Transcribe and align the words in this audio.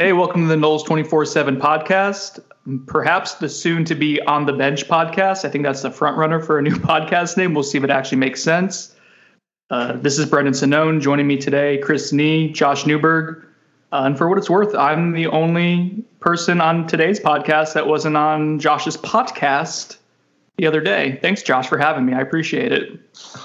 Hey, 0.00 0.14
welcome 0.14 0.40
to 0.40 0.48
the 0.48 0.56
Noles 0.56 0.82
24 0.86 1.26
7 1.26 1.58
podcast. 1.58 2.40
Perhaps 2.86 3.34
the 3.34 3.50
soon 3.50 3.84
to 3.84 3.94
be 3.94 4.18
On 4.22 4.46
the 4.46 4.52
Bench 4.54 4.88
podcast. 4.88 5.44
I 5.44 5.50
think 5.50 5.62
that's 5.62 5.82
the 5.82 5.90
front 5.90 6.16
runner 6.16 6.40
for 6.40 6.58
a 6.58 6.62
new 6.62 6.70
podcast 6.76 7.36
name. 7.36 7.52
We'll 7.52 7.64
see 7.64 7.76
if 7.76 7.84
it 7.84 7.90
actually 7.90 8.16
makes 8.16 8.42
sense. 8.42 8.96
Uh, 9.68 9.98
this 9.98 10.18
is 10.18 10.24
Brendan 10.24 10.54
Sonnone 10.54 11.02
joining 11.02 11.26
me 11.26 11.36
today, 11.36 11.76
Chris 11.76 12.14
Nee, 12.14 12.50
Josh 12.50 12.86
Newberg. 12.86 13.44
Uh, 13.92 14.04
and 14.06 14.16
for 14.16 14.26
what 14.26 14.38
it's 14.38 14.48
worth, 14.48 14.74
I'm 14.74 15.12
the 15.12 15.26
only 15.26 16.02
person 16.20 16.62
on 16.62 16.86
today's 16.86 17.20
podcast 17.20 17.74
that 17.74 17.86
wasn't 17.86 18.16
on 18.16 18.58
Josh's 18.58 18.96
podcast 18.96 19.98
the 20.56 20.66
other 20.66 20.80
day. 20.80 21.18
Thanks, 21.20 21.42
Josh, 21.42 21.68
for 21.68 21.76
having 21.76 22.06
me. 22.06 22.14
I 22.14 22.22
appreciate 22.22 22.72
it. 22.72 22.98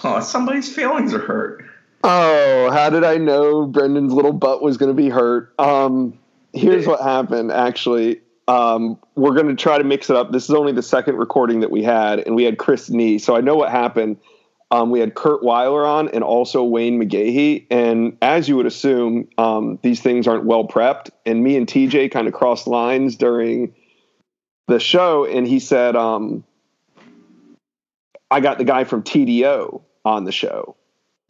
Oh, 0.06 0.22
somebody's 0.22 0.74
feelings 0.74 1.14
are 1.14 1.20
hurt. 1.20 1.66
Oh, 2.06 2.70
how 2.72 2.90
did 2.90 3.04
I 3.04 3.18
know 3.18 3.66
Brendan's 3.66 4.14
little 4.14 4.32
butt 4.32 4.62
was 4.62 4.78
going 4.78 4.96
to 4.96 4.96
be 4.96 5.10
hurt? 5.10 5.54
Um, 5.60 6.18
here's 6.56 6.88
what 6.88 7.02
happened 7.02 7.52
actually. 7.52 8.22
Um, 8.48 9.00
we're 9.16 9.34
going 9.34 9.48
to 9.48 9.56
try 9.56 9.78
to 9.78 9.84
mix 9.84 10.10
it 10.10 10.16
up. 10.16 10.32
This 10.32 10.44
is 10.44 10.52
only 10.52 10.72
the 10.72 10.84
second 10.84 11.18
recording 11.18 11.62
that 11.62 11.72
we 11.72 11.82
had, 11.82 12.20
and 12.20 12.36
we 12.36 12.44
had 12.44 12.60
Chris 12.60 12.90
Nee. 12.90 13.18
So 13.18 13.36
I 13.36 13.42
know 13.42 13.56
what 13.56 13.72
happened. 13.72 14.18
Um, 14.72 14.90
we 14.90 15.00
had 15.00 15.16
Curt 15.16 15.44
Weiler 15.44 15.86
on 15.86 16.10
and 16.10 16.24
also 16.24 16.64
Wayne 16.64 17.00
McGahee. 17.00 17.68
And 17.70 18.18
as 18.22 18.50
you 18.50 18.56
would 18.58 18.66
assume, 18.66 19.30
um, 19.38 19.80
these 19.84 20.02
things 20.02 20.28
aren't 20.28 20.46
well 20.46 20.68
prepped. 20.68 21.10
And 21.26 21.44
me 21.44 21.56
and 21.56 21.68
TJ 21.68 22.12
kind 22.12 22.28
of 22.28 22.34
crossed 22.34 22.68
lines 22.68 23.16
during 23.16 23.74
the 24.68 24.80
show. 24.80 25.26
And 25.26 25.48
he 25.48 25.60
said, 25.60 25.96
um, 25.96 26.44
I 28.32 28.40
got 28.40 28.58
the 28.58 28.64
guy 28.64 28.84
from 28.84 29.04
TDO 29.04 29.82
on 30.04 30.24
the 30.26 30.32
show. 30.32 30.76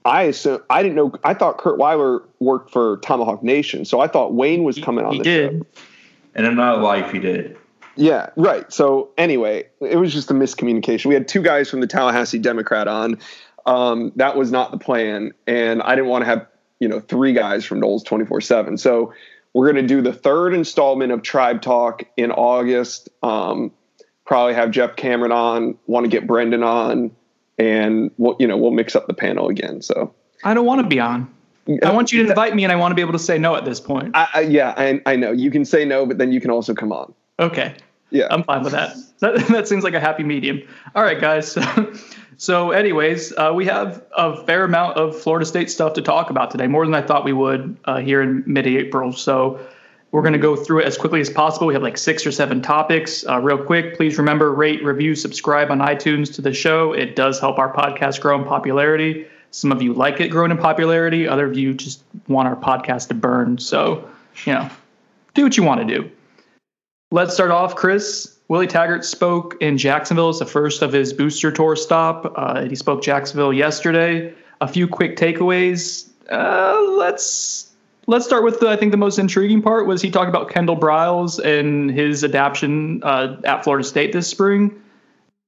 I 0.05 0.23
assume 0.23 0.61
I 0.69 0.83
didn't 0.83 0.95
know. 0.95 1.13
I 1.23 1.33
thought 1.33 1.57
Curt 1.57 1.77
Weiler 1.79 2.21
worked 2.39 2.71
for 2.71 2.97
Tomahawk 2.97 3.43
Nation, 3.43 3.85
so 3.85 3.99
I 3.99 4.07
thought 4.07 4.33
Wayne 4.33 4.63
was 4.63 4.77
coming 4.77 5.03
on 5.03 5.13
he 5.13 5.17
the 5.17 5.23
did. 5.23 5.51
show. 5.51 5.81
And 6.35 6.45
in 6.45 6.53
another 6.53 6.81
life, 6.81 7.11
he 7.11 7.19
did. 7.19 7.57
Yeah, 7.95 8.29
right. 8.35 8.71
So 8.71 9.09
anyway, 9.17 9.67
it 9.81 9.95
was 9.97 10.13
just 10.13 10.29
a 10.29 10.33
miscommunication. 10.33 11.05
We 11.05 11.13
had 11.13 11.27
two 11.27 11.41
guys 11.41 11.69
from 11.69 11.79
the 11.79 11.87
Tallahassee 11.87 12.39
Democrat 12.39 12.87
on. 12.87 13.19
Um, 13.65 14.11
that 14.17 14.37
was 14.37 14.51
not 14.51 14.71
the 14.71 14.77
plan, 14.77 15.31
and 15.47 15.81
I 15.81 15.95
didn't 15.95 16.09
want 16.09 16.21
to 16.21 16.25
have 16.27 16.47
you 16.79 16.87
know 16.87 16.99
three 16.99 17.33
guys 17.33 17.65
from 17.65 17.81
Noles 17.81 18.05
twenty 18.05 18.25
four 18.25 18.41
seven. 18.41 18.77
So 18.77 19.13
we're 19.53 19.71
going 19.71 19.81
to 19.81 19.87
do 19.87 20.01
the 20.01 20.13
third 20.13 20.53
installment 20.53 21.13
of 21.13 21.23
Tribe 21.23 21.61
Talk 21.61 22.03
in 22.17 22.31
August. 22.31 23.09
Um, 23.23 23.71
probably 24.25 24.53
have 24.53 24.69
Jeff 24.71 24.97
Cameron 24.97 25.31
on. 25.31 25.77
Want 25.87 26.03
to 26.03 26.09
get 26.09 26.27
Brendan 26.27 26.61
on, 26.61 27.11
and 27.57 28.11
we'll 28.17 28.35
you 28.39 28.47
know 28.47 28.57
we'll 28.57 28.71
mix 28.71 28.95
up 28.95 29.07
the 29.07 29.13
panel 29.13 29.49
again. 29.49 29.81
So 29.81 30.13
I 30.43 30.53
don't 30.53 30.65
want 30.65 30.81
to 30.81 30.87
be 30.87 30.99
on. 30.99 31.31
I 31.83 31.91
want 31.91 32.11
you 32.11 32.23
to 32.23 32.29
invite 32.29 32.55
me, 32.55 32.63
and 32.63 32.71
I 32.71 32.75
want 32.75 32.91
to 32.91 32.95
be 32.95 33.01
able 33.01 33.13
to 33.13 33.19
say 33.19 33.39
no 33.39 33.55
at 33.55 33.65
this 33.65 33.79
point. 33.79 34.11
I, 34.15 34.27
I, 34.35 34.41
yeah, 34.41 34.75
I, 34.77 35.01
I 35.07 35.15
know 35.15 35.31
you 35.31 35.49
can 35.49 35.65
say 35.65 35.83
no, 35.83 36.05
but 36.05 36.19
then 36.19 36.31
you 36.31 36.39
can 36.39 36.51
also 36.51 36.75
come 36.75 36.91
on. 36.91 37.11
Okay. 37.39 37.75
Yeah. 38.11 38.27
I'm 38.29 38.43
fine 38.43 38.61
with 38.61 38.73
that. 38.73 38.95
That, 39.19 39.47
that 39.49 39.67
seems 39.67 39.83
like 39.83 39.95
a 39.95 39.99
happy 39.99 40.23
medium. 40.23 40.61
All 40.93 41.03
right, 41.03 41.19
guys. 41.19 41.57
So, 42.37 42.71
anyways, 42.71 43.33
uh, 43.37 43.51
we 43.55 43.65
have 43.65 44.03
a 44.15 44.43
fair 44.45 44.63
amount 44.63 44.97
of 44.97 45.19
Florida 45.19 45.45
State 45.45 45.71
stuff 45.71 45.93
to 45.93 46.01
talk 46.01 46.29
about 46.29 46.51
today, 46.51 46.67
more 46.67 46.85
than 46.85 46.93
I 46.93 47.01
thought 47.01 47.23
we 47.23 47.33
would 47.33 47.77
uh, 47.85 47.99
here 47.99 48.21
in 48.21 48.43
mid 48.45 48.67
April. 48.67 49.13
So, 49.13 49.59
we're 50.11 50.21
going 50.21 50.33
to 50.33 50.39
go 50.39 50.55
through 50.55 50.79
it 50.79 50.85
as 50.85 50.97
quickly 50.97 51.19
as 51.19 51.29
possible. 51.29 51.67
We 51.67 51.73
have 51.73 51.83
like 51.83 51.97
six 51.97 52.25
or 52.25 52.31
seven 52.31 52.61
topics. 52.61 53.25
Uh, 53.27 53.39
real 53.39 53.57
quick, 53.57 53.97
please 53.97 54.17
remember 54.17 54.53
rate, 54.53 54.83
review, 54.83 55.13
subscribe 55.15 55.71
on 55.71 55.79
iTunes 55.79 56.33
to 56.35 56.41
the 56.41 56.53
show. 56.53 56.93
It 56.93 57.15
does 57.15 57.39
help 57.39 57.59
our 57.59 57.73
podcast 57.73 58.21
grow 58.21 58.39
in 58.39 58.45
popularity. 58.45 59.27
Some 59.51 59.71
of 59.71 59.81
you 59.81 59.93
like 59.93 60.19
it 60.19 60.29
growing 60.29 60.51
in 60.51 60.57
popularity, 60.57 61.27
other 61.27 61.45
of 61.45 61.57
you 61.57 61.73
just 61.73 62.03
want 62.27 62.47
our 62.47 62.55
podcast 62.55 63.07
to 63.09 63.13
burn. 63.13 63.57
So, 63.57 64.07
you 64.45 64.53
know, 64.53 64.69
do 65.33 65.43
what 65.43 65.57
you 65.57 65.63
want 65.63 65.87
to 65.87 65.95
do. 65.95 66.11
Let's 67.11 67.33
start 67.33 67.51
off, 67.51 67.75
Chris. 67.75 68.37
Willie 68.47 68.67
Taggart 68.67 69.05
spoke 69.05 69.55
in 69.61 69.77
Jacksonville. 69.77 70.29
It's 70.29 70.39
the 70.39 70.45
first 70.45 70.81
of 70.81 70.93
his 70.93 71.13
booster 71.13 71.51
tour 71.51 71.75
stop. 71.75 72.33
Uh, 72.35 72.65
he 72.65 72.75
spoke 72.75 73.01
Jacksonville 73.01 73.53
yesterday. 73.53 74.33
A 74.61 74.67
few 74.67 74.87
quick 74.87 75.17
takeaways. 75.17 76.09
Uh, 76.29 76.79
let's 76.97 77.71
let's 78.07 78.25
start 78.25 78.43
with 78.43 78.59
the, 78.59 78.69
I 78.69 78.75
think 78.75 78.91
the 78.91 78.97
most 78.97 79.19
intriguing 79.19 79.61
part 79.61 79.87
was 79.87 80.01
he 80.01 80.11
talked 80.11 80.29
about 80.29 80.49
Kendall 80.49 80.77
Briles 80.77 81.39
and 81.43 81.91
his 81.91 82.23
adaptation 82.23 83.01
uh, 83.03 83.37
at 83.43 83.63
Florida 83.63 83.83
State 83.83 84.13
this 84.13 84.27
spring. 84.27 84.81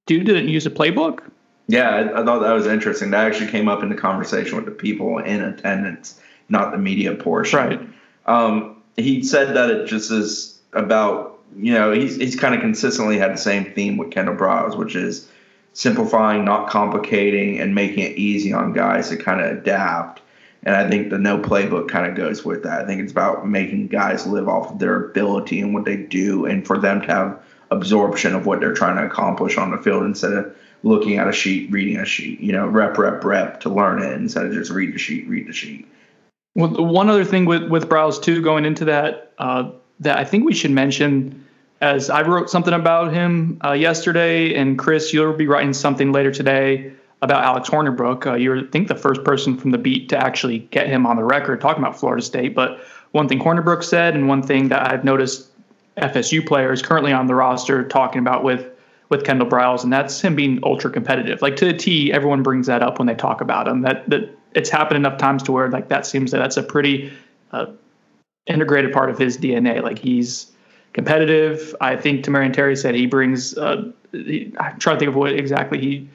Dude 0.06 0.26
didn't 0.26 0.50
use 0.50 0.66
a 0.66 0.70
playbook. 0.70 1.20
Yeah, 1.68 1.90
I, 1.90 2.22
I 2.22 2.26
thought 2.26 2.40
that 2.40 2.54
was 2.54 2.66
interesting. 2.66 3.12
That 3.12 3.26
actually 3.26 3.52
came 3.52 3.68
up 3.68 3.84
in 3.84 3.90
the 3.90 3.96
conversation 3.96 4.56
with 4.56 4.66
the 4.66 4.72
people 4.72 5.20
in 5.20 5.42
attendance, 5.42 6.20
not 6.50 6.72
the 6.72 6.78
media 6.78 7.14
portion. 7.14 7.60
Right. 7.60 7.80
Um, 8.26 8.82
he 8.96 9.22
said 9.24 9.56
that 9.56 9.70
it 9.70 9.86
just 9.86 10.12
is 10.12 10.60
about 10.74 11.40
you 11.58 11.74
know 11.74 11.92
he's 11.92 12.16
he's 12.16 12.36
kind 12.36 12.56
of 12.56 12.62
consistently 12.62 13.18
had 13.18 13.34
the 13.34 13.38
same 13.38 13.74
theme 13.74 13.98
with 13.98 14.12
Kendall 14.12 14.36
Briles, 14.36 14.78
which 14.78 14.96
is 14.96 15.30
simplifying, 15.74 16.46
not 16.46 16.70
complicating, 16.70 17.60
and 17.60 17.76
making 17.76 18.00
it 18.00 18.18
easy 18.18 18.54
on 18.54 18.74
guys 18.74 19.10
to 19.10 19.18
kind 19.18 19.42
of 19.42 19.58
adapt. 19.58 20.22
And 20.64 20.76
I 20.76 20.90
think 20.90 21.10
the 21.10 21.18
no 21.18 21.38
playbook 21.38 21.88
kind 21.88 22.10
of 22.10 22.16
goes 22.16 22.44
with 22.44 22.64
that. 22.64 22.82
I 22.82 22.86
think 22.86 23.02
it's 23.02 23.12
about 23.12 23.48
making 23.48 23.88
guys 23.88 24.26
live 24.28 24.48
off 24.48 24.72
of 24.72 24.80
their 24.80 25.10
ability 25.10 25.62
and 25.62 25.74
what 25.74 25.86
they 25.86 25.98
do, 25.98 26.46
and 26.46 26.66
for 26.66 26.78
them 26.78 27.02
to 27.02 27.08
have 27.08 27.40
absorption 27.72 28.34
of 28.34 28.46
what 28.46 28.60
they're 28.60 28.74
trying 28.74 28.98
to 28.98 29.06
accomplish 29.06 29.58
on 29.58 29.72
the 29.72 29.78
field 29.78 30.04
instead 30.04 30.34
of 30.34 30.56
looking 30.84 31.18
at 31.18 31.28
a 31.28 31.34
sheet, 31.34 31.72
reading 31.72 31.98
a 31.98 32.06
sheet. 32.06 32.40
You 32.40 32.54
know, 32.54 32.68
rep, 32.68 32.98
rep, 32.98 33.24
rep 33.24 33.62
to 33.62 33.70
learn 33.70 34.02
it 34.02 34.14
instead 34.14 34.46
of 34.46 34.54
just 34.54 34.72
read 34.72 34.94
the 34.94 35.00
sheet, 35.00 35.28
read 35.28 35.48
the 35.48 35.54
sheet. 35.54 35.88
Well, 36.56 36.70
one 36.70 37.10
other 37.10 37.26
thing 37.26 37.46
with 37.46 37.70
with 37.70 37.88
Briles 37.88 38.22
too, 38.22 38.42
going 38.42 38.66
into 38.66 38.86
that, 38.86 39.34
uh, 39.38 39.72
that 40.00 40.18
I 40.18 40.24
think 40.24 40.46
we 40.46 40.54
should 40.54 40.72
mention, 40.72 41.46
as 41.82 42.10
I 42.10 42.24
wrote 42.24 42.50
something 42.50 42.74
about 42.74 43.14
him 43.14 43.60
uh, 43.64 43.74
yesterday, 43.74 44.56
and 44.56 44.78
Chris, 44.78 45.14
you'll 45.14 45.34
be 45.34 45.48
writing 45.48 45.74
something 45.74 46.12
later 46.12 46.32
today 46.32 46.94
about 47.22 47.44
Alex 47.44 47.70
Hornibrook. 47.70 48.26
Uh, 48.28 48.36
you're, 48.36 48.60
I 48.60 48.68
think, 48.68 48.88
the 48.88 48.96
first 48.96 49.24
person 49.24 49.58
from 49.58 49.72
the 49.72 49.78
beat 49.78 50.10
to 50.10 50.18
actually 50.18 50.60
get 50.60 50.88
him 50.88 51.06
on 51.06 51.16
the 51.16 51.24
record 51.24 51.62
talking 51.62 51.84
about 51.84 52.00
Florida 52.00 52.22
State. 52.22 52.54
But 52.54 52.84
one 53.12 53.28
thing 53.28 53.40
Hornibrook 53.40 53.84
said, 53.84 54.16
and 54.16 54.28
one 54.28 54.44
thing 54.44 54.70
that 54.70 54.92
I've 54.92 55.04
noticed 55.04 55.50
FSU 55.98 56.46
players 56.46 56.82
currently 56.82 57.12
on 57.12 57.28
the 57.28 57.36
roster 57.36 57.88
talking 57.88 58.20
about 58.20 58.44
with 58.44 58.70
with 59.10 59.24
Kendall 59.24 59.48
Briles, 59.48 59.84
and 59.84 59.94
that's 59.94 60.20
him 60.20 60.36
being 60.36 60.60
ultra 60.64 60.92
competitive. 60.92 61.42
Like 61.42 61.56
to 61.58 61.66
the 61.66 61.74
T, 61.74 62.12
everyone 62.12 62.44
brings 62.44 62.68
that 62.68 62.84
up 62.84 63.00
when 63.00 63.08
they 63.08 63.16
talk 63.16 63.42
about 63.42 63.68
him. 63.68 63.82
That 63.82 64.10
that 64.10 64.30
it's 64.54 64.70
happened 64.70 64.98
enough 64.98 65.18
times 65.18 65.44
to 65.44 65.52
where 65.52 65.70
like 65.70 65.88
that 65.90 66.06
seems 66.06 66.32
that 66.32 66.40
that's 66.40 66.58
a 66.58 66.64
pretty 66.64 67.12
uh, 67.52 67.68
integrated 68.46 68.92
part 68.92 69.10
of 69.10 69.18
his 69.18 69.38
DNA. 69.38 69.82
Like 69.82 69.98
he's 69.98 70.52
competitive. 70.94 71.76
I 71.80 71.96
think 71.96 72.26
Tamorrion 72.26 72.54
Terry 72.54 72.76
said 72.76 72.96
he 72.96 73.06
brings. 73.06 73.58
Uh, 73.58 73.92
he, 74.12 74.54
I'm 74.60 74.78
trying 74.80 74.98
to 74.98 75.00
think 75.00 75.10
of 75.10 75.16
what 75.16 75.34
exactly 75.34 75.80
he, 75.80 76.10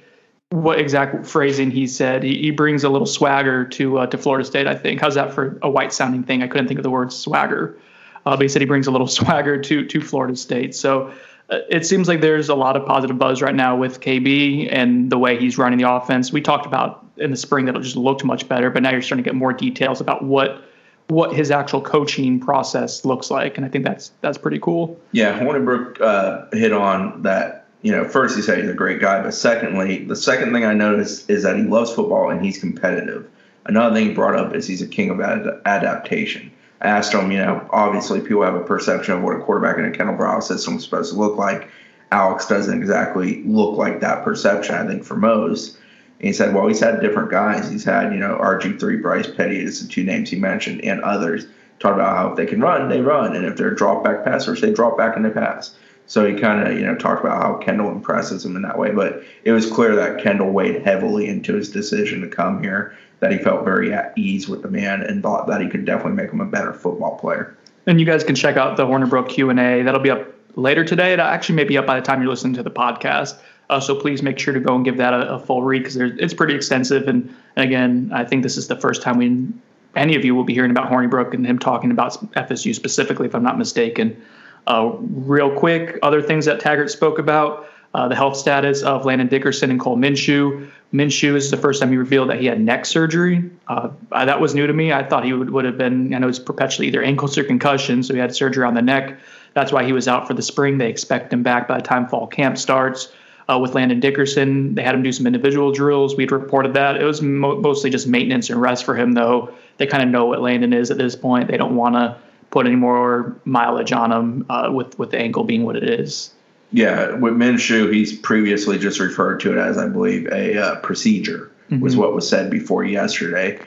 what 0.53 0.79
exact 0.79 1.27
phrasing 1.27 1.71
he 1.71 1.87
said. 1.87 2.23
He, 2.23 2.39
he 2.39 2.51
brings 2.51 2.85
a 2.85 2.89
little 2.89 3.07
swagger 3.07 3.65
to 3.65 3.99
uh, 3.99 4.07
to 4.07 4.19
Florida 4.19 4.45
State. 4.45 4.67
I 4.67 4.75
think. 4.75 5.01
How's 5.01 5.15
that 5.15 5.33
for 5.33 5.59
a 5.63 5.71
white 5.71 5.93
sounding 5.93 6.23
thing? 6.23 6.43
I 6.43 6.47
couldn't 6.47 6.69
think 6.69 6.79
of 6.79 6.85
the 6.85 6.91
word 6.91 7.13
swagger. 7.13 7.77
Uh, 8.25 8.37
but 8.37 8.43
he 8.43 8.49
said 8.49 8.63
he 8.63 8.67
brings 8.67 8.87
a 8.87 8.91
little 8.91 9.07
swagger 9.19 9.61
to 9.61 9.87
to 9.87 10.01
Florida 10.01 10.37
State. 10.37 10.75
So 10.75 11.13
uh, 11.51 11.59
it 11.71 11.87
seems 11.87 12.07
like 12.07 12.21
there's 12.21 12.49
a 12.49 12.55
lot 12.55 12.77
of 12.77 12.87
positive 12.87 13.19
buzz 13.19 13.43
right 13.43 13.55
now 13.55 13.77
with 13.77 14.01
KB 14.01 14.69
and 14.71 15.11
the 15.11 15.19
way 15.19 15.39
he's 15.39 15.59
running 15.59 15.79
the 15.79 15.91
offense. 15.91 16.33
We 16.33 16.41
talked 16.41 16.67
about 16.67 17.05
in 17.17 17.31
the 17.31 17.37
spring 17.37 17.65
that 17.67 17.77
it 17.77 17.83
just 17.83 17.97
looked 17.97 18.25
much 18.25 18.49
better, 18.49 18.71
but 18.71 18.83
now 18.83 18.91
you're 18.91 19.03
starting 19.03 19.25
to 19.25 19.29
get 19.29 19.37
more 19.37 19.53
details 19.53 20.01
about 20.01 20.25
what 20.25 20.63
what 21.09 21.35
his 21.35 21.51
actual 21.51 21.81
coaching 21.81 22.41
process 22.41 23.05
looks 23.05 23.31
like, 23.31 23.57
and 23.57 23.67
I 23.67 23.69
think 23.69 23.85
that's 23.85 24.13
that's 24.21 24.39
pretty 24.39 24.59
cool. 24.59 24.99
Yeah, 25.13 25.39
Hornibrook 25.39 26.01
uh, 26.01 26.47
hit 26.57 26.73
on 26.73 27.23
that. 27.23 27.62
You 27.83 27.93
know, 27.93 28.05
first 28.05 28.37
he 28.37 28.43
said 28.43 28.59
he's 28.59 28.71
a 28.71 28.75
great 28.75 29.01
guy, 29.01 29.23
but 29.23 29.35
secondly, 29.35 30.05
the 30.05 30.17
second 30.17 30.53
thing 30.53 30.65
I 30.65 30.73
noticed 30.73 31.29
is 31.29 31.43
that 31.43 31.57
he 31.57 31.63
loves 31.63 31.93
football 31.93 32.31
and 32.31 32.45
he's 32.45 32.59
competitive. 32.59 33.29
Another 33.67 33.95
thing 33.95 34.09
he 34.09 34.15
brought 34.15 34.37
up 34.37 34.55
is 34.55 34.67
he's 34.67 34.83
a 34.83 34.87
king 34.87 35.11
of 35.11 35.21
ad- 35.21 35.61
adaptation. 35.65 36.53
I 36.81 36.89
asked 36.89 37.13
him, 37.13 37.31
you 37.31 37.39
know, 37.39 37.69
obviously 37.71 38.21
people 38.21 38.43
have 38.43 38.55
a 38.55 38.65
perception 38.65 39.15
of 39.15 39.23
what 39.23 39.37
a 39.37 39.41
quarterback 39.41 39.79
in 39.79 39.85
a 39.85 39.91
Kendall 39.91 40.17
Briles 40.17 40.45
system 40.45 40.77
is 40.77 40.85
supposed 40.85 41.13
to 41.13 41.19
look 41.19 41.37
like. 41.37 41.69
Alex 42.11 42.47
doesn't 42.47 42.77
exactly 42.77 43.43
look 43.45 43.77
like 43.77 44.01
that 44.01 44.25
perception, 44.25 44.75
I 44.75 44.87
think, 44.87 45.05
for 45.05 45.17
most. 45.17 45.77
And 46.19 46.29
he 46.29 46.33
said, 46.33 46.55
well, 46.55 46.67
he's 46.67 46.81
had 46.81 47.01
different 47.01 47.31
guys. 47.31 47.71
He's 47.71 47.85
had, 47.85 48.13
you 48.13 48.19
know, 48.19 48.37
RG3, 48.37 49.01
Bryce 49.01 49.29
Petty 49.29 49.61
is 49.61 49.83
the 49.83 49.89
two 49.89 50.05
names 50.05 50.31
he 50.31 50.39
mentioned, 50.39 50.85
and 50.85 51.01
others. 51.03 51.47
Talk 51.79 51.95
about 51.95 52.17
how 52.17 52.31
if 52.31 52.37
they 52.37 52.47
can 52.47 52.61
run, 52.61 52.89
they 52.89 53.01
run. 53.01 53.35
And 53.35 53.45
if 53.45 53.57
they're 53.57 53.75
drop 53.75 54.05
back 54.05 54.25
passers, 54.25 54.61
they 54.61 54.73
drop 54.73 54.97
back 54.97 55.17
and 55.17 55.25
they 55.25 55.31
pass. 55.31 55.75
So 56.13 56.27
he 56.27 56.39
kind 56.39 56.69
of, 56.69 56.79
you 56.79 56.85
know, 56.85 56.95
talked 56.95 57.25
about 57.25 57.43
how 57.43 57.55
Kendall 57.55 57.91
impresses 57.91 58.45
him 58.45 58.55
in 58.55 58.61
that 58.61 58.79
way. 58.79 58.91
But 58.91 59.23
it 59.45 59.53
was 59.53 59.65
clear 59.65 59.97
that 59.97 60.23
Kendall 60.23 60.51
weighed 60.51 60.83
heavily 60.83 61.27
into 61.27 61.55
his 61.55 61.71
decision 61.71 62.21
to 62.21 62.29
come 62.29 62.63
here, 62.63 62.95
that 63.21 63.33
he 63.33 63.39
felt 63.39 63.65
very 63.65 63.95
at 63.95 64.13
ease 64.15 64.47
with 64.47 64.61
the 64.61 64.69
man 64.69 65.01
and 65.01 65.23
thought 65.23 65.47
that 65.47 65.63
he 65.63 65.71
could 65.71 65.87
definitely 65.87 66.23
make 66.23 66.31
him 66.31 66.43
a 66.43 66.45
better 66.45 66.75
football 66.75 67.17
player. 67.17 67.57
And 67.87 67.99
you 67.99 68.05
guys 68.05 68.25
can 68.25 68.35
check 68.35 68.59
out 68.59 68.77
the 68.77 68.85
Hornibrook 68.85 69.31
Q 69.31 69.49
and 69.49 69.59
A. 69.59 69.83
That'll 69.85 70.03
be 70.03 70.11
up 70.11 70.29
later 70.55 70.85
today. 70.85 71.15
It 71.15 71.19
actually 71.19 71.55
may 71.55 71.65
be 71.65 71.79
up 71.79 71.87
by 71.87 71.99
the 71.99 72.05
time 72.05 72.21
you're 72.21 72.29
listening 72.29 72.53
to 72.57 72.63
the 72.63 72.71
podcast. 72.71 73.39
Uh, 73.71 73.81
so 73.81 73.99
please 73.99 74.23
make 74.23 74.39
sure 74.39 74.53
to 74.53 74.61
go 74.61 74.75
and 74.75 74.85
give 74.85 74.99
that 74.99 75.15
a, 75.15 75.37
a 75.37 75.39
full 75.39 75.63
read 75.63 75.79
because 75.79 75.97
it's 75.97 76.35
pretty 76.35 76.55
extensive. 76.55 77.09
And, 77.09 77.35
and 77.57 77.65
again, 77.65 78.11
I 78.13 78.27
think 78.27 78.43
this 78.43 78.59
is 78.59 78.69
the 78.69 78.77
first 78.77 79.01
time 79.01 79.17
we 79.17 79.49
any 79.97 80.15
of 80.15 80.27
you 80.27 80.35
will 80.35 80.45
be 80.45 80.53
hearing 80.53 80.71
about 80.71 80.91
Hornibrook 80.91 81.33
and 81.33 81.47
him 81.47 81.59
talking 81.59 81.91
about 81.91 82.13
FSU 82.35 82.75
specifically, 82.75 83.27
if 83.27 83.35
I'm 83.35 83.43
not 83.43 83.57
mistaken. 83.57 84.23
Uh, 84.67 84.93
real 85.01 85.57
quick, 85.59 85.99
other 86.03 86.23
things 86.23 86.45
that 86.45 86.61
Taggart 86.61 86.91
spoke 86.91 87.19
about 87.19 87.69
uh, 87.95 88.09
the 88.09 88.15
health 88.15 88.37
status 88.37 88.83
of 88.83 89.05
Landon 89.05 89.29
Dickerson 89.29 89.71
and 89.71 89.81
Cole 89.81 89.97
Minshew. 89.97 90.71
Minshew 90.93 91.35
is 91.35 91.51
the 91.51 91.57
first 91.57 91.81
time 91.81 91.91
he 91.91 91.97
revealed 91.97 92.31
that 92.31 92.41
he 92.41 92.47
had 92.47 92.61
neck 92.61 92.85
surgery. 92.85 93.51
Uh, 93.67 93.91
that 94.11 94.41
was 94.41 94.55
new 94.55 94.67
to 94.67 94.73
me. 94.73 94.93
I 94.93 95.03
thought 95.03 95.25
he 95.25 95.33
would, 95.33 95.51
would 95.51 95.65
have 95.65 95.79
been, 95.79 96.15
I 96.15 96.19
know 96.19 96.29
it's 96.29 96.39
perpetually 96.39 96.89
either 96.89 97.03
ankles 97.03 97.37
or 97.39 97.45
concussion, 97.45 98.03
so 98.03 98.15
he 98.15 98.21
had 98.21 98.35
surgery 98.35 98.65
on 98.65 98.75
the 98.75 98.83
neck. 98.83 99.19
That's 99.55 99.73
why 99.73 99.85
he 99.85 99.93
was 99.93 100.07
out 100.07 100.27
for 100.27 100.35
the 100.35 100.43
spring. 100.43 100.79
They 100.79 100.91
expect 100.91 101.33
him 101.33 101.43
back 101.43 101.67
by 101.67 101.79
the 101.79 101.83
time 101.83 102.09
fall 102.09 102.27
camp 102.27 102.59
starts. 102.59 103.13
Uh, 103.49 103.59
with 103.59 103.75
Landon 103.75 104.01
Dickerson, 104.01 104.75
they 104.75 104.83
had 104.83 104.95
him 104.95 105.03
do 105.03 105.11
some 105.11 105.27
individual 105.27 105.73
drills. 105.73 106.17
We'd 106.17 106.31
reported 106.31 106.75
that. 106.75 106.97
It 106.97 107.05
was 107.05 107.21
mo- 107.21 107.61
mostly 107.61 107.91
just 107.91 108.07
maintenance 108.07 108.51
and 108.51 108.61
rest 108.61 108.85
for 108.85 108.95
him, 108.95 109.13
though. 109.13 109.53
They 109.79 109.87
kind 109.87 110.03
of 110.03 110.11
know 110.11 110.27
what 110.27 110.41
Landon 110.41 110.73
is 110.73 110.91
at 110.91 110.97
this 110.97 111.17
point. 111.17 111.49
They 111.49 111.57
don't 111.57 111.75
want 111.75 111.97
to 111.97 112.17
put 112.53 112.67
any 112.67 112.77
more 112.77 113.35
mileage 113.45 113.93
on 113.93 114.13
him 114.13 114.47
uh, 114.49 114.71
with, 114.73 114.97
with 114.99 115.11
the 115.11 115.19
ankle 115.19 115.43
being 115.43 115.65
what 115.65 115.75
it 115.75 115.83
is. 115.83 116.31
Yeah, 116.71 117.13
with 117.17 117.35
Minshew, 117.35 117.93
he's 117.93 118.17
previously 118.17 118.79
just 118.79 119.01
referred 119.01 119.41
to 119.41 119.53
it 119.53 119.59
as, 119.59 119.77
I 119.77 119.89
believe, 119.89 120.29
a 120.29 120.57
uh, 120.57 120.77
procedure, 120.77 121.51
mm-hmm. 121.71 121.81
was 121.81 121.97
what 121.97 122.15
was 122.15 122.29
said 122.29 122.51
before 122.51 122.85
yesterday. 122.85 123.59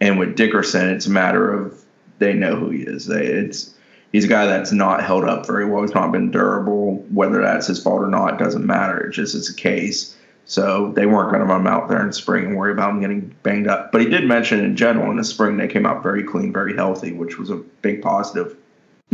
And 0.00 0.18
with 0.18 0.36
Dickerson, 0.36 0.88
it's 0.88 1.06
a 1.06 1.10
matter 1.10 1.52
of 1.52 1.84
they 2.18 2.32
know 2.32 2.56
who 2.56 2.70
he 2.70 2.82
is. 2.82 3.06
They, 3.06 3.24
it's 3.24 3.74
he's 4.12 4.24
a 4.24 4.28
guy 4.28 4.46
that's 4.46 4.72
not 4.72 5.02
held 5.02 5.24
up 5.24 5.46
very 5.46 5.66
well. 5.66 5.82
He's 5.82 5.94
not 5.94 6.12
been 6.12 6.30
durable. 6.30 6.96
Whether 7.10 7.42
that's 7.42 7.66
his 7.66 7.82
fault 7.82 8.02
or 8.02 8.08
not 8.08 8.38
doesn't 8.38 8.66
matter. 8.66 8.98
It 8.98 9.12
just 9.12 9.34
is 9.34 9.50
a 9.50 9.54
case. 9.54 10.16
So 10.50 10.90
they 10.96 11.06
weren't 11.06 11.30
going 11.30 11.42
to 11.42 11.46
run 11.46 11.60
him 11.60 11.68
out 11.68 11.88
there 11.88 12.04
in 12.04 12.12
spring 12.12 12.44
and 12.44 12.56
worry 12.56 12.72
about 12.72 12.90
him 12.90 13.00
getting 13.00 13.32
banged 13.44 13.68
up. 13.68 13.92
But 13.92 14.00
he 14.00 14.08
did 14.08 14.26
mention 14.26 14.58
in 14.58 14.74
general 14.74 15.08
in 15.08 15.16
the 15.16 15.22
spring 15.22 15.58
they 15.58 15.68
came 15.68 15.86
out 15.86 16.02
very 16.02 16.24
clean, 16.24 16.52
very 16.52 16.74
healthy, 16.74 17.12
which 17.12 17.38
was 17.38 17.50
a 17.50 17.56
big 17.82 18.02
positive. 18.02 18.56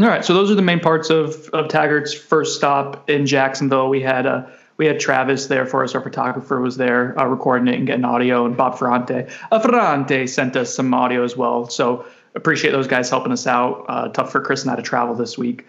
All 0.00 0.06
right, 0.06 0.24
so 0.24 0.32
those 0.32 0.50
are 0.50 0.54
the 0.54 0.62
main 0.62 0.80
parts 0.80 1.10
of 1.10 1.50
of 1.50 1.68
Taggart's 1.68 2.14
first 2.14 2.56
stop 2.56 3.10
in 3.10 3.26
Jacksonville. 3.26 3.90
We 3.90 4.00
had 4.00 4.24
uh, 4.24 4.46
we 4.78 4.86
had 4.86 4.98
Travis 4.98 5.46
there 5.48 5.66
for 5.66 5.84
us. 5.84 5.94
Our 5.94 6.00
photographer 6.00 6.58
was 6.58 6.78
there 6.78 7.18
uh, 7.20 7.26
recording 7.26 7.68
it 7.68 7.74
and 7.74 7.86
getting 7.86 8.06
audio, 8.06 8.46
and 8.46 8.56
Bob 8.56 8.78
Ferrante. 8.78 9.26
Uh, 9.52 9.58
Ferrante 9.58 10.26
sent 10.26 10.56
us 10.56 10.74
some 10.74 10.94
audio 10.94 11.22
as 11.22 11.36
well. 11.36 11.68
So 11.68 12.06
appreciate 12.34 12.70
those 12.70 12.86
guys 12.86 13.10
helping 13.10 13.32
us 13.32 13.46
out. 13.46 13.84
Uh, 13.90 14.08
tough 14.08 14.32
for 14.32 14.40
Chris 14.40 14.62
and 14.62 14.70
I 14.70 14.76
to 14.76 14.82
travel 14.82 15.14
this 15.14 15.36
week. 15.36 15.66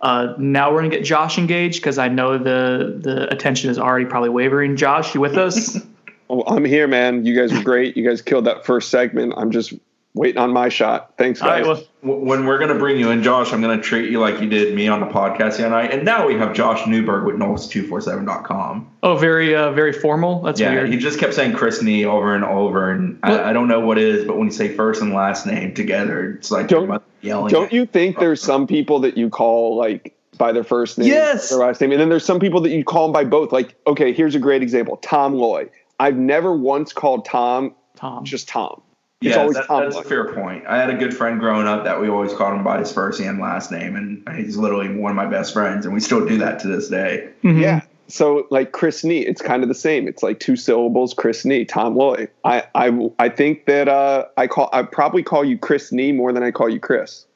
Uh, 0.00 0.34
now 0.38 0.72
we're 0.72 0.78
gonna 0.78 0.88
get 0.88 1.04
Josh 1.04 1.36
engaged 1.38 1.80
because 1.82 1.98
I 1.98 2.08
know 2.08 2.38
the 2.38 2.98
the 2.98 3.30
attention 3.32 3.70
is 3.70 3.78
already 3.78 4.06
probably 4.06 4.30
wavering. 4.30 4.76
Josh, 4.76 5.14
you 5.14 5.20
with 5.20 5.36
us? 5.36 5.78
oh, 6.30 6.42
I'm 6.46 6.64
here, 6.64 6.88
man. 6.88 7.26
You 7.26 7.36
guys 7.36 7.52
were 7.52 7.62
great. 7.62 7.96
You 7.96 8.08
guys 8.08 8.22
killed 8.22 8.46
that 8.46 8.64
first 8.64 8.90
segment. 8.90 9.34
I'm 9.36 9.50
just 9.50 9.74
waiting 10.14 10.40
on 10.40 10.52
my 10.52 10.70
shot. 10.70 11.14
Thanks, 11.18 11.40
guys. 11.40 11.66
well, 11.66 11.82
when 12.02 12.46
we're 12.46 12.58
going 12.58 12.72
to 12.72 12.78
bring 12.78 12.98
you 12.98 13.10
in, 13.10 13.22
Josh, 13.22 13.52
I'm 13.52 13.60
going 13.60 13.76
to 13.76 13.82
treat 13.82 14.10
you 14.10 14.20
like 14.20 14.40
you 14.40 14.48
did 14.48 14.74
me 14.74 14.88
on 14.88 15.00
the 15.00 15.06
podcast 15.06 15.58
the 15.58 15.66
other 15.66 15.70
night. 15.70 15.92
And 15.92 16.04
now 16.04 16.26
we 16.26 16.34
have 16.34 16.54
Josh 16.54 16.86
Newberg 16.86 17.26
with 17.26 17.36
Noles247.com. 17.36 18.90
Oh, 19.02 19.16
very, 19.16 19.54
uh, 19.54 19.70
very 19.72 19.92
formal. 19.92 20.40
That's 20.42 20.58
yeah. 20.58 20.72
Weird. 20.72 20.90
He 20.90 20.96
just 20.96 21.18
kept 21.18 21.34
saying 21.34 21.52
Chris 21.52 21.82
Nee 21.82 22.06
over 22.06 22.34
and 22.34 22.44
over, 22.44 22.90
and 22.90 23.18
I, 23.22 23.50
I, 23.50 23.52
don't 23.52 23.68
know 23.68 23.80
what 23.80 23.98
it 23.98 24.08
is, 24.08 24.26
but 24.26 24.38
when 24.38 24.46
you 24.46 24.52
say 24.52 24.74
first 24.74 25.02
and 25.02 25.12
last 25.12 25.46
name 25.46 25.74
together, 25.74 26.32
it's 26.32 26.50
like 26.50 26.68
don't, 26.68 27.02
yelling. 27.20 27.52
Don't 27.52 27.72
you 27.72 27.84
think 27.84 28.18
there's 28.18 28.42
some 28.42 28.66
people 28.66 29.00
that 29.00 29.18
you 29.18 29.28
call 29.28 29.76
like 29.76 30.16
by 30.38 30.52
their 30.52 30.64
first 30.64 30.96
name, 30.98 31.08
yes, 31.08 31.50
their 31.50 31.58
last 31.58 31.80
name, 31.80 31.92
and 31.92 32.00
then 32.00 32.08
there's 32.08 32.24
some 32.24 32.40
people 32.40 32.62
that 32.62 32.70
you 32.70 32.82
call 32.82 33.06
them 33.08 33.12
by 33.12 33.24
both. 33.24 33.52
Like, 33.52 33.74
okay, 33.86 34.12
here's 34.12 34.34
a 34.34 34.38
great 34.38 34.62
example: 34.62 34.96
Tom 34.98 35.34
Loy. 35.34 35.68
I've 35.98 36.16
never 36.16 36.54
once 36.54 36.94
called 36.94 37.26
Tom 37.26 37.74
Tom 37.96 38.24
just 38.24 38.48
Tom. 38.48 38.80
It's 39.22 39.36
yeah, 39.36 39.46
that, 39.46 39.66
that's 39.68 39.96
a 39.96 40.02
fair 40.02 40.32
point. 40.32 40.66
I 40.66 40.78
had 40.78 40.88
a 40.88 40.96
good 40.96 41.14
friend 41.14 41.38
growing 41.38 41.66
up 41.66 41.84
that 41.84 42.00
we 42.00 42.08
always 42.08 42.32
called 42.32 42.54
him 42.54 42.64
by 42.64 42.78
his 42.78 42.90
first 42.90 43.20
and 43.20 43.38
last 43.38 43.70
name, 43.70 43.94
and 43.94 44.26
he's 44.34 44.56
literally 44.56 44.88
one 44.88 45.10
of 45.10 45.16
my 45.16 45.26
best 45.26 45.52
friends, 45.52 45.84
and 45.84 45.92
we 45.92 46.00
still 46.00 46.26
do 46.26 46.38
that 46.38 46.58
to 46.60 46.68
this 46.68 46.88
day. 46.88 47.28
Mm-hmm. 47.44 47.60
Yeah. 47.60 47.80
So 48.08 48.46
like 48.50 48.72
Chris 48.72 49.04
Nee, 49.04 49.20
it's 49.20 49.42
kind 49.42 49.62
of 49.62 49.68
the 49.68 49.74
same. 49.74 50.08
It's 50.08 50.22
like 50.22 50.40
two 50.40 50.56
syllables, 50.56 51.12
Chris 51.12 51.44
Nee, 51.44 51.66
Tom 51.66 51.96
Loy. 51.96 52.28
I 52.44 52.64
I 52.74 53.10
I 53.18 53.28
think 53.28 53.66
that 53.66 53.88
uh, 53.88 54.24
I 54.38 54.46
call 54.46 54.70
I 54.72 54.82
probably 54.84 55.22
call 55.22 55.44
you 55.44 55.58
Chris 55.58 55.92
Nee 55.92 56.12
more 56.12 56.32
than 56.32 56.42
I 56.42 56.50
call 56.50 56.70
you 56.70 56.80
Chris. 56.80 57.26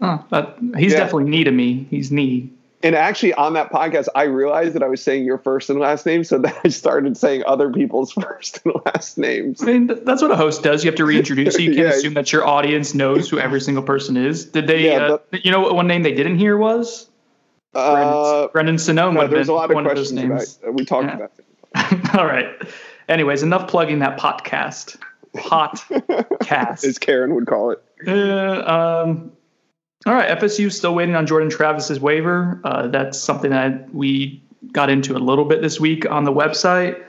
Oh, 0.00 0.24
he's 0.76 0.92
yeah. 0.92 0.98
definitely 0.98 1.30
Nee 1.30 1.44
to 1.44 1.52
me. 1.52 1.86
He's 1.88 2.10
Nee 2.10 2.50
and 2.82 2.94
actually 2.94 3.34
on 3.34 3.54
that 3.54 3.70
podcast 3.72 4.06
i 4.14 4.22
realized 4.24 4.74
that 4.74 4.82
i 4.82 4.88
was 4.88 5.02
saying 5.02 5.24
your 5.24 5.38
first 5.38 5.68
and 5.70 5.80
last 5.80 6.06
name 6.06 6.22
so 6.24 6.38
then 6.38 6.54
i 6.64 6.68
started 6.68 7.16
saying 7.16 7.42
other 7.46 7.70
people's 7.70 8.12
first 8.20 8.60
and 8.64 8.74
last 8.86 9.18
names. 9.18 9.62
I 9.62 9.66
mean 9.66 9.86
that's 10.04 10.22
what 10.22 10.30
a 10.30 10.36
host 10.36 10.62
does. 10.62 10.84
You 10.84 10.90
have 10.90 10.96
to 10.96 11.04
reintroduce 11.04 11.54
so 11.54 11.60
you 11.60 11.74
can't 11.74 11.78
yeah. 11.88 11.94
assume 11.94 12.14
that 12.14 12.32
your 12.32 12.46
audience 12.46 12.94
knows 12.94 13.28
who 13.28 13.38
every 13.38 13.60
single 13.60 13.82
person 13.82 14.16
is. 14.16 14.46
Did 14.46 14.66
they 14.66 14.86
yeah, 14.86 14.98
uh, 14.98 15.18
you 15.32 15.50
know 15.50 15.60
what 15.60 15.74
one 15.74 15.86
name 15.86 16.02
they 16.02 16.14
didn't 16.14 16.38
hear 16.38 16.56
was? 16.56 17.08
Uh, 17.74 18.48
brendan 18.48 18.76
Sonnone 18.76 19.14
no, 19.14 19.26
there's 19.26 19.48
a 19.48 19.52
lot 19.52 19.70
of 19.70 19.76
questions 19.76 20.10
of 20.10 20.16
names. 20.16 20.58
About, 20.62 20.74
we 20.74 20.84
talked 20.84 21.06
yeah. 21.08 21.16
about 21.16 21.32
it. 21.92 22.14
All 22.14 22.26
right. 22.26 22.48
Anyways 23.08 23.42
enough 23.42 23.68
plugging 23.68 24.00
that 24.00 24.18
podcast. 24.18 24.96
Hot 25.36 25.84
cast. 26.40 26.84
As 26.84 26.98
karen 26.98 27.34
would 27.34 27.46
call 27.46 27.70
it. 27.70 27.82
Uh, 28.06 29.04
um, 29.04 29.32
all 30.06 30.14
right, 30.14 30.38
FSU 30.38 30.72
still 30.72 30.94
waiting 30.94 31.14
on 31.14 31.26
Jordan 31.26 31.50
Travis's 31.50 32.00
waiver. 32.00 32.60
Uh, 32.64 32.86
that's 32.88 33.18
something 33.18 33.50
that 33.50 33.92
we 33.94 34.42
got 34.72 34.90
into 34.90 35.16
a 35.16 35.18
little 35.18 35.44
bit 35.44 35.60
this 35.60 35.80
week 35.80 36.08
on 36.10 36.24
the 36.24 36.32
website. 36.32 37.02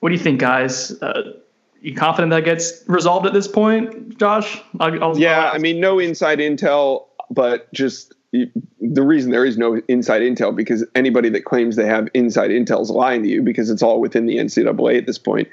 What 0.00 0.08
do 0.10 0.14
you 0.14 0.20
think, 0.20 0.40
guys? 0.40 0.90
Uh, 1.02 1.34
you 1.80 1.94
confident 1.94 2.30
that 2.30 2.44
gets 2.44 2.82
resolved 2.86 3.26
at 3.26 3.32
this 3.32 3.46
point, 3.46 4.18
Josh? 4.18 4.60
I'll, 4.80 5.02
I'll 5.02 5.18
yeah, 5.18 5.50
I 5.52 5.58
mean, 5.58 5.80
no 5.80 5.98
inside 5.98 6.38
intel, 6.38 7.06
but 7.30 7.72
just 7.72 8.14
the 8.32 9.02
reason 9.02 9.30
there 9.30 9.44
is 9.44 9.56
no 9.56 9.80
inside 9.88 10.22
intel 10.22 10.54
because 10.54 10.84
anybody 10.94 11.28
that 11.30 11.44
claims 11.44 11.76
they 11.76 11.86
have 11.86 12.08
inside 12.14 12.50
intel 12.50 12.82
is 12.82 12.90
lying 12.90 13.22
to 13.22 13.28
you 13.28 13.42
because 13.42 13.70
it's 13.70 13.82
all 13.82 14.00
within 14.00 14.26
the 14.26 14.36
NCAA 14.36 14.98
at 14.98 15.06
this 15.06 15.18
point. 15.18 15.48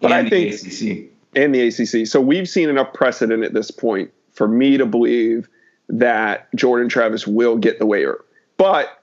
But 0.00 0.12
and 0.12 0.26
I 0.26 0.30
think 0.30 0.54
ACC 0.54 1.10
and 1.34 1.54
the 1.54 1.68
ACC. 1.68 2.06
So 2.06 2.20
we've 2.20 2.48
seen 2.48 2.68
enough 2.68 2.92
precedent 2.92 3.44
at 3.44 3.52
this 3.52 3.70
point 3.70 4.10
for 4.32 4.48
me 4.48 4.76
to 4.76 4.86
believe 4.86 5.48
that 5.90 6.48
Jordan 6.54 6.88
Travis 6.88 7.26
will 7.26 7.56
get 7.56 7.78
the 7.78 7.86
waiver. 7.86 8.24
But 8.56 9.00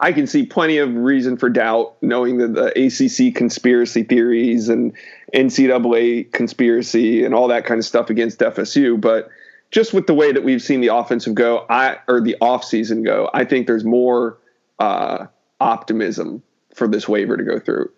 I 0.00 0.12
can 0.12 0.26
see 0.26 0.44
plenty 0.44 0.78
of 0.78 0.92
reason 0.94 1.36
for 1.36 1.48
doubt, 1.48 1.94
knowing 2.02 2.38
that 2.38 2.54
the 2.54 2.68
ACC 2.76 3.34
conspiracy 3.34 4.02
theories 4.02 4.68
and 4.68 4.92
NCAA 5.32 6.32
conspiracy 6.32 7.24
and 7.24 7.34
all 7.34 7.48
that 7.48 7.64
kind 7.64 7.78
of 7.78 7.84
stuff 7.84 8.10
against 8.10 8.40
FSU. 8.40 9.00
But 9.00 9.28
just 9.70 9.94
with 9.94 10.06
the 10.06 10.14
way 10.14 10.32
that 10.32 10.42
we've 10.42 10.62
seen 10.62 10.80
the 10.80 10.88
offensive 10.88 11.34
go, 11.34 11.66
I 11.70 11.98
or 12.08 12.20
the 12.20 12.36
offseason 12.40 13.04
go, 13.04 13.30
I 13.32 13.44
think 13.44 13.66
there's 13.66 13.84
more 13.84 14.38
uh, 14.78 15.26
optimism 15.60 16.42
for 16.74 16.88
this 16.88 17.08
waiver 17.08 17.36
to 17.36 17.44
go 17.44 17.60
through. 17.60 17.90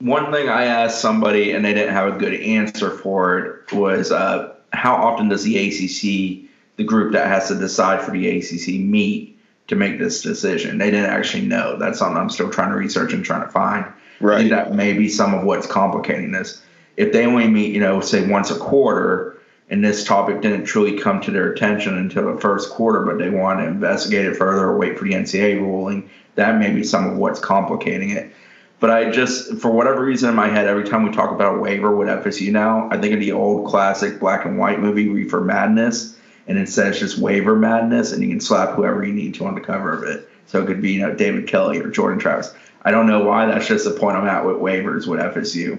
One 0.00 0.30
thing 0.30 0.48
I 0.48 0.64
asked 0.64 1.00
somebody 1.00 1.52
and 1.52 1.64
they 1.64 1.74
didn't 1.74 1.94
have 1.94 2.14
a 2.14 2.18
good 2.18 2.34
answer 2.34 2.90
for 2.90 3.38
it 3.38 3.72
was 3.72 4.12
uh, 4.12 4.54
how 4.72 4.94
often 4.94 5.28
does 5.28 5.44
the 5.44 5.56
ACC 5.56 6.48
the 6.78 6.84
group 6.84 7.12
that 7.12 7.26
has 7.26 7.48
to 7.48 7.56
decide 7.56 8.00
for 8.00 8.12
the 8.12 8.38
ACC 8.38 8.80
meet 8.80 9.38
to 9.66 9.76
make 9.76 9.98
this 9.98 10.22
decision. 10.22 10.78
They 10.78 10.90
didn't 10.90 11.10
actually 11.10 11.44
know. 11.44 11.76
That's 11.76 11.98
something 11.98 12.16
I'm 12.16 12.30
still 12.30 12.50
trying 12.50 12.70
to 12.70 12.76
research 12.76 13.12
and 13.12 13.24
trying 13.24 13.42
to 13.42 13.50
find. 13.50 13.84
Right. 14.20 14.48
That 14.48 14.72
may 14.74 14.94
be 14.94 15.08
some 15.08 15.34
of 15.34 15.44
what's 15.44 15.66
complicating 15.66 16.32
this. 16.32 16.62
If 16.96 17.12
they 17.12 17.26
only 17.26 17.48
meet, 17.48 17.74
you 17.74 17.80
know, 17.80 18.00
say 18.00 18.26
once 18.26 18.50
a 18.50 18.58
quarter, 18.58 19.38
and 19.70 19.84
this 19.84 20.04
topic 20.04 20.40
didn't 20.40 20.64
truly 20.64 20.98
come 20.98 21.20
to 21.20 21.30
their 21.30 21.52
attention 21.52 21.98
until 21.98 22.32
the 22.32 22.40
first 22.40 22.70
quarter, 22.70 23.04
but 23.04 23.18
they 23.18 23.28
want 23.28 23.60
to 23.60 23.66
investigate 23.66 24.24
it 24.24 24.36
further 24.36 24.64
or 24.66 24.78
wait 24.78 24.98
for 24.98 25.04
the 25.04 25.12
NCAA 25.12 25.60
ruling, 25.60 26.08
that 26.36 26.58
may 26.58 26.70
be 26.70 26.82
some 26.82 27.06
of 27.06 27.18
what's 27.18 27.40
complicating 27.40 28.10
it. 28.10 28.32
But 28.80 28.90
I 28.90 29.10
just, 29.10 29.58
for 29.58 29.70
whatever 29.70 30.04
reason 30.04 30.30
in 30.30 30.36
my 30.36 30.48
head, 30.48 30.68
every 30.68 30.84
time 30.84 31.02
we 31.02 31.10
talk 31.10 31.32
about 31.32 31.56
a 31.56 31.58
waiver 31.58 31.94
with 31.94 32.08
FSU 32.08 32.52
now, 32.52 32.88
I 32.90 32.98
think 32.98 33.12
of 33.12 33.20
the 33.20 33.32
old 33.32 33.68
classic 33.68 34.20
black 34.20 34.44
and 34.46 34.56
white 34.56 34.80
movie, 34.80 35.08
Reefer 35.08 35.40
Madness 35.40 36.17
and 36.48 36.58
instead 36.58 36.88
it's 36.88 36.98
just 36.98 37.18
waiver 37.18 37.54
madness, 37.54 38.12
and 38.12 38.22
you 38.22 38.28
can 38.28 38.40
slap 38.40 38.74
whoever 38.74 39.04
you 39.04 39.12
need 39.12 39.34
to 39.34 39.46
on 39.46 39.54
the 39.54 39.60
cover 39.60 39.92
of 39.92 40.02
it. 40.02 40.28
So 40.46 40.62
it 40.62 40.66
could 40.66 40.82
be 40.82 40.92
you 40.92 41.00
know 41.00 41.14
David 41.14 41.46
Kelly 41.46 41.78
or 41.78 41.90
Jordan 41.90 42.18
Travis. 42.18 42.52
I 42.82 42.90
don't 42.90 43.06
know 43.06 43.24
why. 43.24 43.46
That's 43.46 43.68
just 43.68 43.84
the 43.84 43.90
point 43.92 44.16
I'm 44.16 44.26
at 44.26 44.46
with 44.46 44.56
waivers 44.56 45.06
with 45.06 45.20
FSU. 45.20 45.78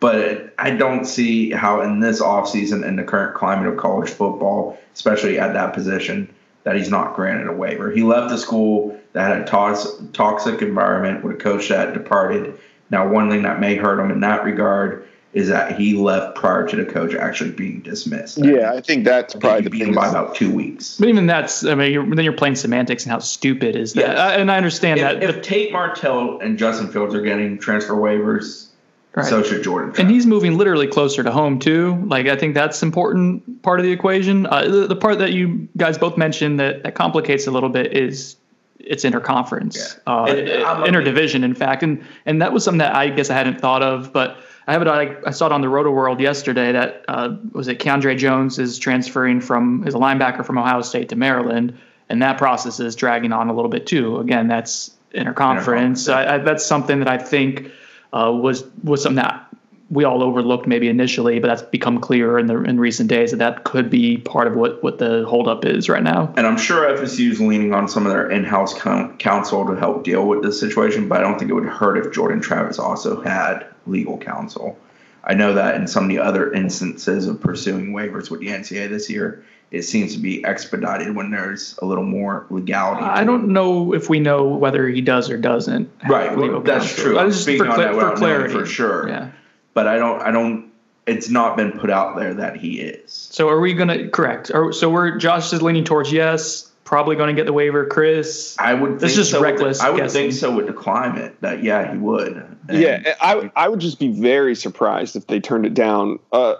But 0.00 0.52
I 0.58 0.70
don't 0.70 1.04
see 1.04 1.52
how 1.52 1.80
in 1.82 2.00
this 2.00 2.20
offseason 2.20 2.84
in 2.84 2.96
the 2.96 3.04
current 3.04 3.36
climate 3.36 3.68
of 3.72 3.78
college 3.78 4.10
football, 4.10 4.76
especially 4.92 5.38
at 5.38 5.52
that 5.52 5.74
position, 5.74 6.34
that 6.64 6.74
he's 6.74 6.90
not 6.90 7.14
granted 7.14 7.46
a 7.46 7.52
waiver. 7.52 7.92
He 7.92 8.02
left 8.02 8.32
a 8.32 8.38
school 8.38 8.98
that 9.12 9.28
had 9.28 9.42
a 9.42 10.08
toxic 10.12 10.60
environment 10.60 11.22
with 11.22 11.36
a 11.36 11.38
coach 11.38 11.68
that 11.68 11.94
departed. 11.94 12.58
Now, 12.90 13.08
one 13.08 13.30
thing 13.30 13.42
that 13.42 13.60
may 13.60 13.76
hurt 13.76 14.00
him 14.00 14.10
in 14.10 14.20
that 14.20 14.42
regard 14.42 15.06
is 15.32 15.48
that 15.48 15.78
he 15.78 15.94
left 15.94 16.36
prior 16.36 16.66
to 16.68 16.76
the 16.76 16.84
coach 16.84 17.14
actually 17.14 17.52
being 17.52 17.80
dismissed. 17.80 18.38
Yeah, 18.38 18.72
I 18.72 18.80
think 18.80 19.04
that's 19.04 19.34
probably 19.34 19.68
the 19.68 19.78
thing 19.78 19.94
by 19.94 20.08
about 20.08 20.34
two 20.34 20.54
weeks. 20.54 20.98
But 20.98 21.08
even 21.08 21.26
that's, 21.26 21.64
I 21.64 21.74
mean, 21.74 21.92
you're, 21.92 22.14
then 22.14 22.24
you're 22.24 22.34
playing 22.34 22.56
semantics 22.56 23.04
and 23.04 23.12
how 23.12 23.18
stupid 23.18 23.74
is 23.74 23.94
that? 23.94 24.00
Yes. 24.00 24.18
Uh, 24.18 24.40
and 24.40 24.50
I 24.50 24.58
understand 24.58 25.00
if, 25.00 25.04
that. 25.04 25.22
If 25.22 25.42
Tate 25.42 25.72
Martell 25.72 26.38
and 26.40 26.58
Justin 26.58 26.92
Fields 26.92 27.14
are 27.14 27.22
getting 27.22 27.58
transfer 27.58 27.94
waivers, 27.94 28.68
Right. 29.14 29.26
So 29.26 29.42
should 29.42 29.62
Jordan. 29.62 29.92
And 29.98 30.10
he's 30.10 30.24
moving 30.24 30.56
literally 30.56 30.86
closer 30.86 31.22
to 31.22 31.30
home 31.30 31.58
too. 31.58 32.02
Like 32.06 32.28
I 32.28 32.36
think 32.36 32.54
that's 32.54 32.82
important 32.82 33.62
part 33.62 33.78
of 33.78 33.84
the 33.84 33.92
equation. 33.92 34.46
Uh, 34.46 34.62
the, 34.62 34.86
the, 34.86 34.96
part 34.96 35.18
that 35.18 35.34
you 35.34 35.68
guys 35.76 35.98
both 35.98 36.16
mentioned 36.16 36.58
that, 36.60 36.82
that 36.84 36.94
complicates 36.94 37.46
a 37.46 37.50
little 37.50 37.68
bit 37.68 37.92
is 37.92 38.36
it's 38.78 39.04
interconference, 39.04 39.98
yeah. 40.06 40.12
uh, 40.12 40.24
it, 40.24 40.48
interdivision, 40.88 41.44
in 41.44 41.54
fact, 41.54 41.82
and 41.82 42.02
and 42.24 42.40
that 42.40 42.54
was 42.54 42.64
something 42.64 42.78
that 42.78 42.94
I 42.94 43.10
guess 43.10 43.28
I 43.28 43.34
hadn't 43.34 43.60
thought 43.60 43.82
of, 43.82 44.14
but 44.14 44.38
I 44.66 44.72
have 44.72 44.82
it. 44.82 44.88
I, 44.88 45.16
I 45.26 45.30
saw 45.30 45.46
it 45.46 45.52
on 45.52 45.60
the 45.60 45.66
Rotoworld 45.66 46.20
yesterday 46.20 46.72
that 46.72 47.04
uh, 47.08 47.36
was 47.52 47.68
it. 47.68 47.78
Keandre 47.78 48.16
Jones 48.16 48.58
is 48.58 48.78
transferring 48.78 49.40
from 49.40 49.86
is 49.86 49.94
a 49.94 49.98
linebacker 49.98 50.44
from 50.44 50.58
Ohio 50.58 50.82
State 50.82 51.08
to 51.08 51.16
Maryland, 51.16 51.78
and 52.08 52.22
that 52.22 52.38
process 52.38 52.78
is 52.78 52.94
dragging 52.94 53.32
on 53.32 53.48
a 53.48 53.54
little 53.54 53.70
bit 53.70 53.86
too. 53.86 54.18
Again, 54.18 54.48
that's 54.48 54.92
interconference. 55.14 56.08
interconference. 56.08 56.12
I, 56.12 56.34
I, 56.34 56.38
that's 56.38 56.64
something 56.64 57.00
that 57.00 57.08
I 57.08 57.18
think 57.18 57.70
uh, 58.12 58.32
was 58.32 58.64
was 58.84 59.02
something 59.02 59.16
that 59.16 59.51
we 59.92 60.04
all 60.04 60.22
overlooked 60.22 60.66
maybe 60.66 60.88
initially, 60.88 61.38
but 61.38 61.48
that's 61.48 61.62
become 61.62 62.00
clearer 62.00 62.38
in 62.38 62.46
the 62.46 62.62
in 62.62 62.80
recent 62.80 63.10
days 63.10 63.30
that 63.30 63.36
that 63.36 63.64
could 63.64 63.90
be 63.90 64.16
part 64.16 64.46
of 64.46 64.56
what 64.56 64.82
what 64.82 64.98
the 64.98 65.24
holdup 65.28 65.66
is 65.66 65.88
right 65.88 66.02
now. 66.02 66.32
And 66.36 66.46
I'm 66.46 66.56
sure 66.56 66.88
FSU 66.96 67.30
is 67.30 67.40
leaning 67.40 67.74
on 67.74 67.86
some 67.88 68.06
of 68.06 68.12
their 68.12 68.30
in-house 68.30 68.72
counsel 68.74 69.66
to 69.66 69.76
help 69.76 70.02
deal 70.02 70.26
with 70.26 70.42
this 70.42 70.58
situation, 70.58 71.08
but 71.08 71.18
I 71.18 71.20
don't 71.20 71.38
think 71.38 71.50
it 71.50 71.54
would 71.54 71.66
hurt 71.66 71.98
if 71.98 72.10
Jordan 72.12 72.40
Travis 72.40 72.78
also 72.78 73.20
had 73.20 73.66
legal 73.86 74.16
counsel. 74.16 74.78
I 75.24 75.34
know 75.34 75.52
that 75.54 75.74
in 75.74 75.86
some 75.86 76.04
of 76.04 76.08
the 76.08 76.18
other 76.18 76.52
instances 76.52 77.26
of 77.26 77.40
pursuing 77.40 77.92
waivers 77.92 78.30
with 78.30 78.40
the 78.40 78.48
NCAA 78.48 78.88
this 78.88 79.10
year, 79.10 79.44
it 79.70 79.82
seems 79.82 80.14
to 80.14 80.18
be 80.18 80.44
expedited 80.44 81.14
when 81.14 81.30
there's 81.30 81.78
a 81.82 81.84
little 81.84 82.04
more 82.04 82.46
legality. 82.50 83.04
I 83.04 83.24
don't 83.24 83.48
know 83.48 83.92
if 83.92 84.08
we 84.08 84.20
know 84.20 84.44
whether 84.44 84.88
he 84.88 85.00
does 85.00 85.30
or 85.30 85.36
doesn't. 85.36 85.90
Right, 86.08 86.36
well, 86.36 86.60
that's 86.60 86.86
counsel. 86.86 87.04
true. 87.04 87.18
I'm 87.18 87.32
speaking 87.32 87.66
for, 87.66 87.72
on 87.72 87.78
that 87.78 87.94
for 87.94 88.16
clarity 88.16 88.52
for 88.52 88.66
sure. 88.66 89.08
Yeah, 89.08 89.30
but 89.74 89.86
I 89.86 89.96
don't. 89.96 90.20
I 90.22 90.30
don't. 90.30 90.70
It's 91.06 91.28
not 91.28 91.56
been 91.56 91.72
put 91.72 91.90
out 91.90 92.16
there 92.16 92.34
that 92.34 92.56
he 92.56 92.80
is. 92.80 93.10
So 93.10 93.48
are 93.48 93.60
we 93.60 93.74
going 93.74 93.88
to 93.88 94.08
correct? 94.08 94.50
Are, 94.52 94.72
so 94.72 94.88
we're 94.88 95.16
Josh 95.16 95.52
is 95.52 95.62
leaning 95.62 95.84
towards 95.84 96.12
yes 96.12 96.72
probably 96.92 97.16
going 97.16 97.34
to 97.34 97.40
get 97.40 97.46
the 97.46 97.54
waiver. 97.54 97.86
Chris, 97.86 98.54
I 98.58 98.74
would. 98.74 99.00
This 99.00 99.16
is 99.16 99.30
so 99.30 99.40
reckless. 99.40 99.78
The, 99.78 99.86
I 99.86 99.88
would 99.88 100.02
guessing. 100.02 100.24
think 100.24 100.34
so 100.34 100.54
with 100.54 100.66
the 100.66 100.74
climate. 100.74 101.34
That 101.40 101.62
yeah, 101.62 101.90
he 101.90 101.96
would. 101.96 102.36
And 102.68 102.78
yeah, 102.78 103.14
I 103.18 103.50
I 103.56 103.68
would 103.70 103.80
just 103.80 103.98
be 103.98 104.08
very 104.08 104.54
surprised 104.54 105.16
if 105.16 105.26
they 105.26 105.40
turned 105.40 105.64
it 105.64 105.72
down. 105.72 106.18
Uh, 106.32 106.56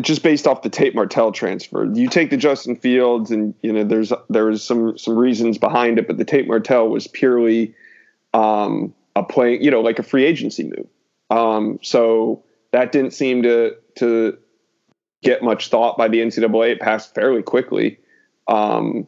just 0.00 0.24
based 0.24 0.48
off 0.48 0.62
the 0.62 0.70
Tate 0.70 0.96
Martell 0.96 1.30
transfer, 1.30 1.84
you 1.94 2.08
take 2.08 2.30
the 2.30 2.36
Justin 2.36 2.74
Fields, 2.74 3.30
and 3.30 3.54
you 3.62 3.72
know 3.72 3.84
there's 3.84 4.12
there 4.28 4.46
was 4.46 4.64
some 4.64 4.98
some 4.98 5.16
reasons 5.16 5.56
behind 5.56 6.00
it, 6.00 6.08
but 6.08 6.18
the 6.18 6.24
Tate 6.24 6.48
Martell 6.48 6.88
was 6.88 7.06
purely 7.06 7.72
um, 8.34 8.92
a 9.14 9.22
play, 9.22 9.56
you 9.56 9.70
know, 9.70 9.82
like 9.82 10.00
a 10.00 10.02
free 10.02 10.24
agency 10.24 10.64
move. 10.64 10.88
Um, 11.30 11.78
so 11.82 12.42
that 12.76 12.92
didn't 12.92 13.12
seem 13.12 13.42
to 13.42 13.74
to 13.96 14.36
get 15.22 15.42
much 15.42 15.68
thought 15.68 15.96
by 15.96 16.08
the 16.08 16.18
NCAA. 16.18 16.72
It 16.72 16.80
passed 16.80 17.14
fairly 17.14 17.42
quickly. 17.42 17.98
Um, 18.48 19.06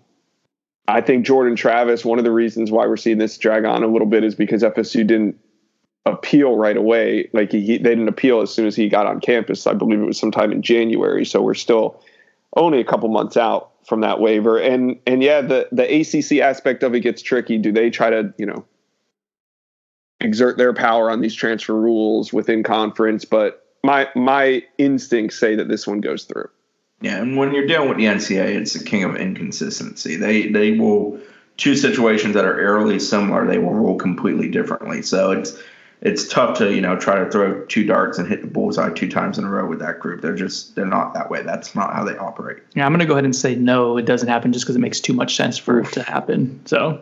I 0.89 1.03
think 1.03 1.27
Jordan 1.27 1.55
Travis, 1.55 2.03
one 2.03 2.19
of 2.19 2.25
the 2.25 2.33
reasons 2.33 2.71
why 2.71 2.87
we're 2.87 2.97
seeing 2.97 3.19
this 3.19 3.37
drag 3.37 3.67
on 3.67 3.83
a 3.83 3.87
little 3.87 4.07
bit 4.07 4.25
is 4.25 4.35
because 4.35 4.63
FSU 4.63 5.07
didn't 5.07 5.39
appeal 6.07 6.57
right 6.57 6.79
away. 6.79 7.29
Like 7.35 7.53
he, 7.53 7.77
they 7.77 7.91
didn't 7.91 8.09
appeal 8.09 8.41
as 8.41 8.51
soon 8.51 8.67
as 8.67 8.75
he 8.75 8.89
got 8.89 9.05
on 9.05 9.21
campus. 9.21 9.67
I 9.67 9.75
believe 9.75 10.01
it 10.01 10.07
was 10.07 10.19
sometime 10.19 10.51
in 10.51 10.63
January. 10.63 11.27
So 11.27 11.43
we're 11.43 11.53
still 11.53 12.03
only 12.57 12.81
a 12.81 12.85
couple 12.85 13.11
months 13.11 13.37
out 13.37 13.73
from 13.87 14.01
that 14.01 14.19
waiver. 14.19 14.59
And 14.59 14.99
and 15.07 15.23
yeah, 15.23 15.43
the 15.43 15.69
the 15.73 15.85
ACC 15.85 16.41
aspect 16.41 16.83
of 16.83 16.95
it 16.95 17.01
gets 17.01 17.21
tricky. 17.21 17.59
Do 17.59 17.71
they 17.71 17.91
try 17.91 18.09
to 18.09 18.33
you 18.39 18.47
know 18.47 18.65
exert 20.21 20.59
their 20.59 20.73
power 20.73 21.11
on 21.11 21.21
these 21.21 21.35
transfer 21.35 21.75
rules 21.75 22.33
within 22.33 22.63
conference? 22.63 23.25
But 23.25 23.65
my 23.83 24.09
my 24.15 24.63
instincts 24.79 25.39
say 25.39 25.55
that 25.57 25.69
this 25.69 25.87
one 25.87 26.01
goes 26.01 26.25
through. 26.25 26.51
Yeah, 27.01 27.19
and 27.19 27.37
when 27.37 27.55
you're 27.55 27.67
dealing 27.67 27.89
with 27.89 27.99
the 27.99 28.07
NCAA, 28.07 28.57
it's 28.57 28.73
the 28.73 28.85
king 28.85 29.05
of 29.05 29.17
inconsistency. 29.17 30.17
They 30.17 30.49
they 30.49 30.73
will 30.73 31.21
two 31.57 31.77
situations 31.77 32.35
that 32.35 32.45
are 32.45 32.59
eerily 32.59 32.99
similar, 32.99 33.47
they 33.47 33.59
will 33.59 33.75
rule 33.75 33.97
completely 33.97 34.49
differently. 34.49 35.03
So 35.03 35.33
it's 35.33 35.59
it's 36.01 36.29
tough 36.29 36.57
to 36.59 36.73
you 36.73 36.81
know 36.81 36.97
try 36.97 37.23
to 37.23 37.31
throw 37.31 37.65
two 37.67 37.85
darts 37.85 38.19
and 38.19 38.29
hit 38.29 38.41
the 38.41 38.47
bullseye 38.47 38.91
two 38.91 39.11
times 39.11 39.37
in 39.37 39.45
a 39.45 39.51
row 39.51 39.67
with 39.67 39.81
that 39.81 40.01
group. 40.01 40.23
They're 40.23 40.35
just 40.35 40.75
they're 40.75 40.87
not 40.87 41.15
that 41.15 41.31
way. 41.31 41.43
That's 41.43 41.75
not 41.75 41.93
how 41.93 42.05
they 42.05 42.17
operate. 42.17 42.63
Yeah, 42.75 42.87
I'm 42.87 42.93
gonna 42.93 43.07
go 43.07 43.15
ahead 43.15 43.25
and 43.25 43.37
say 43.37 43.55
no. 43.55 43.97
It 43.97 44.07
doesn't 44.07 44.29
happen 44.29 44.53
just 44.53 44.65
because 44.65 44.77
it 44.77 44.81
makes 44.81 45.01
too 45.01 45.13
much 45.13 45.37
sense 45.37 45.59
for 45.59 45.81
it 45.81 45.93
to 45.93 46.03
happen. 46.03 46.61
So 46.65 47.01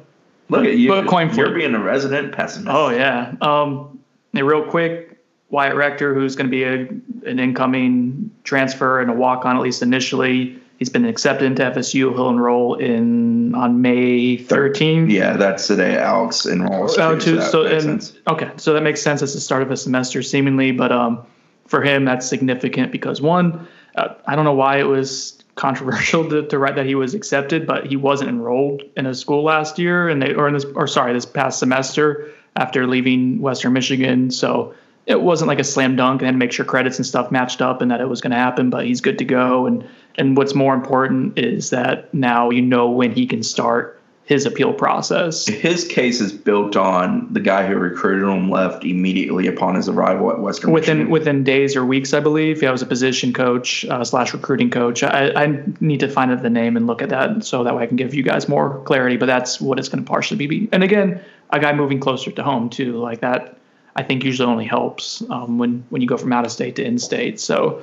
look 0.49 0.65
at 0.65 0.77
you. 0.77 0.89
But 0.89 1.07
coin 1.07 1.29
flip. 1.29 1.47
You're 1.47 1.57
being 1.57 1.75
a 1.75 1.83
resident 1.83 2.33
pessimist. 2.33 2.75
Oh 2.75 2.91
yeah. 2.91 3.35
Um, 3.41 4.01
real 4.33 4.65
quick, 4.65 5.19
Wyatt 5.51 5.77
Rector, 5.77 6.15
who's 6.15 6.37
going 6.37 6.47
to 6.47 6.51
be 6.51 6.65
a, 6.65 6.89
an 7.29 7.39
incoming 7.39 8.31
transfer 8.45 9.01
and 9.01 9.11
a 9.11 9.15
walk 9.15 9.45
on 9.45 9.57
at 9.57 9.63
least 9.63 9.83
initially. 9.83 10.59
He's 10.79 10.91
been 10.91 11.07
accepted 11.07 11.47
into 11.47 11.63
FSU. 11.63 12.13
He'll 12.13 12.29
enroll 12.29 12.75
in 12.75 13.55
on 13.55 13.81
May 13.81 14.37
13th. 14.37 15.11
Yeah, 15.11 15.37
that's 15.37 15.69
the 15.69 15.77
day 15.77 15.97
Alex 15.97 16.45
enrolls. 16.45 16.99
Oh, 16.99 17.19
too, 17.19 17.41
so, 17.41 17.65
and, 17.65 18.13
okay, 18.29 18.51
so 18.57 18.75
that 18.75 18.83
makes 18.83 19.01
sense. 19.01 19.23
It's 19.23 19.33
the 19.33 19.41
start 19.41 19.63
of 19.63 19.71
a 19.71 19.77
semester, 19.77 20.23
seemingly, 20.23 20.73
but 20.73 20.93
um, 20.93 21.25
for 21.67 21.83
him, 21.83 22.05
that's 22.05 22.29
significant 22.29 22.93
because 22.93 23.23
one, 23.23 23.67
uh, 23.95 24.15
I 24.27 24.37
don't 24.37 24.45
know 24.45 24.53
why 24.53 24.79
it 24.79 24.87
was 24.87 25.43
controversial 25.57 26.29
to, 26.29 26.47
to 26.47 26.59
write 26.59 26.77
that 26.77 26.87
he 26.87 26.95
was 26.95 27.15
accepted, 27.15 27.67
but 27.67 27.87
he 27.87 27.97
wasn't 27.97 28.31
enrolled 28.31 28.83
in 28.97 29.07
a 29.07 29.15
school 29.15 29.43
last 29.43 29.79
year, 29.79 30.09
and 30.09 30.23
they 30.23 30.35
or 30.35 30.47
in 30.47 30.55
this 30.55 30.65
or 30.75 30.87
sorry, 30.87 31.13
this 31.13 31.27
past 31.27 31.59
semester 31.59 32.31
after 32.55 32.87
leaving 32.87 33.41
Western 33.41 33.73
Michigan. 33.73 34.31
So 34.31 34.75
it 35.07 35.21
wasn't 35.23 35.49
like 35.49 35.59
a 35.59 35.65
slam 35.65 35.97
dunk 35.97 36.21
and 36.21 36.27
had 36.27 36.33
to 36.33 36.39
make 36.39 36.53
sure 36.53 36.65
credits 36.65 36.99
and 36.99 37.07
stuff 37.07 37.31
matched 37.31 37.63
up 37.63 37.81
and 37.81 37.91
that 37.91 38.01
it 38.01 38.09
was 38.09 38.21
going 38.21 38.33
to 38.33 38.37
happen, 38.37 38.71
but 38.71 38.87
he's 38.87 39.01
good 39.01 39.19
to 39.19 39.25
go. 39.25 39.67
And 39.67 39.85
and 40.17 40.37
what's 40.37 40.55
more 40.55 40.75
important 40.75 41.39
is 41.39 41.71
that 41.71 42.13
now 42.13 42.51
you 42.51 42.63
know 42.63 42.91
when 42.91 43.13
he 43.13 43.27
can 43.27 43.43
start 43.43 43.96
his 44.27 44.45
appeal 44.45 44.75
process. 44.75 45.47
His 45.47 45.87
case 45.87 46.21
is 46.21 46.33
built 46.33 46.77
on 46.77 47.33
the 47.33 47.39
guy 47.39 47.65
who 47.65 47.77
recruited 47.77 48.29
him 48.29 48.51
left 48.51 48.85
immediately 48.85 49.47
upon 49.47 49.77
his 49.77 49.89
arrival 49.89 50.33
at 50.33 50.41
Western. 50.41 50.73
Within 50.73 50.99
Michigan. 50.99 51.13
within 51.13 51.45
days 51.45 51.77
or 51.77 51.87
weeks, 51.87 52.13
I 52.13 52.19
believe. 52.19 52.61
Yeah, 52.61 52.71
I 52.71 52.73
was 52.73 52.83
a 52.83 52.87
position 52.87 53.33
coach 53.33 53.85
uh, 53.85 54.03
slash 54.03 54.35
recruiting 54.35 54.69
coach. 54.69 55.05
I, 55.05 55.31
I 55.31 55.63
need 55.81 56.01
to 56.01 56.09
find 56.09 56.33
out 56.33 56.43
the 56.43 56.51
name 56.51 56.77
and 56.77 56.89
look 56.89 57.03
at 57.03 57.09
that 57.11 57.45
so 57.45 57.63
that 57.63 57.77
way 57.77 57.85
I 57.85 57.87
can 57.87 57.97
give 57.97 58.15
you 58.15 58.25
guys 58.25 58.49
more 58.49 58.83
clarity. 58.83 59.17
But 59.17 59.27
that's 59.27 59.61
what 59.61 59.79
it's 59.79 59.89
going 59.89 60.05
to 60.05 60.09
partially 60.09 60.45
be. 60.45 60.69
And 60.73 60.83
again, 60.83 61.23
a 61.51 61.61
guy 61.61 61.73
moving 61.73 62.01
closer 62.01 62.33
to 62.33 62.43
home 62.43 62.69
too, 62.69 62.99
like 62.99 63.21
that 63.21 63.57
I 63.97 64.03
think 64.03 64.25
usually 64.25 64.51
only 64.51 64.67
helps 64.67 65.23
um, 65.31 65.59
when 65.59 65.85
when 65.89 66.03
you 66.03 66.09
go 66.09 66.17
from 66.19 66.33
out 66.33 66.45
of 66.45 66.53
state 66.53 66.77
to 66.77 66.85
in 66.85 66.99
state. 66.99 67.41
So 67.41 67.83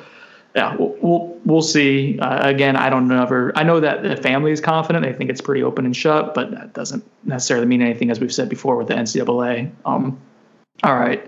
yeah, 0.55 0.75
we'll 0.77 1.39
we'll, 1.45 1.61
see. 1.63 2.19
Uh, 2.19 2.47
again, 2.47 2.75
I 2.75 2.89
don't 2.89 3.07
know. 3.07 3.51
I 3.55 3.63
know 3.63 3.79
that 3.79 4.03
the 4.03 4.15
family 4.15 4.51
is 4.51 4.61
confident. 4.61 5.03
They 5.03 5.13
think 5.13 5.31
it's 5.31 5.41
pretty 5.41 5.63
open 5.63 5.85
and 5.85 5.95
shut, 5.95 6.35
but 6.35 6.51
that 6.51 6.73
doesn't 6.73 7.03
necessarily 7.23 7.65
mean 7.65 7.81
anything, 7.81 8.11
as 8.11 8.19
we've 8.19 8.33
said 8.33 8.49
before 8.49 8.75
with 8.75 8.87
the 8.87 8.93
NCAA. 8.93 9.71
Um, 9.85 10.19
all 10.83 10.95
right. 10.95 11.27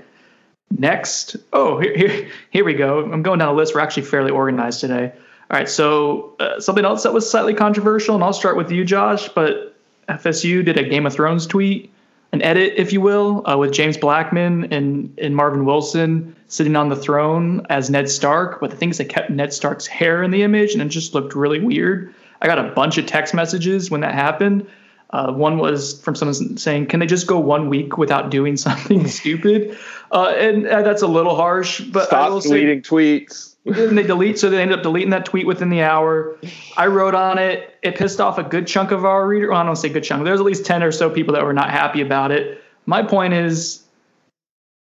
Next, 0.77 1.38
oh 1.53 1.79
here, 1.79 1.98
here 1.98 2.29
here 2.51 2.65
we 2.65 2.74
go. 2.74 3.00
I'm 3.12 3.24
going 3.24 3.39
down 3.39 3.50
a 3.50 3.53
list. 3.53 3.74
We're 3.74 3.82
actually 3.82 4.03
fairly 4.03 4.32
organized 4.32 4.79
today. 4.79 5.12
All 5.51 5.58
right, 5.60 5.70
so 5.70 6.36
uh, 6.39 6.60
something 6.60 6.86
else 6.86 7.03
that 7.03 7.13
was 7.13 7.29
slightly 7.29 7.53
controversial, 7.53 8.15
and 8.15 8.24
I'll 8.24 8.34
start 8.34 8.58
with 8.58 8.72
you, 8.72 8.84
Josh. 8.84 9.29
But 9.29 9.75
FSU 10.10 10.65
did 10.65 10.77
a 10.77 10.84
Game 10.84 11.05
of 11.05 11.13
Thrones 11.13 11.48
tweet 11.48 11.94
an 12.32 12.41
edit, 12.41 12.74
if 12.77 12.91
you 12.91 13.01
will, 13.01 13.48
uh, 13.50 13.58
with 13.58 13.72
James 13.72 13.98
Blackman 13.98 14.74
and, 14.74 15.17
and 15.20 15.36
Marvin 15.36 15.65
Wilson 15.65 16.36
sitting 16.48 16.75
on 16.75 16.89
the 16.89 16.96
throne 16.96 17.65
as 17.70 17.89
Ned 17.89 18.10
Stark. 18.10 18.60
But 18.60 18.72
the 18.72 18.77
things 18.77 18.98
that 18.98 19.05
kept 19.05 19.29
Ned 19.29 19.53
Stark's 19.53 19.88
hair 19.88 20.24
in 20.24 20.32
the 20.32 20.44
image, 20.44 20.74
and 20.74 20.82
it 20.82 20.89
just 20.89 21.13
looked 21.13 21.36
really 21.36 21.60
weird. 21.60 22.13
I 22.41 22.48
got 22.48 22.60
a 22.60 22.72
bunch 22.72 22.98
of 22.98 23.05
text 23.05 23.34
messages 23.34 23.89
when 23.89 24.01
that 24.01 24.13
happened. 24.13 24.67
Uh, 25.12 25.32
one 25.32 25.58
was 25.58 26.01
from 26.01 26.15
someone 26.15 26.58
saying, 26.58 26.88
"Can 26.88 27.00
they 27.00 27.05
just 27.05 27.27
go 27.27 27.39
one 27.39 27.70
week 27.70 27.98
without 27.98 28.29
doing 28.32 28.58
something 28.67 29.08
stupid?" 29.08 29.77
Uh, 30.12 30.34
and 30.38 30.67
uh, 30.67 30.82
that's 30.82 31.03
a 31.03 31.08
little 31.08 31.36
harsh, 31.36 31.79
but 31.79 32.08
stop 32.08 32.27
I 32.27 32.29
will 32.29 32.41
deleting 32.41 32.84
say, 32.84 32.89
tweets 32.89 33.54
and 33.65 33.98
they 33.98 34.03
delete, 34.03 34.38
so 34.38 34.50
they 34.50 34.62
ended 34.62 34.77
up 34.77 34.84
deleting 34.84 35.10
that 35.10 35.25
tweet 35.25 35.48
within 35.48 35.69
the 35.69 35.81
hour. 35.81 36.38
I 36.77 36.88
wrote 36.88 37.15
on 37.15 37.38
it. 37.38 37.75
It 37.81 37.95
pissed 37.95 38.22
off 38.22 38.38
a 38.38 38.43
good 38.43 38.67
chunk 38.67 38.91
of 38.91 39.05
our 39.05 39.27
reader. 39.27 39.50
Well, 39.50 39.60
I 39.60 39.65
don't 39.65 39.75
say 39.75 39.89
good 39.89 40.03
chunk. 40.03 40.24
There's 40.24 40.39
at 40.39 40.45
least 40.45 40.65
ten 40.65 40.84
or 40.84 40.91
so 40.91 41.10
people 41.10 41.34
that 41.34 41.43
were 41.43 41.53
not 41.53 41.72
happy 41.72 42.01
about 42.01 42.31
it. 42.31 42.62
My 42.86 43.01
point 43.01 43.34
is, 43.34 43.84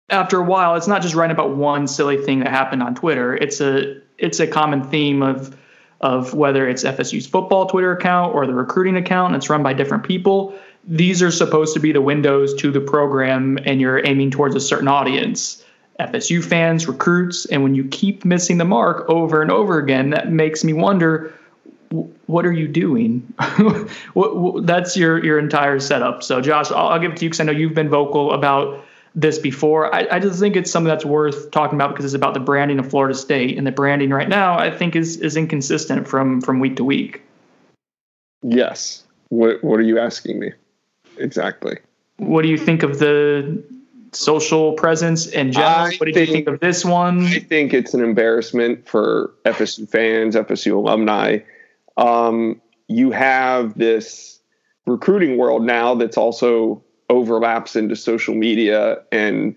after 0.10 0.40
a 0.40 0.44
while, 0.44 0.75
it's 0.75 0.88
not 0.88 1.02
just 1.02 1.16
writing 1.16 1.34
about 1.34 1.56
one 1.56 1.88
silly 1.88 2.18
thing 2.18 2.40
that 2.40 2.50
happened 2.50 2.84
on 2.84 2.96
Twitter. 2.96 3.36
It's 3.36 3.62
a 3.62 4.02
it's 4.18 4.40
a 4.40 4.48
common 4.48 4.84
theme 4.84 5.24
of 5.24 5.58
of 6.02 6.34
whether 6.34 6.68
it's 6.68 6.84
FSU's 6.84 7.25
football 7.25 7.68
Twitter 7.68 7.94
account 7.94 8.36
or 8.36 8.46
the 8.46 8.54
recruiting 8.54 8.98
account. 8.98 9.36
It's 9.36 9.50
run 9.50 9.63
by 9.63 9.72
different 9.72 10.04
people. 10.04 10.54
These 10.86 11.24
are 11.24 11.32
supposed 11.32 11.74
to 11.75 11.80
be 11.80 11.94
the 11.94 12.02
windows 12.02 12.54
to 12.56 12.72
the 12.72 12.82
program, 12.82 13.58
and 13.63 13.80
you're 13.80 14.06
aiming 14.06 14.32
towards 14.32 14.54
a 14.56 14.60
certain 14.60 14.90
audience. 14.90 15.62
FSU 16.00 16.44
fans, 16.44 16.88
recruits, 16.88 17.46
and 17.46 17.64
when 17.64 17.76
you 17.76 17.86
keep 17.86 18.26
missing 18.26 18.58
the 18.58 18.66
mark 18.66 19.08
over 19.10 19.42
and 19.42 19.52
over 19.52 19.78
again, 19.78 20.10
that 20.10 20.32
makes 20.32 20.64
me 20.64 20.74
wonder 20.74 21.34
what 22.26 22.46
are 22.46 22.52
you 22.52 22.68
doing? 22.68 23.20
what, 24.14 24.36
what, 24.36 24.66
that's 24.66 24.98
your 24.98 25.24
your 25.24 25.38
entire 25.38 25.80
setup. 25.80 26.24
So, 26.24 26.42
Josh, 26.42 26.72
I'll, 26.72 26.88
I'll 26.88 27.00
give 27.00 27.12
it 27.12 27.18
to 27.18 27.26
you 27.26 27.30
because 27.30 27.40
I 27.40 27.44
know 27.44 27.52
you've 27.52 27.76
been 27.76 27.90
vocal 27.90 28.34
about 28.34 28.84
this 29.14 29.38
before. 29.38 29.94
I, 29.94 30.08
I 30.10 30.20
just 30.20 30.40
think 30.40 30.56
it's 30.56 30.72
something 30.72 30.88
that's 30.88 31.06
worth 31.06 31.52
talking 31.52 31.76
about 31.76 31.92
because 31.92 32.06
it's 32.06 32.16
about 32.16 32.34
the 32.34 32.40
branding 32.40 32.80
of 32.80 32.90
Florida 32.90 33.14
State, 33.14 33.58
and 33.58 33.68
the 33.68 33.72
branding 33.72 34.10
right 34.10 34.30
now 34.30 34.58
I 34.58 34.76
think 34.76 34.96
is 34.96 35.18
is 35.18 35.38
inconsistent 35.38 36.08
from 36.08 36.42
from 36.42 36.60
week 36.60 36.78
to 36.78 36.84
week. 36.84 37.22
Yes. 38.42 39.04
What 39.30 39.64
What 39.64 39.80
are 39.80 39.84
you 39.84 40.00
asking 40.00 40.40
me? 40.40 40.54
Exactly. 41.18 41.78
What 42.18 42.42
do 42.42 42.48
you 42.48 42.58
think 42.58 42.82
of 42.82 43.00
the 43.00 43.64
social 44.15 44.74
presence 44.74 45.27
in 45.27 45.51
general? 45.51 45.72
I 45.72 45.96
what 45.98 46.05
did 46.05 46.15
you 46.15 46.25
think- 46.25 46.29
think 46.29 46.48
of 46.48 46.60
this 46.60 46.86
one? 46.86 47.24
I 47.25 47.39
think 47.39 47.74
it's 47.74 47.93
an 47.93 48.03
embarrassment 48.03 48.88
for 48.88 49.34
FSU 49.46 49.88
fans, 49.89 50.36
FSU 50.36 50.75
alumni. 50.75 51.39
Um, 51.98 52.62
you 52.88 53.12
have 53.12 53.77
this 53.77 54.39
recruiting 54.86 55.38
world 55.38 55.63
now 55.63 55.96
that's 55.96 56.17
also 56.17 56.84
overlaps 57.10 57.75
into 57.75 57.96
social 57.96 58.36
media, 58.36 58.98
and 59.12 59.55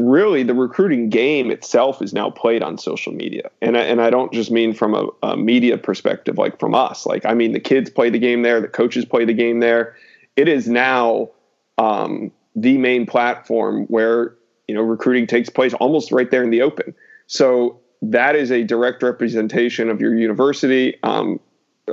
really 0.00 0.42
the 0.42 0.54
recruiting 0.54 1.08
game 1.08 1.50
itself 1.50 2.02
is 2.02 2.12
now 2.12 2.30
played 2.30 2.62
on 2.62 2.76
social 2.78 3.12
media. 3.12 3.50
And 3.62 3.76
I, 3.76 3.82
and 3.82 4.00
I 4.00 4.10
don't 4.10 4.32
just 4.32 4.50
mean 4.50 4.74
from 4.74 4.94
a, 4.94 5.06
a 5.22 5.36
media 5.36 5.78
perspective, 5.78 6.38
like 6.38 6.58
from 6.58 6.74
us. 6.74 7.06
Like 7.06 7.24
I 7.24 7.34
mean, 7.34 7.52
the 7.52 7.60
kids 7.60 7.90
play 7.90 8.10
the 8.10 8.18
game 8.18 8.42
there, 8.42 8.60
the 8.60 8.68
coaches 8.68 9.04
play 9.04 9.24
the 9.24 9.34
game 9.34 9.60
there. 9.60 9.94
It 10.36 10.48
is 10.48 10.68
now 10.68 11.30
um, 11.78 12.32
the 12.54 12.78
main 12.78 13.06
platform 13.06 13.84
where 13.86 14.34
you 14.68 14.74
know 14.74 14.82
recruiting 14.82 15.26
takes 15.26 15.48
place 15.48 15.74
almost 15.74 16.12
right 16.12 16.30
there 16.30 16.42
in 16.42 16.50
the 16.50 16.62
open. 16.62 16.94
So 17.26 17.80
that 18.02 18.36
is 18.36 18.50
a 18.50 18.62
direct 18.62 19.02
representation 19.02 19.88
of 19.88 20.00
your 20.00 20.14
university. 20.14 20.96
Um, 21.02 21.40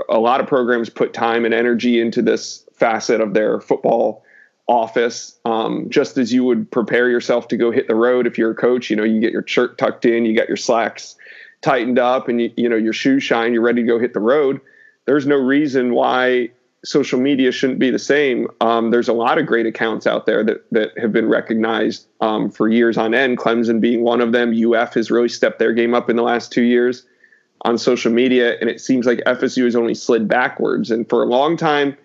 a 0.10 0.20
lot 0.20 0.40
of 0.40 0.48
programs 0.48 0.90
put 0.90 1.14
time 1.14 1.46
and 1.46 1.54
energy 1.54 2.00
into 2.00 2.22
this 2.22 2.66
facet 2.74 3.22
of 3.22 3.34
their 3.34 3.60
football 3.60 4.24
office 4.68 5.38
um, 5.44 5.90
just 5.90 6.18
as 6.18 6.32
you 6.32 6.44
would 6.44 6.70
prepare 6.72 7.10
yourself 7.10 7.48
to 7.50 7.58
go 7.58 7.72
hit 7.72 7.88
the 7.88 7.96
road. 7.96 8.26
If 8.26 8.38
you're 8.38 8.52
a 8.52 8.56
coach 8.56 8.90
you 8.90 8.96
know 8.96 9.04
you 9.04 9.20
get 9.20 9.32
your 9.32 9.46
shirt 9.46 9.78
tucked 9.78 10.06
in 10.06 10.26
you 10.26 10.36
got 10.36 10.48
your 10.48 10.58
slacks 10.58 11.16
tightened 11.62 12.00
up 12.00 12.28
and 12.28 12.42
you, 12.42 12.52
you 12.56 12.70
know 12.70 12.78
your 12.78 12.94
shoes 12.94 13.24
shine 13.24 13.54
you're 13.54 13.62
ready 13.62 13.82
to 13.82 13.88
go 13.88 14.00
hit 14.00 14.14
the 14.14 14.20
road. 14.20 14.62
There's 15.06 15.26
no 15.26 15.36
reason 15.36 15.94
why 15.94 16.52
social 16.84 17.20
media 17.20 17.52
shouldn't 17.52 17.80
be 17.80 17.92
the 17.92 18.00
same. 18.00 18.48
Um, 18.60 18.92
there's 18.92 19.08
a 19.08 19.14
lot 19.14 19.38
of 19.38 19.46
great 19.46 19.66
accounts 19.66 20.08
out 20.08 20.26
there 20.26 20.44
that 20.44 20.66
that 20.72 20.98
have 20.98 21.12
been 21.12 21.28
recognized 21.28 22.08
um, 22.22 22.50
for 22.50 22.68
years 22.68 22.98
on 22.98 23.14
end. 23.14 23.38
Clemson 23.38 23.80
being 23.80 24.02
one 24.02 24.22
of 24.22 24.32
them. 24.32 24.54
UF 24.54 24.94
has 24.96 25.12
really 25.12 25.30
stepped 25.30 25.60
their 25.60 25.74
game 25.74 25.94
up 25.94 26.10
in 26.10 26.16
the 26.16 26.24
last 26.24 26.52
two 26.52 26.64
years 26.64 27.06
on 27.64 27.78
social 27.78 28.12
media, 28.12 28.58
and 28.60 28.70
it 28.70 28.82
seems 28.82 29.06
like 29.06 29.20
FSU 29.20 29.66
has 29.66 29.76
only 29.76 29.94
slid 29.94 30.28
backwards. 30.28 30.90
And 30.90 31.08
for 31.08 31.22
a 31.22 31.28
long 31.28 31.58
time, 31.58 31.96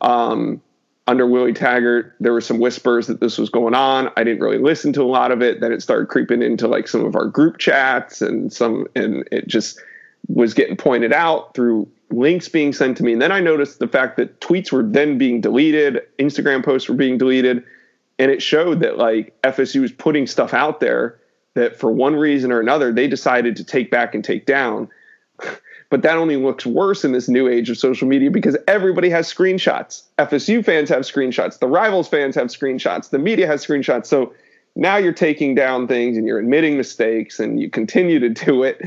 um, 0.00 0.62
under 1.06 1.26
Willie 1.26 1.52
Taggart, 1.52 2.14
there 2.20 2.32
were 2.32 2.40
some 2.40 2.58
whispers 2.58 3.08
that 3.08 3.20
this 3.20 3.36
was 3.36 3.50
going 3.50 3.74
on. 3.74 4.08
I 4.16 4.24
didn't 4.24 4.40
really 4.40 4.58
listen 4.58 4.92
to 4.94 5.02
a 5.02 5.04
lot 5.04 5.32
of 5.32 5.42
it. 5.42 5.60
Then 5.60 5.72
it 5.72 5.82
started 5.82 6.08
creeping 6.08 6.42
into 6.42 6.68
like 6.68 6.88
some 6.88 7.04
of 7.04 7.14
our 7.16 7.26
group 7.26 7.58
chats, 7.58 8.22
and 8.22 8.50
some, 8.50 8.86
and 8.94 9.28
it 9.30 9.48
just 9.48 9.78
was 10.28 10.54
getting 10.54 10.76
pointed 10.76 11.12
out 11.12 11.54
through 11.54 11.88
links 12.12 12.48
being 12.48 12.72
sent 12.72 12.96
to 12.98 13.02
me. 13.02 13.12
And 13.12 13.22
then 13.22 13.32
I 13.32 13.40
noticed 13.40 13.78
the 13.78 13.88
fact 13.88 14.16
that 14.16 14.40
tweets 14.40 14.70
were 14.70 14.82
then 14.82 15.18
being 15.18 15.40
deleted, 15.40 16.02
Instagram 16.18 16.64
posts 16.64 16.88
were 16.88 16.94
being 16.94 17.18
deleted, 17.18 17.64
and 18.18 18.30
it 18.30 18.42
showed 18.42 18.80
that 18.80 18.98
like 18.98 19.34
FSU 19.42 19.80
was 19.80 19.92
putting 19.92 20.26
stuff 20.26 20.54
out 20.54 20.80
there 20.80 21.18
that 21.54 21.78
for 21.78 21.90
one 21.90 22.16
reason 22.16 22.52
or 22.52 22.60
another 22.60 22.92
they 22.92 23.08
decided 23.08 23.56
to 23.56 23.64
take 23.64 23.90
back 23.90 24.14
and 24.14 24.24
take 24.24 24.46
down. 24.46 24.88
But 25.90 26.00
that 26.04 26.16
only 26.16 26.36
looks 26.36 26.64
worse 26.64 27.04
in 27.04 27.12
this 27.12 27.28
new 27.28 27.48
age 27.48 27.68
of 27.68 27.76
social 27.76 28.08
media 28.08 28.30
because 28.30 28.56
everybody 28.66 29.10
has 29.10 29.30
screenshots. 29.30 30.04
FSU 30.18 30.64
fans 30.64 30.88
have 30.88 31.02
screenshots, 31.02 31.58
the 31.58 31.66
rivals 31.66 32.08
fans 32.08 32.34
have 32.34 32.46
screenshots, 32.46 33.10
the 33.10 33.18
media 33.18 33.46
has 33.46 33.62
screenshots. 33.66 34.06
So 34.06 34.32
now 34.74 34.96
you're 34.96 35.12
taking 35.12 35.54
down 35.54 35.86
things 35.86 36.16
and 36.16 36.26
you're 36.26 36.38
admitting 36.38 36.76
mistakes 36.76 37.38
and 37.38 37.60
you 37.60 37.68
continue 37.68 38.18
to 38.18 38.28
do 38.28 38.62
it. 38.62 38.80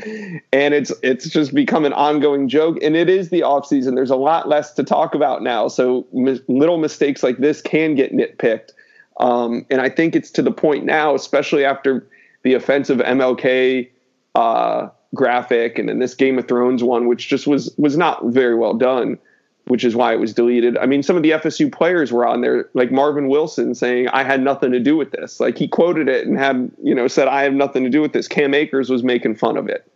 And 0.52 0.74
it's 0.74 0.92
it's 1.04 1.30
just 1.30 1.54
become 1.54 1.86
an 1.86 1.94
ongoing 1.94 2.50
joke. 2.50 2.78
And 2.82 2.96
it 2.96 3.10
is 3.10 3.30
the 3.30 3.44
off 3.44 3.68
season. 3.68 3.96
There's 3.96 4.10
a 4.10 4.16
lot 4.16 4.48
less 4.48 4.74
to 4.74 4.84
talk 4.84 5.14
about 5.14 5.44
now. 5.44 5.68
So 5.68 6.08
mis- 6.12 6.42
little 6.48 6.78
mistakes 6.78 7.22
like 7.22 7.38
this 7.38 7.62
can 7.62 7.96
get 7.96 8.14
nitpicked. 8.14 8.72
Um, 9.20 9.66
and 9.70 9.80
i 9.80 9.90
think 9.90 10.16
it's 10.16 10.30
to 10.32 10.42
the 10.42 10.52
point 10.52 10.86
now 10.86 11.16
especially 11.16 11.64
after 11.64 12.06
the 12.44 12.54
offensive 12.54 12.98
mlk 12.98 13.90
uh, 14.36 14.90
graphic 15.14 15.80
and 15.80 15.88
then 15.88 16.00
this 16.00 16.14
game 16.14 16.38
of 16.38 16.48
thrones 16.48 16.84
one 16.84 17.08
which 17.08 17.30
just 17.30 17.48
was 17.48 17.74
was 17.78 17.96
not 17.96 18.26
very 18.26 18.56
well 18.56 18.74
done 18.74 19.18
which 19.66 19.84
is 19.84 19.96
why 19.96 20.14
it 20.14 20.20
was 20.20 20.34
deleted. 20.34 20.78
I 20.78 20.86
mean, 20.86 21.02
some 21.02 21.18
of 21.18 21.24
the 21.24 21.32
FSU 21.32 21.72
players 21.72 22.12
were 22.12 22.26
on 22.26 22.42
there, 22.42 22.70
like 22.74 22.92
Marvin 22.92 23.28
Wilson 23.28 23.74
saying, 23.74 24.08
I 24.10 24.24
had 24.24 24.42
nothing 24.42 24.72
to 24.72 24.80
do 24.80 24.96
with 24.96 25.12
this. 25.12 25.40
Like 25.40 25.58
he 25.58 25.68
quoted 25.68 26.08
it 26.08 26.28
and 26.28 26.38
had, 26.38 26.72
you 26.84 26.94
know, 26.94 27.08
said, 27.08 27.28
I 27.28 27.44
have 27.44 27.54
nothing 27.54 27.84
to 27.84 27.90
do 27.90 28.02
with 28.02 28.14
this. 28.14 28.28
Cam 28.28 28.54
Akers 28.54 28.90
was 28.90 29.04
making 29.04 29.36
fun 29.36 29.58
of 29.58 29.68
it. 29.68 29.92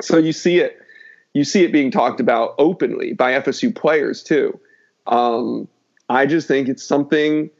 So 0.00 0.18
you 0.18 0.32
see 0.32 0.58
it, 0.58 0.78
you 1.34 1.44
see 1.44 1.64
it 1.64 1.72
being 1.72 1.90
talked 1.90 2.20
about 2.20 2.54
openly 2.58 3.12
by 3.12 3.32
FSU 3.32 3.74
players 3.74 4.22
too. 4.22 4.58
Um, 5.06 5.66
I 6.08 6.26
just 6.26 6.46
think 6.46 6.68
it's 6.68 6.84
something 6.84 7.50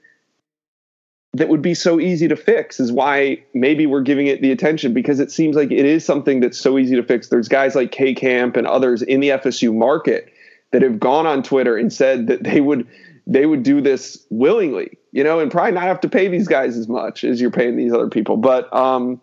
that 1.34 1.48
would 1.48 1.62
be 1.62 1.74
so 1.74 1.98
easy 1.98 2.28
to 2.28 2.36
fix 2.36 2.78
is 2.78 2.92
why 2.92 3.42
maybe 3.54 3.86
we're 3.86 4.02
giving 4.02 4.26
it 4.26 4.42
the 4.42 4.52
attention 4.52 4.92
because 4.92 5.18
it 5.18 5.32
seems 5.32 5.56
like 5.56 5.70
it 5.70 5.86
is 5.86 6.04
something 6.04 6.40
that's 6.40 6.58
so 6.58 6.78
easy 6.78 6.94
to 6.94 7.02
fix. 7.02 7.28
There's 7.28 7.48
guys 7.48 7.74
like 7.74 7.90
K 7.90 8.14
Camp 8.14 8.56
and 8.56 8.66
others 8.66 9.02
in 9.02 9.20
the 9.20 9.30
FSU 9.30 9.74
market 9.74 10.31
that 10.72 10.82
have 10.82 10.98
gone 10.98 11.26
on 11.26 11.42
Twitter 11.42 11.76
and 11.76 11.92
said 11.92 12.26
that 12.26 12.42
they 12.42 12.60
would 12.60 12.88
they 13.26 13.46
would 13.46 13.62
do 13.62 13.80
this 13.80 14.26
willingly, 14.30 14.98
you 15.12 15.22
know, 15.22 15.38
and 15.38 15.50
probably 15.50 15.72
not 15.72 15.84
have 15.84 16.00
to 16.00 16.08
pay 16.08 16.26
these 16.26 16.48
guys 16.48 16.76
as 16.76 16.88
much 16.88 17.22
as 17.22 17.40
you're 17.40 17.50
paying 17.52 17.76
these 17.76 17.92
other 17.92 18.08
people. 18.08 18.36
But 18.36 18.72
um, 18.74 19.20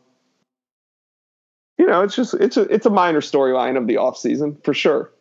you 1.77 1.85
know, 1.87 2.03
it's 2.03 2.15
just 2.15 2.33
it's 2.35 2.57
a 2.57 2.61
it's 2.63 2.85
a 2.85 2.89
minor 2.89 3.21
storyline 3.21 3.77
of 3.77 3.87
the 3.87 3.97
off 3.97 4.17
season 4.17 4.57
for 4.63 4.73
sure. 4.73 5.11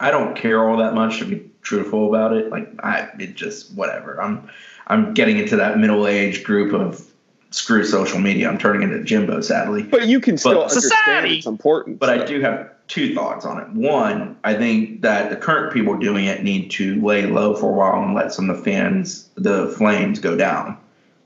I 0.00 0.10
don't 0.10 0.36
care 0.36 0.68
all 0.68 0.76
that 0.76 0.94
much 0.94 1.18
to 1.18 1.24
be 1.24 1.50
truthful 1.62 2.08
about 2.08 2.32
it. 2.32 2.50
Like 2.50 2.68
I, 2.84 3.08
it 3.18 3.34
just 3.34 3.74
whatever. 3.74 4.20
I'm 4.22 4.48
I'm 4.86 5.14
getting 5.14 5.38
into 5.38 5.56
that 5.56 5.78
middle 5.78 6.06
age 6.06 6.44
group 6.44 6.72
of 6.72 7.04
screw 7.50 7.84
social 7.84 8.18
media. 8.18 8.48
I'm 8.48 8.58
turning 8.58 8.82
into 8.82 9.02
Jimbo, 9.02 9.40
sadly. 9.40 9.82
But 9.82 10.06
you 10.06 10.20
can 10.20 10.36
still 10.36 10.54
But- 10.54 10.60
understand 10.70 10.82
Society! 10.82 11.36
it's 11.38 11.46
important. 11.46 11.98
But 11.98 12.10
I 12.10 12.24
do 12.24 12.40
have 12.40 12.70
two 12.88 13.14
thoughts 13.14 13.44
on 13.44 13.60
it. 13.60 13.68
One, 13.68 14.36
I 14.42 14.54
think 14.54 15.02
that 15.02 15.30
the 15.30 15.36
current 15.36 15.72
people 15.72 15.96
doing 15.98 16.24
it 16.24 16.42
need 16.42 16.70
to 16.72 17.00
lay 17.04 17.26
low 17.26 17.54
for 17.54 17.70
a 17.70 17.74
while 17.74 18.02
and 18.02 18.14
let 18.14 18.32
some 18.32 18.50
of 18.50 18.56
the 18.56 18.62
fans, 18.64 19.28
the 19.36 19.68
flames, 19.76 20.18
go 20.18 20.36
down. 20.36 20.78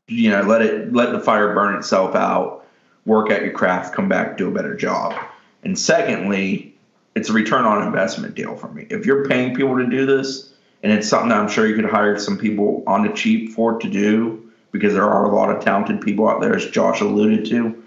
You 0.08 0.30
know, 0.30 0.42
let 0.42 0.60
it 0.60 0.92
let 0.92 1.12
the 1.12 1.20
fire 1.20 1.54
burn 1.54 1.76
itself 1.76 2.14
out. 2.14 2.66
Work 3.06 3.30
at 3.30 3.42
your 3.42 3.52
craft, 3.52 3.94
come 3.94 4.08
back, 4.08 4.36
do 4.36 4.48
a 4.48 4.50
better 4.50 4.76
job. 4.76 5.14
And 5.64 5.78
secondly, 5.78 6.74
it's 7.14 7.28
a 7.28 7.32
return 7.32 7.64
on 7.64 7.86
investment 7.86 8.34
deal 8.34 8.56
for 8.56 8.68
me. 8.68 8.86
If 8.90 9.06
you're 9.06 9.26
paying 9.26 9.54
people 9.54 9.76
to 9.78 9.86
do 9.86 10.06
this, 10.06 10.52
and 10.82 10.92
it's 10.92 11.08
something 11.08 11.28
that 11.28 11.38
I'm 11.38 11.48
sure 11.48 11.66
you 11.66 11.76
could 11.76 11.84
hire 11.84 12.18
some 12.18 12.36
people 12.36 12.82
on 12.86 13.06
the 13.06 13.12
cheap 13.12 13.52
for 13.52 13.78
to 13.78 13.88
do, 13.88 14.50
because 14.72 14.94
there 14.94 15.08
are 15.08 15.24
a 15.24 15.34
lot 15.34 15.54
of 15.54 15.62
talented 15.62 16.00
people 16.00 16.28
out 16.28 16.40
there, 16.40 16.54
as 16.54 16.68
Josh 16.70 17.00
alluded 17.00 17.44
to 17.46 17.82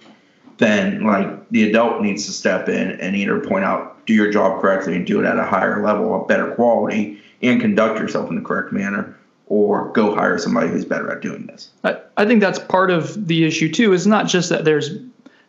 then 0.58 1.04
like 1.04 1.50
the 1.50 1.70
adult 1.70 2.02
needs 2.02 2.26
to 2.26 2.32
step 2.32 2.70
in 2.70 2.92
and 2.92 3.16
either 3.16 3.40
point 3.40 3.66
out 3.66 4.06
do 4.06 4.14
your 4.14 4.32
job 4.32 4.62
correctly 4.62 4.96
and 4.96 5.06
do 5.06 5.20
it 5.20 5.26
at 5.26 5.38
a 5.38 5.44
higher 5.44 5.84
level 5.84 6.24
a 6.24 6.26
better 6.28 6.52
quality 6.56 7.22
and 7.42 7.60
conduct 7.62 8.00
yourself 8.00 8.30
in 8.30 8.36
the 8.36 8.42
correct 8.42 8.72
manner 8.72 9.18
or 9.48 9.92
go 9.92 10.16
hire 10.16 10.38
somebody 10.38 10.68
who's 10.68 10.86
better 10.86 11.12
at 11.12 11.22
doing 11.22 11.46
this 11.48 11.70
I, 11.84 11.98
I 12.18 12.26
think 12.26 12.42
that's 12.42 12.60
part 12.60 12.90
of 12.90 13.28
the 13.28 13.46
issue 13.46 13.72
too. 13.72 13.94
Is 13.94 14.08
not 14.08 14.28
just 14.28 14.50
that 14.50 14.66
there's 14.66 14.90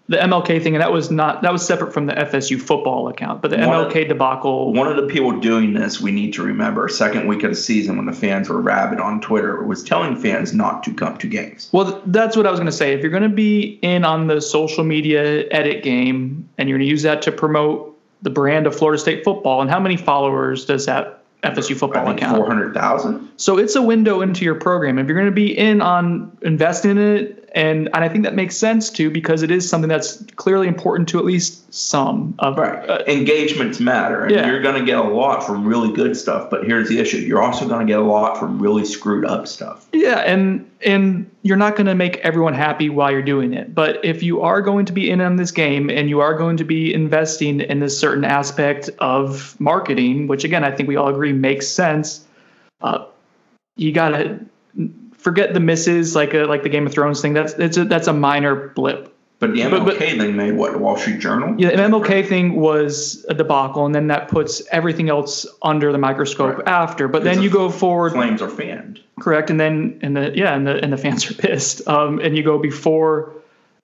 the 0.09 0.17
MLK 0.19 0.63
thing, 0.63 0.75
and 0.77 0.83
that 0.83 0.93
was 0.93 1.11
not 1.11 1.43
that 1.43 1.53
was 1.53 1.67
separate 1.67 1.93
from 1.93 2.07
the 2.07 2.13
FSU 2.13 2.61
football 2.61 3.09
account, 3.09 3.43
but 3.43 3.51
the 3.51 3.57
One 3.59 3.81
of- 3.81 3.91
MLK 3.93 4.07
debacle. 4.09 4.73
one 4.73 4.87
of 4.87 4.97
the 4.97 5.07
people 5.13 5.33
doing 5.41 5.73
this 5.75 6.01
we 6.01 6.13
need 6.13 6.33
to 6.35 6.43
remember 6.43 6.89
second 6.89 7.27
week 7.27 7.43
of 7.43 7.51
the 7.51 7.57
season 7.57 7.97
when 7.97 8.07
the 8.07 8.13
fans 8.13 8.49
were 8.49 8.61
rabid 8.61 9.01
on 9.01 9.21
twitter 9.21 9.63
was 9.65 9.83
telling 9.83 10.15
fans 10.15 10.55
not 10.55 10.83
to 10.85 10.93
come 10.95 11.17
to 11.19 11.27
games 11.27 11.69
Well, 11.73 12.01
that's 12.07 12.37
what 12.37 12.47
I 12.47 12.51
was 12.51 12.61
going 12.61 12.71
to 12.71 12.77
say. 12.77 12.93
If 12.93 13.01
you're 13.03 13.11
going 13.11 13.23
to 13.25 13.29
be 13.29 13.79
in 13.83 14.05
on 14.05 14.29
the 14.29 14.41
social 14.41 14.85
media 14.85 15.45
edit 15.51 15.83
game 15.83 16.49
and 16.57 16.69
you're 16.69 16.79
going 16.79 16.87
to 16.87 16.91
use 16.91 17.03
that 17.03 17.23
to 17.23 17.33
promote 17.33 17.99
the 18.23 18.31
brand 18.31 18.67
of 18.67 18.75
Florida 18.77 18.99
State 19.01 19.25
football, 19.25 19.61
and 19.61 19.69
how 19.71 19.79
many 19.81 19.97
followers 19.97 20.65
does 20.65 20.87
that 20.87 21.23
FSU 21.43 21.75
i 21.75 21.79
football 21.79 22.09
account? 22.11 22.37
400000 22.37 23.29
So 23.37 23.59
it's 23.59 23.77
a 23.77 23.83
window 23.83 24.21
into 24.23 24.45
your 24.45 24.55
program. 24.55 24.99
If 24.99 25.07
you're 25.07 25.17
going 25.17 25.27
to 25.31 25.35
be 25.35 25.57
in 25.57 25.81
on 25.83 26.37
investing 26.43 26.93
in 26.93 26.99
it, 26.99 27.46
and 27.57 27.89
and 27.95 28.05
I 28.05 28.09
think 28.09 28.25
that 28.25 28.35
makes 28.35 28.57
sense 28.57 28.91
too 28.91 29.11
because 29.11 29.43
it 29.43 29.51
is 29.51 29.69
something 29.69 29.89
that's 29.89 30.23
clearly 30.37 30.69
important 30.69 31.09
to 31.09 31.19
at 31.19 31.25
least 31.25 31.73
some 31.75 32.35
of 32.39 32.57
Right. 32.59 32.89
uh, 32.89 33.03
Engagements 33.09 33.81
matter. 33.81 34.23
And 34.25 34.31
Yeah. 34.33 34.47
you're 34.47 34.61
going 34.63 34.79
to 34.79 34.85
get 34.85 34.99
a 34.99 35.03
lot 35.03 35.45
from 35.45 35.65
really 35.65 35.91
good 35.93 36.17
stuff. 36.17 36.51
But 36.51 36.65
here's 36.65 36.89
the 36.89 36.99
issue 36.99 37.17
you're 37.17 37.43
also 37.43 37.67
going 37.67 37.85
to 37.85 37.91
get 37.91 37.99
a 37.99 38.05
lot 38.05 38.39
from 38.39 38.59
really 38.61 38.85
screwed 38.85 39.25
up 39.25 39.49
stuff. 39.49 39.87
Yeah, 39.93 40.19
and 40.19 40.65
and 40.85 41.29
you're 41.43 41.57
not 41.57 41.77
going 41.77 41.87
to 41.87 41.95
make 41.95 42.19
everyone 42.19 42.53
happy 42.55 42.91
while 42.91 43.11
you're 43.11 43.23
doing 43.23 43.55
it. 43.55 43.75
But 43.75 44.05
if 44.05 44.23
you 44.23 44.43
are 44.43 44.61
going 44.61 44.85
to 44.87 44.93
be 44.93 45.11
in 45.11 45.21
on 45.23 45.37
this 45.37 45.51
game 45.51 45.89
and 45.89 46.11
you 46.11 46.21
are 46.21 46.35
going 46.35 46.59
to 46.59 46.65
be 46.65 46.93
investing 46.93 47.61
in 47.61 47.81
this 47.81 47.99
certain 47.99 48.25
aspect 48.25 48.91
of 48.99 49.59
marketing, 49.59 50.29
which 50.29 50.45
again 50.45 50.63
I 50.63 50.71
think 50.71 50.89
we 50.89 50.97
all 50.97 51.09
agree 51.09 51.33
makes 51.33 51.67
sense, 51.67 52.25
uh, 52.83 53.05
you 53.77 53.93
got 53.93 54.11
to 54.11 54.39
forget 55.27 55.55
the 55.55 55.59
misses 55.61 56.15
like 56.15 56.35
a, 56.35 56.45
like 56.45 56.63
the 56.63 56.69
Game 56.69 56.87
of 56.87 56.93
Thrones 56.93 57.21
thing. 57.21 57.33
That's 57.33 57.53
it's 57.55 57.77
a, 57.77 57.85
that's 57.85 58.07
a 58.07 58.13
minor 58.13 58.69
blip. 58.69 59.13
But 59.41 59.55
the 59.55 59.61
MLK 59.63 59.85
But- 59.85 59.97
thing 59.99 60.37
made 60.37 60.53
what 60.53 60.79
Wall 60.79 60.97
Street 60.97 61.19
Journal. 61.19 61.57
Yeah, 61.59 61.71
the 61.71 61.83
MLK 61.83 62.27
thing 62.29 62.55
was 62.55 63.27
a 63.29 63.35
debacle, 63.35 63.85
and 63.85 63.93
then 63.93 64.07
that 64.07 64.29
puts 64.29 64.63
everything 64.71 65.09
else 65.11 65.45
under 65.63 65.91
the 65.91 65.99
microscope 65.99 66.59
Right. 66.59 66.69
after. 66.69 67.09
But 67.09 67.25
then 67.25 67.43
you 67.43 67.51
go 67.51 67.69
forward, 67.69 68.13
Flames 68.13 68.41
are 68.41 68.49
fanned. 68.49 69.01
correct, 69.19 69.51
and 69.51 69.59
then 69.59 69.99
and 70.01 70.17
the 70.17 70.31
yeah, 70.33 70.55
and 70.55 70.65
the 70.65 70.81
and 70.83 70.93
the 70.93 70.97
fans 70.97 71.29
are 71.31 71.35
pissed. 71.35 71.87
Um, 71.89 72.21
and 72.21 72.37
you 72.37 72.45
go 72.45 72.57
before 72.57 73.33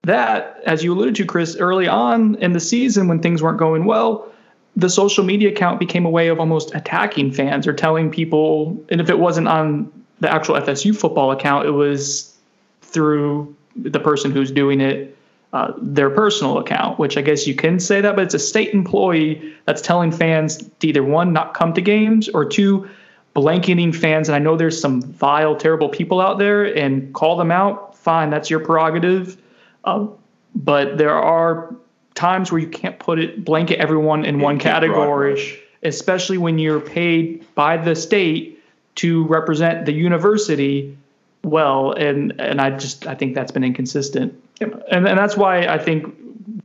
that, 0.05 0.61
as 0.65 0.85
you 0.85 0.93
alluded 0.95 1.17
to, 1.17 1.25
Chris, 1.27 1.57
early 1.59 1.89
on 1.89 2.37
in 2.37 2.53
the 2.53 2.61
season 2.61 3.09
when 3.09 3.19
things 3.19 3.43
weren't 3.43 3.59
going 3.59 3.85
well, 3.85 4.29
the 4.77 4.89
social 4.89 5.25
media 5.25 5.49
account 5.51 5.79
became 5.81 6.07
a 6.07 6.11
way 6.11 6.29
of 6.29 6.39
almost 6.41 6.73
attacking 6.75 7.33
fans 7.33 7.67
or 7.67 7.73
telling 7.73 8.11
people. 8.11 8.81
And 8.91 9.01
if 9.01 9.11
it 9.11 9.19
wasn't 9.19 9.49
on 9.49 9.93
the 10.23 10.33
actual 10.33 10.55
FSU 10.55 10.97
football 10.97 11.33
account, 11.33 11.67
it 11.67 11.73
was 11.73 12.33
through 12.81 13.55
the 13.75 13.99
person 13.99 14.31
who's 14.31 14.51
doing 14.51 14.81
it. 14.81 15.17
Uh, 15.53 15.75
their 15.77 16.09
personal 16.09 16.57
account, 16.57 16.99
which 16.99 17.19
I 17.19 17.21
guess 17.21 17.47
you 17.47 17.55
can 17.55 17.79
say 17.79 18.01
that, 18.01 18.17
but 18.17 18.25
it's 18.25 18.33
a 18.33 18.39
state 18.39 18.73
employee 18.73 19.53
that's 19.67 19.83
telling 19.83 20.11
fans 20.11 20.57
to 20.57 20.89
either 20.89 21.03
one, 21.03 21.35
not 21.35 21.53
come 21.53 21.75
to 21.75 21.83
games, 21.83 22.31
or 22.31 22.47
two, 22.47 22.89
blanketing 23.35 23.93
fans. 23.93 24.31
And 24.31 24.37
I 24.37 24.39
know 24.39 24.57
there's 24.57 24.81
some 24.81 25.03
vile, 25.03 25.55
terrible 25.55 25.91
people 25.91 26.23
out 26.23 26.39
there 26.39 26.65
and 26.65 27.13
call 27.13 27.37
them 27.37 27.51
out. 27.51 27.99
Fine, 27.99 28.31
that's 28.31 28.49
your 28.49 28.61
prerogative. 28.61 29.37
Uh, 29.85 30.07
but 30.55 30.97
there 30.97 31.15
are 31.15 31.75
times 32.15 32.51
where 32.51 32.61
you 32.61 32.69
can't 32.69 32.99
put 32.99 33.19
it, 33.19 33.45
blanket 33.45 33.79
everyone 33.79 34.25
in 34.25 34.41
one 34.41 34.59
category, 34.59 35.61
especially 35.83 36.39
when 36.39 36.59
you're 36.59 36.81
paid 36.81 37.45
by 37.55 37.77
the 37.77 37.95
state 37.95 38.52
to 38.97 39.25
represent 39.27 39.87
the 39.87 39.93
university 39.93 40.97
well. 41.45 41.93
And, 41.93 42.41
and 42.41 42.61
I 42.61 42.71
just, 42.71 43.07
I 43.07 43.15
think 43.15 43.35
that's 43.35 43.53
been 43.53 43.65
inconsistent. 43.65 44.35
And, 44.61 44.83
and 44.91 45.19
that's 45.19 45.37
why 45.37 45.67
I 45.67 45.79
think 45.79 46.15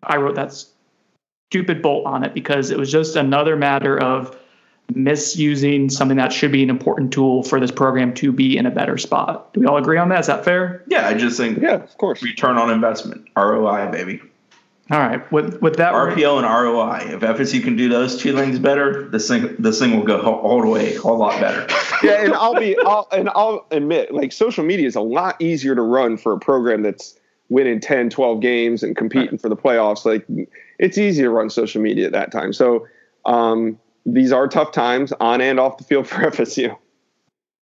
I 0.03 0.17
wrote 0.17 0.35
that 0.35 0.53
stupid 1.49 1.81
bolt 1.81 2.05
on 2.05 2.23
it 2.23 2.33
because 2.33 2.71
it 2.71 2.77
was 2.77 2.91
just 2.91 3.15
another 3.15 3.55
matter 3.55 3.97
of 3.97 4.37
misusing 4.93 5.89
something 5.89 6.17
that 6.17 6.31
should 6.31 6.51
be 6.51 6.63
an 6.63 6.69
important 6.69 7.11
tool 7.11 7.43
for 7.43 7.59
this 7.59 7.71
program 7.71 8.13
to 8.13 8.31
be 8.31 8.57
in 8.57 8.65
a 8.65 8.71
better 8.71 8.97
spot. 8.97 9.53
Do 9.53 9.59
we 9.59 9.65
all 9.65 9.77
agree 9.77 9.97
on 9.97 10.09
that? 10.09 10.21
Is 10.21 10.27
that 10.27 10.45
fair? 10.45 10.83
Yeah, 10.87 11.07
I 11.07 11.13
just 11.13 11.37
think 11.37 11.59
Yeah, 11.59 11.75
of 11.75 11.97
course. 11.97 12.23
return 12.23 12.57
on 12.57 12.69
investment, 12.69 13.27
ROI, 13.35 13.91
baby. 13.91 14.21
All 14.89 14.99
right. 14.99 15.29
With 15.31 15.61
with 15.61 15.75
that, 15.77 15.93
RPO 15.93 16.37
and 16.37 16.45
ROI. 16.45 17.15
If 17.15 17.21
FSU 17.21 17.61
can 17.61 17.75
do 17.75 17.89
those 17.89 18.17
two 18.17 18.33
things 18.33 18.57
better, 18.57 19.09
this 19.09 19.27
thing 19.27 19.55
this 19.59 19.79
thing 19.79 19.97
will 19.97 20.05
go 20.05 20.21
all, 20.21 20.39
all 20.39 20.61
the 20.61 20.69
way, 20.69 20.95
a 20.95 21.01
whole 21.01 21.17
lot 21.17 21.39
better. 21.41 21.67
yeah, 22.03 22.23
and 22.23 22.33
I'll 22.33 22.55
be, 22.55 22.77
I'll, 22.79 23.07
and 23.11 23.29
I'll 23.29 23.65
admit, 23.71 24.13
like 24.13 24.31
social 24.31 24.63
media 24.63 24.87
is 24.87 24.95
a 24.95 25.01
lot 25.01 25.41
easier 25.41 25.75
to 25.75 25.81
run 25.81 26.15
for 26.15 26.31
a 26.31 26.39
program 26.39 26.83
that's 26.83 27.19
winning 27.49 27.79
10, 27.79 28.09
12 28.09 28.41
games 28.41 28.83
and 28.83 28.95
competing 28.95 29.37
for 29.37 29.49
the 29.49 29.57
playoffs. 29.57 30.05
Like 30.05 30.25
it's 30.79 30.97
easy 30.97 31.21
to 31.23 31.29
run 31.29 31.49
social 31.49 31.81
media 31.81 32.05
at 32.05 32.13
that 32.13 32.31
time. 32.31 32.53
So 32.53 32.87
um, 33.25 33.79
these 34.05 34.31
are 34.31 34.47
tough 34.47 34.71
times 34.71 35.11
on 35.19 35.41
and 35.41 35.59
off 35.59 35.77
the 35.77 35.83
field 35.83 36.07
for 36.07 36.15
FSU. 36.31 36.77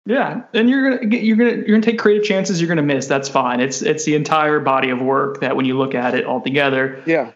Yeah, 0.07 0.43
and 0.55 0.69
you're 0.71 0.91
gonna 0.97 1.07
get, 1.07 1.23
you're 1.23 1.37
gonna 1.37 1.51
you're 1.57 1.67
gonna 1.67 1.83
take 1.83 1.99
creative 1.99 2.25
chances. 2.25 2.61
You're 2.61 2.69
gonna 2.69 2.83
miss. 2.83 3.07
That's 3.07 3.29
fine. 3.29 3.61
It's 3.61 3.83
it's 3.83 4.05
the 4.05 4.15
entire 4.15 4.59
body 4.59 4.91
of 4.91 5.01
work 5.01 5.41
that 5.41 5.57
when 5.57 5.67
you 5.67 5.77
look 5.79 5.95
at 5.95 6.15
it 6.15 6.25
all 6.25 6.41
together, 6.41 7.03
Yeah. 7.07 7.33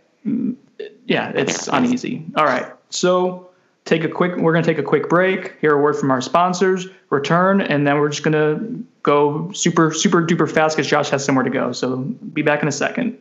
yeah, 1.07 1.31
it's 1.35 1.69
uneasy. 1.69 2.25
All 2.37 2.45
right, 2.45 2.67
so 2.91 3.51
take 3.85 4.03
a 4.03 4.09
quick. 4.09 4.37
We're 4.37 4.53
gonna 4.53 4.65
take 4.65 4.79
a 4.79 4.83
quick 4.83 5.09
break. 5.09 5.57
Hear 5.61 5.75
a 5.75 5.81
word 5.81 5.95
from 5.97 6.11
our 6.11 6.21
sponsors. 6.21 6.87
Return, 7.11 7.61
and 7.61 7.87
then 7.87 7.99
we're 8.01 8.09
just 8.09 8.25
gonna 8.25 8.59
go 9.03 9.53
super 9.53 9.93
super 9.93 10.23
duper 10.27 10.51
fast 10.51 10.77
because 10.77 10.89
Josh 10.91 11.11
has 11.11 11.25
somewhere 11.25 11.45
to 11.45 11.51
go. 11.51 11.71
So 11.73 11.99
be 11.99 12.43
back 12.43 12.63
in 12.63 12.69
a 12.69 12.73
second. 12.73 13.19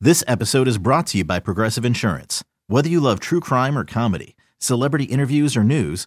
This 0.00 0.24
episode 0.26 0.66
is 0.66 0.76
brought 0.76 1.06
to 1.08 1.18
you 1.18 1.24
by 1.24 1.38
Progressive 1.40 1.84
Insurance. 1.84 2.42
Whether 2.66 2.88
you 2.88 3.00
love 3.00 3.20
true 3.20 3.40
crime 3.40 3.78
or 3.78 3.84
comedy, 3.84 4.34
celebrity 4.58 5.04
interviews 5.04 5.56
or 5.56 5.64
news, 5.64 6.06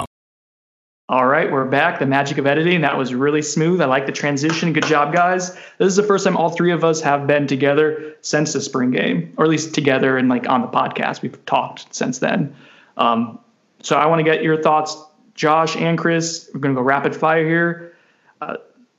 All 1.11 1.27
right, 1.27 1.51
we're 1.51 1.65
back. 1.65 1.99
The 1.99 2.05
magic 2.05 2.37
of 2.37 2.47
editing. 2.47 2.79
That 2.79 2.97
was 2.97 3.13
really 3.13 3.41
smooth. 3.41 3.81
I 3.81 3.85
like 3.85 4.05
the 4.05 4.13
transition. 4.13 4.71
Good 4.71 4.85
job, 4.85 5.11
guys. 5.11 5.53
This 5.77 5.89
is 5.89 5.97
the 5.97 6.03
first 6.03 6.23
time 6.23 6.37
all 6.37 6.51
three 6.51 6.71
of 6.71 6.85
us 6.85 7.01
have 7.01 7.27
been 7.27 7.47
together 7.47 8.15
since 8.21 8.53
the 8.53 8.61
spring 8.61 8.91
game, 8.91 9.33
or 9.35 9.43
at 9.43 9.51
least 9.51 9.75
together 9.75 10.17
and 10.17 10.29
like 10.29 10.47
on 10.47 10.61
the 10.61 10.69
podcast. 10.69 11.21
We've 11.21 11.45
talked 11.45 11.93
since 11.93 12.19
then. 12.19 12.55
Um, 12.95 13.39
so 13.83 13.97
I 13.97 14.05
want 14.05 14.19
to 14.19 14.23
get 14.23 14.41
your 14.41 14.61
thoughts, 14.63 14.95
Josh 15.35 15.75
and 15.75 15.97
Chris. 15.97 16.49
We're 16.53 16.61
going 16.61 16.73
to 16.73 16.79
go 16.79 16.85
rapid 16.85 17.13
fire 17.13 17.45
here 17.45 17.93
uh, 18.39 18.55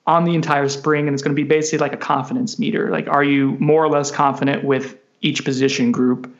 on 0.06 0.24
the 0.24 0.34
entire 0.34 0.68
spring, 0.68 1.08
and 1.08 1.14
it's 1.14 1.22
going 1.22 1.34
to 1.34 1.42
be 1.42 1.48
basically 1.48 1.78
like 1.78 1.94
a 1.94 1.96
confidence 1.96 2.58
meter. 2.58 2.90
Like, 2.90 3.08
are 3.08 3.24
you 3.24 3.52
more 3.52 3.82
or 3.82 3.88
less 3.88 4.10
confident 4.10 4.64
with 4.64 4.98
each 5.22 5.46
position 5.46 5.92
group 5.92 6.30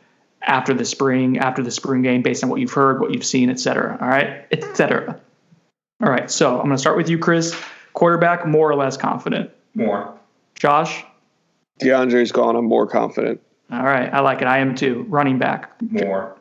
after 0.43 0.75
the 0.75 0.85
spring, 0.85 1.39
after 1.39 1.63
the 1.63 1.71
spring 1.71 2.03
game, 2.03 2.21
based 2.21 2.43
on 2.43 2.51
what 2.51 2.59
you've 2.59 2.73
heard, 2.73 3.01
what 3.01 3.11
you've 3.11 3.25
seen, 3.25 3.49
et 3.49 3.59
cetera? 3.59 3.97
All 3.99 4.07
right, 4.07 4.45
et 4.51 4.77
cetera. 4.77 5.19
All 6.01 6.09
right, 6.09 6.29
so 6.29 6.55
I'm 6.55 6.65
going 6.65 6.71
to 6.71 6.77
start 6.77 6.97
with 6.97 7.09
you, 7.09 7.17
Chris. 7.17 7.59
Quarterback, 7.93 8.45
more 8.47 8.69
or 8.69 8.75
less 8.75 8.97
confident. 8.97 9.51
More. 9.75 10.13
Josh. 10.55 11.03
DeAndre's 11.81 12.31
gone. 12.31 12.55
I'm 12.55 12.65
more 12.65 12.87
confident. 12.87 13.41
All 13.71 13.83
right, 13.83 14.13
I 14.13 14.19
like 14.19 14.41
it. 14.41 14.47
I 14.47 14.59
am 14.59 14.75
too. 14.75 15.05
Running 15.07 15.39
back. 15.39 15.71
More. 15.81 16.35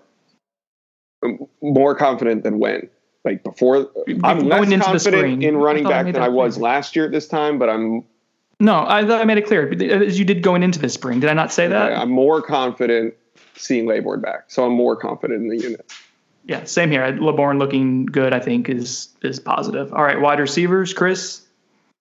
Um, 1.25 1.39
more 1.61 1.95
confident 1.95 2.43
than 2.43 2.59
when? 2.59 2.89
Like 3.25 3.45
before, 3.45 3.89
I'm 4.25 4.41
Going 4.41 4.49
less 4.49 4.65
into 4.65 4.79
the 4.79 4.85
confident 4.85 5.03
spring. 5.21 5.43
in 5.43 5.57
running 5.57 5.85
thought 5.85 5.93
I 5.93 6.03
back 6.03 6.13
than 6.15 6.23
I 6.23 6.29
was 6.29 6.55
clear. 6.55 6.65
last 6.65 6.97
year 6.97 7.05
at 7.05 7.13
this 7.13 7.29
time, 7.29 7.57
but 7.59 7.71
I'm 7.71 8.05
No, 8.59 8.85
I 8.87 9.07
thought 9.07 9.21
I 9.21 9.25
made 9.25 9.39
it 9.39 9.47
clear. 9.47 9.71
As 10.03 10.19
you 10.19 10.25
did 10.25 10.43
going 10.43 10.65
into 10.65 10.81
the 10.81 10.89
spring. 10.89 11.21
Did 11.21 11.31
I 11.31 11.33
not 11.35 11.53
say 11.53 11.69
that? 11.69 11.93
I'm 11.97 12.11
more 12.11 12.43
confident 12.43 13.15
seeing 13.55 13.87
Laborn 13.87 14.21
back. 14.21 14.45
So 14.49 14.65
I'm 14.67 14.73
more 14.73 14.97
confident 14.97 15.41
in 15.43 15.49
the 15.49 15.57
unit. 15.63 15.93
Yeah, 16.45 16.65
same 16.65 16.91
here. 16.91 17.07
Laborn 17.07 17.59
looking 17.59 18.07
good, 18.07 18.33
I 18.33 18.41
think, 18.41 18.69
is 18.69 19.09
is 19.23 19.39
positive. 19.39 19.93
All 19.93 20.03
right, 20.03 20.21
wide 20.21 20.41
receivers, 20.41 20.93
Chris. 20.93 21.43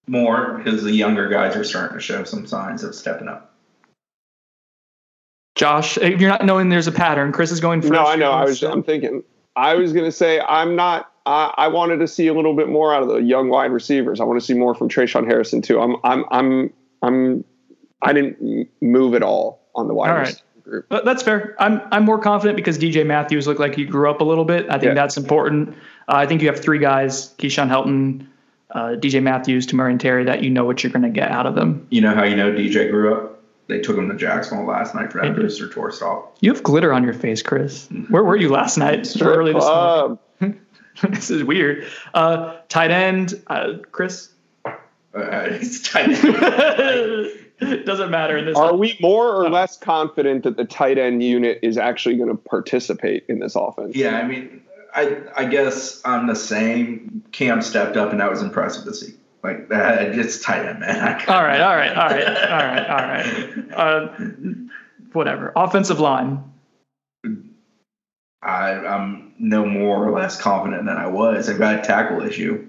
More 0.07 0.57
because 0.57 0.83
the 0.83 0.91
younger 0.91 1.29
guys 1.29 1.55
are 1.55 1.63
starting 1.63 1.97
to 1.97 2.03
show 2.03 2.23
some 2.23 2.47
signs 2.47 2.83
of 2.83 2.95
stepping 2.95 3.27
up. 3.27 3.53
Josh, 5.55 5.97
if 5.97 6.19
you're 6.19 6.29
not 6.29 6.43
knowing 6.43 6.69
there's 6.69 6.87
a 6.87 6.91
pattern, 6.91 7.31
Chris 7.31 7.51
is 7.51 7.59
going 7.59 7.81
first. 7.81 7.93
No, 7.93 8.05
I 8.05 8.15
know. 8.15 8.31
I 8.31 8.45
was. 8.45 8.59
going 8.61 8.73
I'm 8.73 8.83
thinking. 8.83 9.23
I 9.55 9.75
was 9.75 9.93
going 9.93 10.05
to 10.05 10.11
say 10.11 10.39
I'm 10.39 10.75
not. 10.75 11.11
I, 11.25 11.53
I 11.55 11.67
wanted 11.67 11.97
to 11.97 12.07
see 12.07 12.27
a 12.27 12.33
little 12.33 12.55
bit 12.55 12.67
more 12.67 12.95
out 12.95 13.03
of 13.03 13.09
the 13.09 13.17
young 13.17 13.49
wide 13.49 13.71
receivers. 13.71 14.19
I 14.19 14.23
want 14.23 14.39
to 14.39 14.45
see 14.45 14.55
more 14.55 14.73
from 14.73 14.89
Tre'Shaun 14.89 15.27
Harrison 15.27 15.61
too. 15.61 15.79
I'm. 15.79 15.97
I'm. 16.03 16.25
I'm. 16.31 16.73
I'm. 17.03 17.43
I 18.01 18.13
didn't 18.13 18.69
move 18.81 19.13
at 19.13 19.21
all 19.21 19.69
on 19.75 19.87
the 19.87 19.93
wide 19.93 20.09
All 20.09 20.15
right. 20.15 20.27
receiver 20.27 20.41
group. 20.71 20.85
But 20.89 21.05
That's 21.05 21.21
fair. 21.21 21.55
I'm 21.59 21.81
I'm 21.91 22.03
more 22.03 22.17
confident 22.19 22.55
because 22.55 22.79
DJ 22.79 23.05
Matthews 23.05 23.45
looked 23.45 23.59
like 23.59 23.75
he 23.75 23.85
grew 23.85 24.09
up 24.09 24.21
a 24.21 24.23
little 24.23 24.45
bit. 24.45 24.65
I 24.69 24.73
think 24.73 24.83
Yeah. 24.85 24.93
that's 24.95 25.17
important. 25.17 25.69
Uh, 26.07 26.15
I 26.15 26.25
think 26.25 26.41
you 26.41 26.47
have 26.47 26.59
three 26.59 26.79
guys: 26.79 27.33
Keyshawn 27.37 27.69
Helton, 27.69 28.25
uh, 28.71 28.95
DJ 28.99 29.21
Matthews, 29.21 29.67
Tamorrion 29.67 29.99
Terry. 29.99 30.23
That 30.23 30.43
you 30.43 30.49
know 30.49 30.65
what 30.65 30.83
you're 30.83 30.91
going 30.91 31.03
to 31.03 31.09
get 31.09 31.29
out 31.29 31.45
of 31.45 31.55
them. 31.55 31.85
You 31.91 32.01
know 32.01 32.15
how 32.15 32.23
you 32.23 32.35
know 32.35 32.51
DJ 32.51 32.89
grew 32.89 33.13
up? 33.13 33.39
They 33.67 33.79
took 33.79 33.97
him 33.97 34.09
to 34.09 34.15
Jacksonville 34.15 34.65
last 34.67 34.95
night 34.95 35.11
for 35.13 35.21
They 35.21 35.27
that 35.29 35.35
did. 35.35 35.41
booster 35.43 35.67
tour 35.69 35.91
stop. 35.91 36.35
You 36.41 36.51
have 36.53 36.61
glitter 36.63 36.91
on 36.91 37.03
your 37.03 37.13
face, 37.13 37.41
Chris. 37.41 37.87
Where 38.09 38.23
were 38.23 38.35
you 38.35 38.49
last 38.49 38.77
night? 38.77 39.05
Strip 39.07 39.27
Early 39.37 39.53
this 39.53 39.63
morning. 39.63 40.59
this 41.09 41.29
is 41.31 41.43
weird. 41.43 41.85
Uh, 42.13 42.57
tight 42.67 42.91
end, 42.91 43.41
uh, 43.47 43.73
Chris. 43.93 44.29
Uh, 44.65 44.71
it's 45.15 45.81
tight 45.89 46.09
end. 46.09 47.31
it 47.61 47.85
doesn't 47.85 48.09
matter 48.09 48.37
in 48.37 48.45
this. 48.45 48.57
Are 48.57 48.75
we 48.75 48.97
more 48.99 49.33
or 49.33 49.49
less 49.49 49.77
confident 49.77 50.43
that 50.43 50.57
the 50.57 50.65
tight 50.65 50.97
end 50.97 51.23
unit 51.23 51.59
is 51.61 51.77
actually 51.77 52.17
going 52.17 52.29
to 52.29 52.35
participate 52.35 53.25
in 53.29 53.39
this 53.39 53.55
offense? 53.55 53.95
Yeah, 53.95 54.17
I 54.17 54.27
mean, 54.27 54.61
I 54.93 55.17
I 55.37 55.45
guess 55.45 56.01
I'm 56.03 56.27
the 56.27 56.35
same. 56.35 57.23
Cam 57.31 57.61
stepped 57.61 57.97
up, 57.97 58.11
and 58.11 58.19
that 58.19 58.29
was 58.29 58.41
impressive 58.41 58.85
to 58.85 58.93
see. 58.93 59.13
Like 59.43 59.69
that, 59.69 60.17
it's 60.17 60.41
tight 60.41 60.65
end, 60.65 60.79
man. 60.81 61.21
All 61.27 61.43
right, 61.43 61.61
all 61.61 61.75
right, 61.75 61.97
all 61.97 62.09
right, 62.09 62.27
all 62.27 62.57
right, 62.57 62.89
all 62.89 63.07
right. 63.07 63.73
Uh, 63.73 64.07
whatever. 65.13 65.51
Offensive 65.55 65.99
line. 65.99 66.43
I, 68.43 68.71
I'm 68.71 69.33
no 69.37 69.65
more 69.65 70.07
or 70.07 70.11
less 70.11 70.39
confident 70.39 70.85
than 70.85 70.97
I 70.97 71.07
was. 71.07 71.47
I've 71.47 71.59
got 71.59 71.79
a 71.79 71.81
tackle 71.81 72.21
issue. 72.21 72.67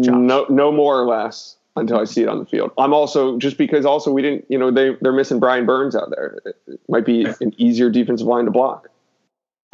Josh. 0.00 0.14
No, 0.14 0.46
no 0.48 0.72
more 0.72 1.00
or 1.00 1.06
less 1.06 1.56
until 1.78 1.98
I 1.98 2.04
see 2.04 2.22
it 2.22 2.28
on 2.28 2.38
the 2.38 2.46
field. 2.46 2.72
I'm 2.78 2.92
also 2.92 3.38
just 3.38 3.56
because 3.58 3.84
also 3.84 4.12
we 4.12 4.22
didn't, 4.22 4.46
you 4.48 4.58
know, 4.58 4.70
they 4.70 4.96
they're 5.00 5.12
missing 5.12 5.38
Brian 5.40 5.66
Burns 5.66 5.96
out 5.96 6.10
there. 6.10 6.38
It 6.66 6.80
might 6.88 7.04
be 7.04 7.24
an 7.24 7.54
easier 7.56 7.90
defensive 7.90 8.26
line 8.26 8.44
to 8.46 8.50
block. 8.50 8.88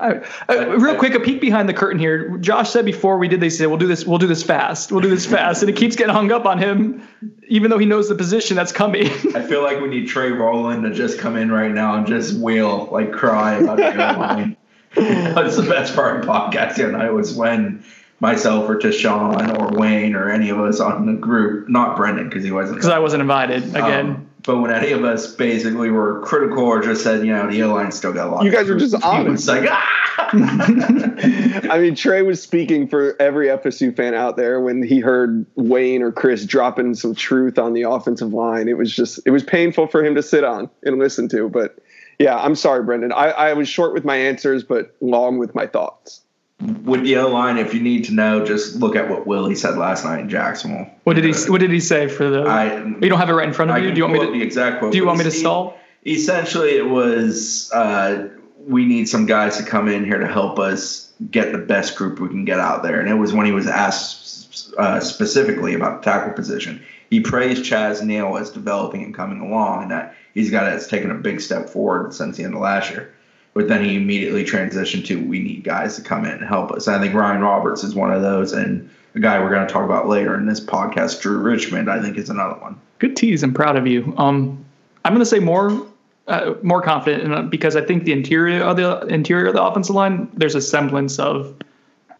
All 0.00 0.08
right. 0.08 0.24
Uh, 0.48 0.76
real 0.76 0.96
quick, 0.96 1.14
a 1.14 1.20
peek 1.20 1.40
behind 1.40 1.68
the 1.68 1.72
curtain 1.72 2.00
here. 2.00 2.36
Josh 2.38 2.70
said 2.70 2.84
before 2.84 3.16
we 3.16 3.28
did 3.28 3.38
this, 3.38 3.54
he 3.54 3.58
said, 3.58 3.68
"We'll 3.68 3.78
do 3.78 3.86
this. 3.86 4.04
We'll 4.04 4.18
do 4.18 4.26
this 4.26 4.42
fast. 4.42 4.90
We'll 4.90 5.02
do 5.02 5.08
this 5.08 5.24
fast," 5.24 5.62
and 5.62 5.70
it 5.70 5.76
keeps 5.76 5.94
getting 5.94 6.12
hung 6.12 6.32
up 6.32 6.46
on 6.46 6.58
him, 6.58 7.06
even 7.46 7.70
though 7.70 7.78
he 7.78 7.86
knows 7.86 8.08
the 8.08 8.16
position 8.16 8.56
that's 8.56 8.72
coming. 8.72 9.06
I 9.36 9.42
feel 9.42 9.62
like 9.62 9.80
we 9.80 9.86
need 9.86 10.08
Trey 10.08 10.32
Rowland 10.32 10.82
to 10.82 10.92
just 10.92 11.20
come 11.20 11.36
in 11.36 11.52
right 11.52 11.70
now 11.70 11.94
and 11.94 12.08
just 12.08 12.36
wail, 12.36 12.88
like 12.90 13.12
cry 13.12 13.54
about 13.54 13.76
the 13.76 13.86
airline. 13.86 14.56
That's 14.94 15.56
the 15.56 15.62
best 15.62 15.96
part 15.96 16.20
of 16.20 16.26
podcasting 16.26 16.94
I 16.94 17.10
was 17.10 17.34
when 17.34 17.84
myself 18.24 18.68
or 18.68 18.76
to 18.76 18.90
Sean 18.90 19.50
or 19.56 19.78
Wayne 19.78 20.14
or 20.14 20.30
any 20.30 20.48
of 20.48 20.58
us 20.58 20.80
on 20.80 21.04
the 21.04 21.12
group, 21.12 21.68
not 21.68 21.96
Brendan 21.96 22.28
because 22.28 22.42
he 22.42 22.50
wasn't. 22.50 22.78
Because 22.78 22.90
I 22.90 22.98
wasn't 22.98 23.20
invited 23.20 23.64
again. 23.76 24.10
Um, 24.10 24.30
but 24.44 24.58
when 24.60 24.70
any 24.70 24.92
of 24.92 25.04
us 25.04 25.34
basically 25.34 25.90
were 25.90 26.20
critical 26.20 26.64
or 26.64 26.82
just 26.82 27.02
said, 27.02 27.24
you 27.24 27.32
know, 27.32 27.50
the 27.50 27.62
O 27.62 27.74
line 27.74 27.92
still 27.92 28.12
got 28.12 28.28
a 28.28 28.30
lot. 28.30 28.44
You 28.44 28.50
guys 28.50 28.68
were 28.68 28.76
just 28.76 28.96
he 28.96 29.02
honest. 29.02 29.46
was 29.46 29.48
like, 29.48 29.68
ah! 29.70 30.30
I 31.70 31.78
mean, 31.78 31.94
Trey 31.94 32.22
was 32.22 32.42
speaking 32.42 32.88
for 32.88 33.20
every 33.20 33.48
FSU 33.48 33.94
fan 33.94 34.14
out 34.14 34.36
there 34.36 34.60
when 34.60 34.82
he 34.82 35.00
heard 35.00 35.46
Wayne 35.54 36.02
or 36.02 36.12
Chris 36.12 36.44
dropping 36.44 36.94
some 36.94 37.14
truth 37.14 37.58
on 37.58 37.72
the 37.72 37.82
offensive 37.82 38.32
line. 38.32 38.68
It 38.68 38.76
was 38.76 38.94
just, 38.94 39.20
it 39.26 39.30
was 39.30 39.42
painful 39.42 39.86
for 39.86 40.04
him 40.04 40.14
to 40.14 40.22
sit 40.22 40.44
on 40.44 40.70
and 40.82 40.98
listen 40.98 41.28
to. 41.30 41.48
But 41.48 41.78
yeah, 42.18 42.36
I'm 42.36 42.54
sorry, 42.54 42.82
Brendan. 42.84 43.12
I, 43.12 43.30
I 43.30 43.52
was 43.54 43.68
short 43.68 43.92
with 43.94 44.04
my 44.04 44.16
answers, 44.16 44.62
but 44.62 44.94
long 45.00 45.38
with 45.38 45.54
my 45.54 45.66
thoughts. 45.66 46.23
With 46.60 47.02
the 47.02 47.16
O 47.16 47.28
line, 47.28 47.58
if 47.58 47.74
you 47.74 47.80
need 47.80 48.04
to 48.04 48.12
know, 48.12 48.44
just 48.44 48.76
look 48.76 48.96
at 48.96 49.08
what 49.08 49.26
Willie 49.26 49.54
said 49.54 49.76
last 49.76 50.04
night 50.04 50.20
in 50.20 50.28
Jacksonville. 50.28 50.90
what 51.04 51.14
did 51.14 51.24
he 51.24 51.32
What 51.50 51.60
did 51.60 51.70
he 51.70 51.80
say 51.80 52.08
for 52.08 52.28
the? 52.28 52.42
I 52.42 52.84
you 52.84 53.08
don't 53.08 53.18
have 53.18 53.28
it 53.28 53.34
right 53.34 53.48
in 53.48 53.54
front 53.54 53.70
of 53.70 53.76
I 53.76 53.80
you. 53.80 53.90
Do 53.90 53.98
you 53.98 54.04
want 54.04 54.14
me 54.14 54.26
to? 54.26 54.32
the 54.32 54.42
exact 54.42 54.78
quote? 54.78 54.92
Do 54.92 54.98
you 54.98 55.06
want 55.06 55.18
me 55.18 55.24
to 55.24 55.30
stall? 55.30 55.78
Essentially, 56.06 56.76
it 56.76 56.88
was 56.88 57.70
uh, 57.72 58.28
we 58.66 58.84
need 58.84 59.08
some 59.08 59.26
guys 59.26 59.56
to 59.56 59.62
come 59.62 59.88
in 59.88 60.04
here 60.04 60.18
to 60.18 60.28
help 60.28 60.58
us 60.58 61.12
get 61.30 61.52
the 61.52 61.58
best 61.58 61.96
group 61.96 62.20
we 62.20 62.28
can 62.28 62.44
get 62.44 62.60
out 62.60 62.82
there. 62.82 63.00
And 63.00 63.08
it 63.08 63.14
was 63.14 63.32
when 63.32 63.46
he 63.46 63.52
was 63.52 63.66
asked 63.66 64.72
uh, 64.78 65.00
specifically 65.00 65.74
about 65.74 66.02
the 66.02 66.10
tackle 66.10 66.32
position. 66.32 66.84
He 67.10 67.20
praised 67.20 67.64
Chaz 67.64 68.02
Neal 68.02 68.36
as 68.36 68.50
developing 68.50 69.02
and 69.02 69.14
coming 69.14 69.40
along, 69.40 69.82
and 69.82 69.90
that 69.90 70.14
he's 70.32 70.50
got 70.50 70.70
has 70.70 70.88
taken 70.88 71.10
a 71.10 71.14
big 71.14 71.40
step 71.40 71.68
forward 71.68 72.14
since 72.14 72.36
the 72.36 72.44
end 72.44 72.54
of 72.54 72.60
last 72.60 72.90
year. 72.90 73.14
But 73.54 73.68
then 73.68 73.84
he 73.84 73.96
immediately 73.96 74.44
transitioned 74.44 75.06
to 75.06 75.24
we 75.24 75.38
need 75.38 75.62
guys 75.62 75.94
to 75.96 76.02
come 76.02 76.24
in 76.24 76.32
and 76.32 76.46
help 76.46 76.72
us. 76.72 76.88
I 76.88 76.98
think 76.98 77.14
Ryan 77.14 77.40
Roberts 77.40 77.84
is 77.84 77.94
one 77.94 78.12
of 78.12 78.20
those, 78.20 78.52
and 78.52 78.90
the 79.12 79.20
guy 79.20 79.40
we're 79.40 79.50
going 79.50 79.66
to 79.66 79.72
talk 79.72 79.84
about 79.84 80.08
later 80.08 80.34
in 80.36 80.46
this 80.46 80.60
podcast, 80.60 81.20
Drew 81.20 81.38
Richmond, 81.38 81.88
I 81.88 82.02
think 82.02 82.18
is 82.18 82.30
another 82.30 82.60
one. 82.60 82.80
Good 82.98 83.16
tease. 83.16 83.44
I'm 83.44 83.54
proud 83.54 83.76
of 83.76 83.86
you. 83.86 84.12
Um, 84.16 84.64
I'm 85.04 85.12
going 85.12 85.20
to 85.20 85.26
say 85.26 85.38
more, 85.38 85.86
uh, 86.26 86.54
more 86.62 86.82
confident 86.82 87.32
in, 87.32 87.48
because 87.48 87.76
I 87.76 87.82
think 87.82 88.04
the 88.04 88.12
interior 88.12 88.60
of 88.62 88.76
the 88.76 89.06
interior 89.06 89.46
of 89.46 89.54
the 89.54 89.62
offensive 89.62 89.94
line, 89.94 90.28
there's 90.34 90.56
a 90.56 90.60
semblance 90.60 91.20
of 91.20 91.54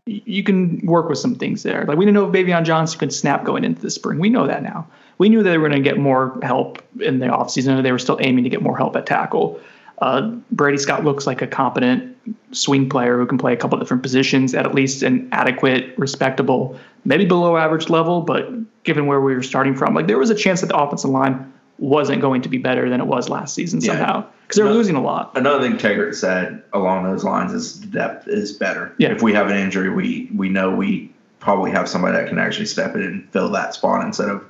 you 0.06 0.44
can 0.44 0.84
work 0.84 1.08
with 1.08 1.18
some 1.18 1.34
things 1.34 1.62
there. 1.62 1.84
Like 1.86 1.96
we 1.96 2.04
didn't 2.04 2.14
know 2.14 2.28
if 2.28 2.32
Baveon 2.32 2.64
Johnson 2.64 2.98
could 2.98 3.12
snap 3.12 3.42
going 3.42 3.64
into 3.64 3.80
the 3.80 3.90
spring. 3.90 4.20
We 4.20 4.28
know 4.28 4.46
that 4.46 4.62
now. 4.62 4.86
We 5.18 5.28
knew 5.28 5.42
they 5.42 5.58
were 5.58 5.68
going 5.68 5.82
to 5.82 5.88
get 5.88 5.98
more 5.98 6.38
help 6.42 6.82
in 7.00 7.20
the 7.20 7.26
offseason. 7.26 7.82
They 7.82 7.92
were 7.92 7.98
still 7.98 8.18
aiming 8.20 8.44
to 8.44 8.50
get 8.50 8.62
more 8.62 8.76
help 8.76 8.94
at 8.96 9.06
tackle. 9.06 9.60
Uh, 9.98 10.22
Brady 10.50 10.78
Scott 10.78 11.04
looks 11.04 11.26
like 11.26 11.40
a 11.42 11.46
competent 11.46 12.16
swing 12.52 12.88
player 12.88 13.18
who 13.18 13.26
can 13.26 13.38
play 13.38 13.52
a 13.52 13.56
couple 13.56 13.78
different 13.78 14.02
positions 14.02 14.54
at 14.54 14.66
at 14.66 14.74
least 14.74 15.02
an 15.02 15.28
adequate, 15.32 15.96
respectable, 15.98 16.78
maybe 17.04 17.24
below 17.24 17.56
average 17.56 17.88
level. 17.88 18.20
But 18.22 18.48
given 18.84 19.06
where 19.06 19.20
we 19.20 19.34
were 19.34 19.42
starting 19.42 19.74
from, 19.74 19.94
like 19.94 20.06
there 20.06 20.18
was 20.18 20.30
a 20.30 20.34
chance 20.34 20.60
that 20.62 20.66
the 20.68 20.76
offensive 20.76 21.10
line 21.10 21.52
wasn't 21.78 22.20
going 22.20 22.42
to 22.42 22.48
be 22.48 22.58
better 22.58 22.88
than 22.88 23.00
it 23.00 23.06
was 23.06 23.28
last 23.28 23.54
season 23.54 23.80
Yeah. 23.80 23.86
somehow 23.96 24.24
because 24.42 24.56
they 24.56 24.62
were 24.62 24.68
No. 24.70 24.74
losing 24.76 24.94
a 24.96 25.02
lot. 25.02 25.32
Another 25.34 25.60
thing 25.68 25.76
Taggart 25.76 26.14
said 26.14 26.62
along 26.72 27.04
those 27.04 27.24
lines 27.24 27.52
is 27.52 27.74
depth 27.74 28.28
is 28.28 28.52
better. 28.52 28.92
Yeah. 28.98 29.10
If 29.10 29.22
we 29.22 29.32
have 29.32 29.48
an 29.50 29.56
injury, 29.56 29.90
we 29.90 30.30
we 30.34 30.48
know 30.48 30.70
we 30.74 31.12
probably 31.40 31.70
have 31.72 31.88
somebody 31.88 32.16
that 32.16 32.28
can 32.28 32.38
actually 32.38 32.66
step 32.66 32.94
in 32.94 33.02
and 33.02 33.28
fill 33.32 33.48
that 33.50 33.74
spot 33.74 34.04
instead 34.04 34.28
of 34.28 34.44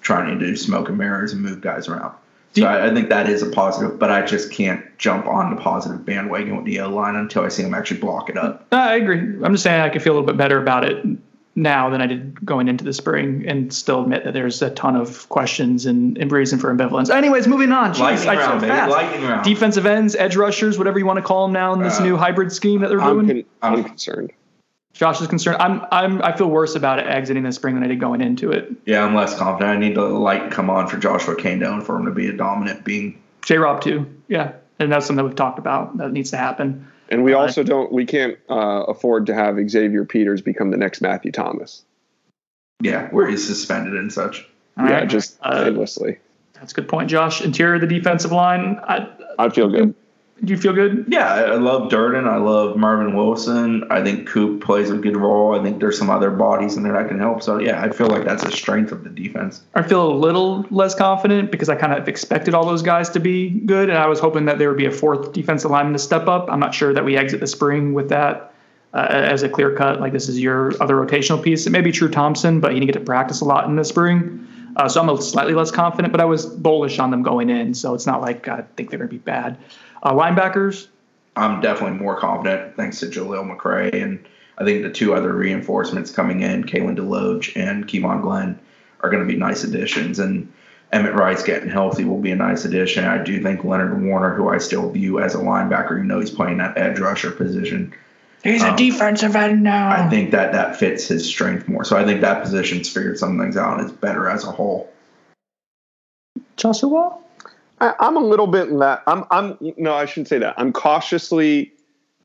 trying 0.00 0.36
to 0.38 0.46
do 0.46 0.56
smoke 0.56 0.88
and 0.88 0.98
mirrors 0.98 1.32
and 1.32 1.42
move 1.42 1.60
guys 1.60 1.86
around. 1.88 2.12
Do 2.54 2.62
So 2.62 2.68
you- 2.70 2.74
I, 2.74 2.86
I 2.86 2.94
think 2.94 3.08
that 3.10 3.28
is 3.28 3.42
a 3.42 3.50
positive, 3.50 3.98
but 3.98 4.10
I 4.10 4.22
just 4.22 4.50
can't 4.50 4.82
jump 4.96 5.26
on 5.26 5.54
the 5.54 5.60
positive 5.60 6.04
bandwagon 6.06 6.56
with 6.56 6.64
the 6.64 6.80
O 6.80 6.88
line 6.88 7.16
until 7.16 7.42
I 7.44 7.48
see 7.48 7.62
them 7.62 7.74
actually 7.74 8.00
block 8.00 8.30
it 8.30 8.38
up. 8.38 8.66
I 8.72 8.94
agree. 8.96 9.18
I'm 9.18 9.52
just 9.52 9.64
saying 9.64 9.80
I 9.80 9.88
could 9.90 10.02
feel 10.02 10.12
a 10.12 10.16
little 10.16 10.26
bit 10.26 10.36
better 10.36 10.58
about 10.62 10.84
it 10.84 11.04
now 11.56 11.88
than 11.90 12.00
I 12.00 12.06
did 12.06 12.44
going 12.44 12.66
into 12.66 12.82
the 12.82 12.92
spring, 12.92 13.44
and 13.46 13.72
still 13.72 14.02
admit 14.02 14.24
that 14.24 14.34
there's 14.34 14.60
a 14.62 14.70
ton 14.70 14.96
of 14.96 15.28
questions 15.28 15.86
and, 15.86 16.18
and 16.18 16.32
reason 16.32 16.58
for 16.58 16.74
ambivalence. 16.74 17.10
Anyways, 17.10 17.46
moving 17.46 17.70
on. 17.70 17.92
Jeez, 17.94 18.00
Lightning 18.00 18.28
I 18.28 18.34
round, 18.36 18.60
baby. 18.60 18.70
fast. 18.72 18.90
Lightning 18.90 19.22
round. 19.28 19.44
Defensive 19.44 19.86
ends, 19.86 20.16
edge 20.16 20.34
rushers, 20.34 20.78
whatever 20.78 20.98
you 20.98 21.06
want 21.06 21.18
to 21.18 21.22
call 21.22 21.46
them 21.46 21.52
now 21.52 21.72
in 21.72 21.80
this 21.80 22.00
Uh, 22.00 22.04
new 22.04 22.16
hybrid 22.16 22.50
scheme 22.50 22.80
that 22.80 22.88
they're 22.88 23.00
I'm, 23.00 23.24
doing. 23.26 23.26
con- 23.28 23.44
I'm 23.62 23.74
I'm- 23.74 23.84
concerned. 23.84 24.32
Josh 24.94 25.20
is 25.20 25.26
concerned. 25.26 25.58
I'm 25.60 25.84
I'm 25.92 26.22
I 26.22 26.36
feel 26.36 26.48
worse 26.48 26.74
about 26.74 26.98
it 27.00 27.06
exiting 27.06 27.42
the 27.42 27.52
spring 27.52 27.74
than 27.74 27.84
I 27.84 27.88
did 27.88 28.00
going 28.00 28.20
into 28.22 28.50
it. 28.52 28.72
Yeah, 28.86 29.04
I'm 29.04 29.14
less 29.14 29.36
confident. 29.36 29.76
I 29.76 29.78
need 29.78 29.96
the 29.96 30.02
light 30.02 30.50
come 30.50 30.70
on 30.70 30.86
for 30.86 30.96
Joshua 30.96 31.36
Kane 31.36 31.62
and 31.62 31.84
for 31.84 31.96
him 31.98 32.06
to 32.06 32.12
be 32.12 32.28
a 32.28 32.32
dominant 32.32 32.84
being. 32.84 33.20
J 33.42 33.58
Rob 33.58 33.82
too. 33.82 34.06
Yeah. 34.28 34.52
And 34.78 34.90
that's 34.90 35.06
something 35.06 35.22
that 35.22 35.28
we've 35.28 35.36
talked 35.36 35.58
about 35.58 35.96
that 35.98 36.10
needs 36.10 36.30
to 36.30 36.36
happen. 36.36 36.90
And 37.08 37.22
we 37.22 37.32
also 37.32 37.62
don't, 37.62 37.92
we 37.92 38.06
can't 38.06 38.38
uh, 38.50 38.84
afford 38.88 39.26
to 39.26 39.34
have 39.34 39.56
Xavier 39.68 40.04
Peters 40.04 40.40
become 40.42 40.70
the 40.70 40.76
next 40.76 41.00
Matthew 41.00 41.30
Thomas. 41.30 41.84
Yeah, 42.82 43.08
where 43.10 43.28
he's 43.28 43.46
suspended 43.46 43.94
and 43.94 44.12
such. 44.12 44.48
All 44.76 44.86
yeah, 44.86 44.94
right. 45.00 45.08
just 45.08 45.38
Uh, 45.42 45.64
endlessly. 45.66 46.18
That's 46.54 46.72
a 46.72 46.74
good 46.74 46.88
point, 46.88 47.08
Josh. 47.08 47.40
Interior 47.40 47.74
of 47.76 47.82
the 47.82 47.86
defensive 47.86 48.32
line. 48.32 48.80
I, 48.82 49.08
I 49.38 49.48
feel 49.50 49.68
good. 49.68 49.94
Do 50.44 50.52
you 50.52 50.58
feel 50.58 50.72
good? 50.72 51.06
Yeah, 51.08 51.32
I 51.32 51.54
love 51.54 51.90
Durden. 51.90 52.26
I 52.26 52.36
love 52.36 52.76
Marvin 52.76 53.16
Wilson. 53.16 53.84
I 53.90 54.02
think 54.02 54.28
Coop 54.28 54.62
plays 54.62 54.90
a 54.90 54.96
good 54.96 55.16
role. 55.16 55.58
I 55.58 55.62
think 55.62 55.80
there's 55.80 55.98
some 55.98 56.10
other 56.10 56.30
bodies 56.30 56.76
in 56.76 56.82
there 56.82 56.92
that 56.92 57.08
can 57.08 57.18
help. 57.18 57.42
So 57.42 57.58
yeah, 57.58 57.82
I 57.82 57.90
feel 57.90 58.08
like 58.08 58.24
that's 58.24 58.42
a 58.42 58.50
strength 58.50 58.92
of 58.92 59.04
the 59.04 59.10
defense. 59.10 59.62
I 59.74 59.82
feel 59.82 60.06
a 60.06 60.14
little 60.14 60.66
less 60.70 60.94
confident 60.94 61.50
because 61.50 61.68
I 61.68 61.76
kind 61.76 61.92
of 61.92 62.08
expected 62.08 62.54
all 62.54 62.66
those 62.66 62.82
guys 62.82 63.10
to 63.10 63.20
be 63.20 63.50
good, 63.50 63.88
and 63.88 63.98
I 63.98 64.06
was 64.06 64.20
hoping 64.20 64.44
that 64.46 64.58
there 64.58 64.68
would 64.68 64.78
be 64.78 64.86
a 64.86 64.90
fourth 64.90 65.32
defensive 65.32 65.70
lineman 65.70 65.92
to 65.94 65.98
step 65.98 66.28
up. 66.28 66.48
I'm 66.50 66.60
not 66.60 66.74
sure 66.74 66.92
that 66.92 67.04
we 67.04 67.16
exit 67.16 67.40
the 67.40 67.46
spring 67.46 67.94
with 67.94 68.08
that 68.10 68.54
uh, 68.92 69.06
as 69.10 69.42
a 69.42 69.48
clear 69.48 69.74
cut. 69.74 70.00
Like 70.00 70.12
this 70.12 70.28
is 70.28 70.38
your 70.38 70.80
other 70.82 70.94
rotational 70.94 71.42
piece. 71.42 71.66
It 71.66 71.70
may 71.70 71.80
be 71.80 71.92
True 71.92 72.10
Thompson, 72.10 72.60
but 72.60 72.72
he 72.72 72.80
didn't 72.80 72.92
get 72.92 72.98
to 72.98 73.04
practice 73.04 73.40
a 73.40 73.44
lot 73.44 73.66
in 73.66 73.76
the 73.76 73.84
spring, 73.84 74.46
uh, 74.76 74.88
so 74.88 75.00
I'm 75.00 75.08
a 75.08 75.20
slightly 75.20 75.54
less 75.54 75.70
confident. 75.70 76.12
But 76.12 76.20
I 76.20 76.24
was 76.24 76.46
bullish 76.46 76.98
on 76.98 77.10
them 77.10 77.22
going 77.22 77.50
in, 77.50 77.74
so 77.74 77.94
it's 77.94 78.06
not 78.06 78.20
like 78.20 78.48
I 78.48 78.62
think 78.76 78.90
they're 78.90 78.98
going 78.98 79.10
to 79.10 79.14
be 79.14 79.18
bad. 79.18 79.58
Uh, 80.04 80.12
linebackers, 80.12 80.88
I'm 81.34 81.60
definitely 81.60 81.98
more 81.98 82.18
confident 82.18 82.76
thanks 82.76 83.00
to 83.00 83.06
Jaleel 83.06 83.50
McRae. 83.50 84.02
And 84.02 84.24
I 84.58 84.64
think 84.64 84.82
the 84.82 84.90
two 84.90 85.14
other 85.14 85.32
reinforcements 85.32 86.10
coming 86.10 86.42
in, 86.42 86.64
Kalen 86.64 86.96
DeLoach 86.96 87.56
and 87.56 87.88
Kevon 87.88 88.22
Glenn, 88.22 88.58
are 89.00 89.10
going 89.10 89.26
to 89.26 89.32
be 89.32 89.38
nice 89.38 89.64
additions. 89.64 90.18
And 90.18 90.52
Emmett 90.92 91.14
Rice's 91.14 91.44
getting 91.44 91.68
healthy 91.68 92.04
will 92.04 92.20
be 92.20 92.30
a 92.30 92.36
nice 92.36 92.64
addition. 92.64 93.04
I 93.04 93.22
do 93.22 93.42
think 93.42 93.64
Leonard 93.64 94.00
Warner, 94.02 94.34
who 94.34 94.48
I 94.48 94.58
still 94.58 94.90
view 94.90 95.20
as 95.20 95.34
a 95.34 95.38
linebacker, 95.38 95.98
you 95.98 96.04
know 96.04 96.20
he's 96.20 96.30
playing 96.30 96.58
that 96.58 96.78
edge 96.78 97.00
rusher 97.00 97.32
position. 97.32 97.92
he's 98.44 98.62
Um, 98.62 98.74
a 98.74 98.76
defensive 98.76 99.34
end 99.34 99.62
now. 99.62 99.90
I 99.90 100.08
think 100.08 100.30
that 100.30 100.52
that 100.52 100.76
fits 100.76 101.08
his 101.08 101.26
strength 101.26 101.66
more. 101.66 101.84
So 101.84 101.96
I 101.96 102.04
think 102.04 102.20
that 102.20 102.42
position's 102.42 102.88
figured 102.88 103.18
some 103.18 103.38
things 103.38 103.56
out 103.56 103.80
and 103.80 103.86
is 103.86 103.92
better 103.92 104.28
as 104.28 104.44
a 104.44 104.52
whole. 104.52 104.92
Joshua. 106.56 107.18
I, 107.84 107.94
I'm 108.00 108.16
a 108.16 108.20
little 108.20 108.46
bit 108.46 108.68
in 108.68 108.78
that. 108.78 109.02
I'm. 109.06 109.24
I'm. 109.30 109.58
No, 109.76 109.94
I 109.94 110.06
shouldn't 110.06 110.28
say 110.28 110.38
that. 110.38 110.54
I'm 110.56 110.72
cautiously 110.72 111.72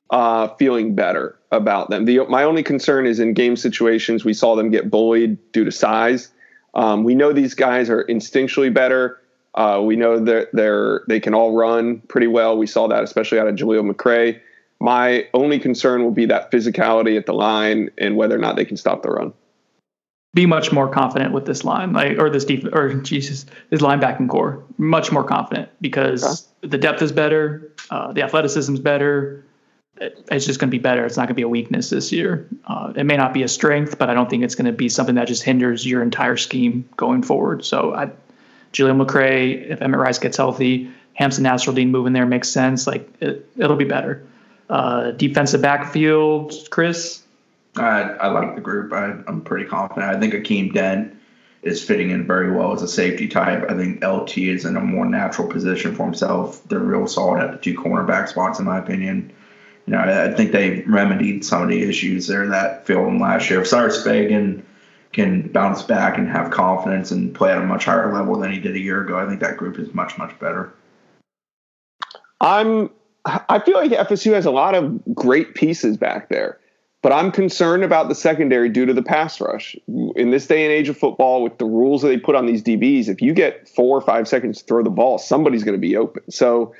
uh, 0.09 0.47
feeling 0.55 0.95
better 0.95 1.37
about 1.51 1.89
them. 1.89 2.05
The 2.05 2.25
my 2.29 2.43
only 2.43 2.63
concern 2.63 3.05
is 3.05 3.19
in 3.19 3.33
game 3.33 3.57
situations 3.57 4.23
we 4.23 4.33
saw 4.33 4.55
them 4.55 4.69
get 4.69 4.89
bullied 4.89 5.37
due 5.51 5.65
to 5.65 5.71
size. 5.71 6.29
Um, 6.75 7.03
we 7.03 7.13
know 7.13 7.33
these 7.33 7.55
guys 7.55 7.89
are 7.89 8.05
instinctually 8.05 8.73
better. 8.73 9.19
Uh, 9.55 9.81
we 9.83 9.97
know 9.97 10.17
that 10.19 10.49
they're 10.53 11.01
they 11.09 11.19
can 11.19 11.33
all 11.33 11.53
run 11.53 11.99
pretty 12.07 12.27
well. 12.27 12.57
We 12.57 12.67
saw 12.67 12.87
that 12.87 13.03
especially 13.03 13.39
out 13.39 13.47
of 13.47 13.55
Jaleel 13.55 13.91
McRae. 13.91 14.39
My 14.79 15.27
only 15.33 15.59
concern 15.59 16.03
will 16.03 16.11
be 16.11 16.25
that 16.27 16.51
physicality 16.51 17.17
at 17.17 17.25
the 17.25 17.33
line 17.33 17.89
and 17.97 18.15
whether 18.15 18.35
or 18.35 18.39
not 18.39 18.55
they 18.55 18.63
can 18.63 18.77
stop 18.77 19.03
the 19.03 19.09
run. 19.09 19.33
Be 20.33 20.45
much 20.45 20.71
more 20.71 20.87
confident 20.87 21.33
with 21.33 21.45
this 21.45 21.63
line, 21.63 21.93
like 21.93 22.19
or 22.19 22.29
this 22.29 22.45
def- 22.45 22.71
or 22.71 22.93
Jesus, 22.93 23.45
this 23.69 23.81
linebacking 23.81 24.29
core, 24.29 24.63
much 24.77 25.11
more 25.11 25.23
confident 25.23 25.69
because 25.81 26.23
okay. 26.23 26.69
the 26.69 26.77
depth 26.77 27.01
is 27.01 27.11
better, 27.11 27.73
uh, 27.89 28.13
the 28.13 28.21
athleticism 28.21 28.75
is 28.75 28.79
better. 28.79 29.43
It, 29.97 30.27
it's 30.31 30.45
just 30.45 30.59
going 30.59 30.69
to 30.69 30.71
be 30.71 30.81
better. 30.81 31.03
It's 31.03 31.17
not 31.17 31.23
going 31.23 31.29
to 31.29 31.33
be 31.33 31.41
a 31.41 31.49
weakness 31.49 31.89
this 31.89 32.11
year. 32.11 32.47
Uh, 32.65 32.93
it 32.95 33.05
may 33.05 33.17
not 33.17 33.33
be 33.33 33.41
a 33.41 33.47
strength, 33.47 33.97
but 33.97 34.09
I 34.09 34.13
don't 34.13 34.29
think 34.29 34.43
it's 34.43 34.55
going 34.55 34.67
to 34.67 34.71
be 34.71 34.87
something 34.87 35.15
that 35.15 35.27
just 35.27 35.43
hinders 35.43 35.85
your 35.85 36.03
entire 36.03 36.37
scheme 36.37 36.87
going 36.95 37.23
forward. 37.23 37.65
So, 37.65 37.95
I, 37.95 38.11
Jaleel 38.71 39.03
McRae, 39.03 39.71
if 39.71 39.81
Emmett 39.81 39.99
Rice 39.99 40.19
gets 40.19 40.37
healthy, 40.37 40.91
Hamsah 41.19 41.41
Nasirildeen 41.41 41.89
moving 41.89 42.13
there 42.13 42.25
makes 42.25 42.49
sense. 42.49 42.87
Like 42.87 43.09
it, 43.19 43.49
will 43.57 43.75
be 43.75 43.85
better. 43.85 44.25
Uh, 44.69 45.11
defensive 45.11 45.61
backfield, 45.61 46.53
Chris. 46.69 47.23
I, 47.79 48.01
I 48.01 48.27
like 48.27 48.55
the 48.55 48.61
group. 48.61 48.93
I, 48.93 49.11
am 49.27 49.41
pretty 49.41 49.65
confident. 49.65 50.15
I 50.15 50.19
think 50.19 50.33
Akeem 50.33 50.73
Dent 50.73 51.15
is 51.61 51.83
fitting 51.83 52.09
in 52.09 52.25
very 52.25 52.51
well 52.51 52.73
as 52.73 52.81
a 52.81 52.87
safety 52.87 53.27
type. 53.27 53.69
I 53.69 53.75
think 53.75 54.03
LT 54.03 54.37
is 54.37 54.65
in 54.65 54.77
a 54.77 54.81
more 54.81 55.05
natural 55.05 55.47
position 55.47 55.95
for 55.95 56.03
himself. 56.03 56.63
They're 56.67 56.79
real 56.79 57.07
solid 57.07 57.41
at 57.43 57.51
the 57.51 57.57
two 57.57 57.77
cornerback 57.77 58.29
spots, 58.29 58.59
in 58.59 58.65
my 58.65 58.77
opinion. 58.77 59.33
You 59.85 59.93
know, 59.93 59.99
I, 59.99 60.27
I 60.27 60.33
think 60.33 60.51
they 60.51 60.81
remedied 60.81 61.43
some 61.43 61.61
of 61.61 61.69
the 61.69 61.81
issues 61.81 62.27
there 62.27 62.47
that 62.47 62.85
failed 62.85 63.07
them 63.07 63.19
last 63.19 63.49
year. 63.49 63.61
If 63.61 63.67
Cyrus 63.67 64.03
Fagan 64.03 64.65
can 65.11 65.51
bounce 65.51 65.81
back 65.81 66.17
and 66.17 66.29
have 66.29 66.51
confidence 66.51 67.11
and 67.11 67.33
play 67.33 67.51
at 67.51 67.57
a 67.57 67.65
much 67.65 67.85
higher 67.85 68.13
level 68.13 68.39
than 68.39 68.51
he 68.51 68.59
did 68.59 68.75
a 68.75 68.79
year 68.79 69.01
ago, 69.01 69.17
I 69.17 69.27
think 69.27 69.39
that 69.41 69.57
group 69.57 69.79
is 69.79 69.93
much, 69.93 70.17
much 70.17 70.37
better. 70.39 70.73
I'm 72.41 72.89
I 73.25 73.59
feel 73.59 73.75
like 73.75 73.91
FSU 73.91 74.33
has 74.33 74.45
a 74.45 74.51
lot 74.51 74.75
of 74.75 75.01
great 75.13 75.53
pieces 75.55 75.97
back 75.97 76.29
there. 76.29 76.58
But 77.01 77.13
I'm 77.13 77.31
concerned 77.31 77.83
about 77.83 78.09
the 78.09 78.15
secondary 78.15 78.67
due 78.67 78.85
to 78.85 78.93
the 78.93 79.01
pass 79.01 79.39
rush. 79.39 79.75
In 79.88 80.31
this 80.31 80.47
day 80.47 80.65
and 80.65 80.71
age 80.71 80.89
of 80.89 80.97
football, 80.97 81.41
with 81.43 81.57
the 81.57 81.65
rules 81.65 82.01
that 82.01 82.09
they 82.09 82.17
put 82.17 82.35
on 82.35 82.45
these 82.45 82.62
DBs, 82.62 83.07
if 83.07 83.21
you 83.21 83.33
get 83.33 83.69
four 83.69 83.97
or 83.97 84.01
five 84.01 84.27
seconds 84.27 84.59
to 84.59 84.65
throw 84.65 84.83
the 84.83 84.89
ball, 84.89 85.17
somebody's 85.17 85.63
going 85.63 85.77
to 85.77 85.81
be 85.81 85.95
open. 85.95 86.29
So 86.29 86.75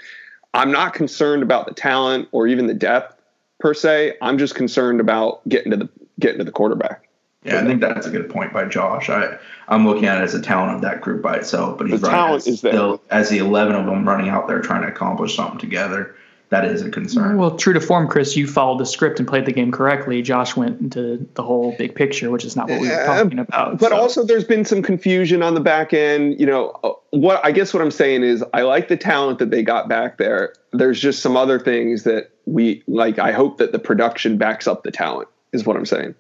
I'm 0.54 0.72
not 0.72 0.94
concerned 0.94 1.42
about 1.42 1.68
the 1.68 1.74
talent 1.74 2.28
or 2.34 2.48
even 2.48 2.68
the 2.68 2.74
depth 2.74 3.16
per 3.60 3.74
se. 3.74 4.16
I'm 4.22 4.38
just 4.38 4.56
concerned 4.56 5.00
about 5.00 5.48
getting 5.48 5.72
to 5.72 5.78
the 5.78 5.90
getting 6.20 6.40
to 6.40 6.44
the 6.44 6.52
quarterback. 6.52 7.08
Yeah, 7.44 7.62
I 7.62 7.66
think 7.66 7.80
that's 7.80 8.06
a 8.06 8.10
good 8.10 8.30
point 8.30 8.52
by 8.52 8.66
Josh. 8.66 9.10
I 9.10 9.38
I'm 9.70 9.88
looking 9.88 10.06
at 10.06 10.22
it 10.22 10.26
as 10.26 10.34
a 10.34 10.42
talent 10.42 10.76
of 10.76 10.82
that 10.82 11.00
group 11.00 11.22
by 11.22 11.38
itself, 11.38 11.78
but 11.78 11.88
he's 11.88 12.02
the 12.02 12.10
talent 12.10 12.42
as, 12.42 12.48
is 12.48 12.62
there. 12.62 12.98
as 13.12 13.30
the 13.30 13.38
11 13.38 13.76
of 13.76 13.86
them 13.86 14.06
running 14.06 14.28
out 14.28 14.50
there 14.50 14.60
trying 14.60 14.82
to 14.82 14.90
accomplish 14.90 15.36
something 15.36 15.60
together 15.60 16.16
that 16.50 16.66
is 16.66 16.82
a 16.82 16.90
concern. 16.90 17.38
Well, 17.38 17.56
true 17.58 17.74
to 17.74 17.80
form, 17.80 18.08
Chris, 18.08 18.36
you 18.36 18.48
followed 18.48 18.80
the 18.80 18.86
script 18.86 19.20
and 19.20 19.28
played 19.28 19.46
the 19.46 19.52
game 19.52 19.72
correctly. 19.72 20.22
Josh 20.24 20.56
went 20.56 20.82
into 20.82 21.28
the 21.36 21.44
whole 21.44 21.76
big 21.78 21.94
picture, 21.94 22.32
which 22.32 22.44
is 22.44 22.56
not 22.56 22.70
what 22.70 22.82
we 22.82 22.90
were 22.90 23.06
talking 23.06 23.38
about. 23.38 23.78
But 23.80 23.90
so. 23.90 23.96
also, 23.96 24.24
there's 24.26 24.46
been 24.46 24.66
some 24.66 24.82
confusion 24.82 25.44
on 25.44 25.54
the 25.54 25.60
back 25.60 25.94
end. 25.94 26.40
You 26.40 26.48
know, 26.48 26.70
uh, 26.84 26.94
what 27.12 27.44
I 27.46 27.52
guess 27.52 27.72
what 27.72 27.84
I'm 27.84 27.92
saying 27.92 28.24
is, 28.24 28.44
I 28.54 28.64
like 28.64 28.88
the 28.88 28.98
talent 28.98 29.38
that 29.40 29.52
they 29.52 29.62
got 29.62 29.88
back 29.88 30.18
there. 30.18 30.54
There's 30.74 31.00
just 31.00 31.22
some 31.22 31.38
other 31.38 31.60
things 31.60 32.04
that 32.04 32.32
we 32.46 32.84
like. 32.88 33.20
I 33.20 33.32
hope 33.32 33.60
that 33.60 33.72
the 33.72 33.80
production 33.80 34.38
backs 34.38 34.68
up 34.68 34.84
the 34.84 34.92
talent. 34.92 35.30
Is 35.52 35.66
what 35.66 35.76
I'm 35.78 35.86
saying. 35.86 36.16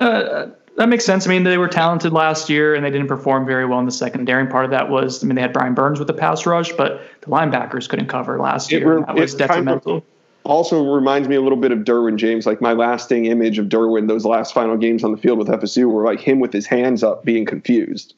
Uh, 0.00 0.46
that 0.80 0.88
makes 0.88 1.04
sense. 1.04 1.26
I 1.26 1.28
mean, 1.28 1.44
they 1.44 1.58
were 1.58 1.68
talented 1.68 2.14
last 2.14 2.48
year 2.48 2.74
and 2.74 2.82
they 2.82 2.90
didn't 2.90 3.06
perform 3.06 3.44
very 3.44 3.66
well 3.66 3.78
in 3.80 3.84
the 3.84 3.92
secondary. 3.92 4.40
And 4.40 4.50
part 4.50 4.64
of 4.64 4.70
that 4.70 4.88
was, 4.88 5.22
I 5.22 5.26
mean, 5.26 5.34
they 5.34 5.42
had 5.42 5.52
Brian 5.52 5.74
Burns 5.74 5.98
with 5.98 6.08
the 6.08 6.14
pass 6.14 6.46
rush, 6.46 6.72
but 6.72 7.02
the 7.20 7.26
linebackers 7.26 7.86
couldn't 7.86 8.06
cover 8.06 8.38
last 8.38 8.72
year. 8.72 8.96
Re- 8.96 9.04
that 9.06 9.14
was 9.14 9.34
detrimental. 9.34 10.00
Kind 10.00 10.02
of 10.02 10.50
also 10.50 10.90
reminds 10.90 11.28
me 11.28 11.36
a 11.36 11.42
little 11.42 11.58
bit 11.58 11.70
of 11.70 11.80
Derwin 11.80 12.16
James. 12.16 12.46
Like 12.46 12.62
my 12.62 12.72
lasting 12.72 13.26
image 13.26 13.58
of 13.58 13.66
Derwin, 13.66 14.08
those 14.08 14.24
last 14.24 14.54
final 14.54 14.78
games 14.78 15.04
on 15.04 15.12
the 15.12 15.18
field 15.18 15.38
with 15.38 15.48
FSU 15.48 15.84
were 15.92 16.02
like 16.02 16.18
him 16.18 16.40
with 16.40 16.50
his 16.50 16.64
hands 16.64 17.02
up, 17.02 17.26
being 17.26 17.44
confused. 17.44 18.14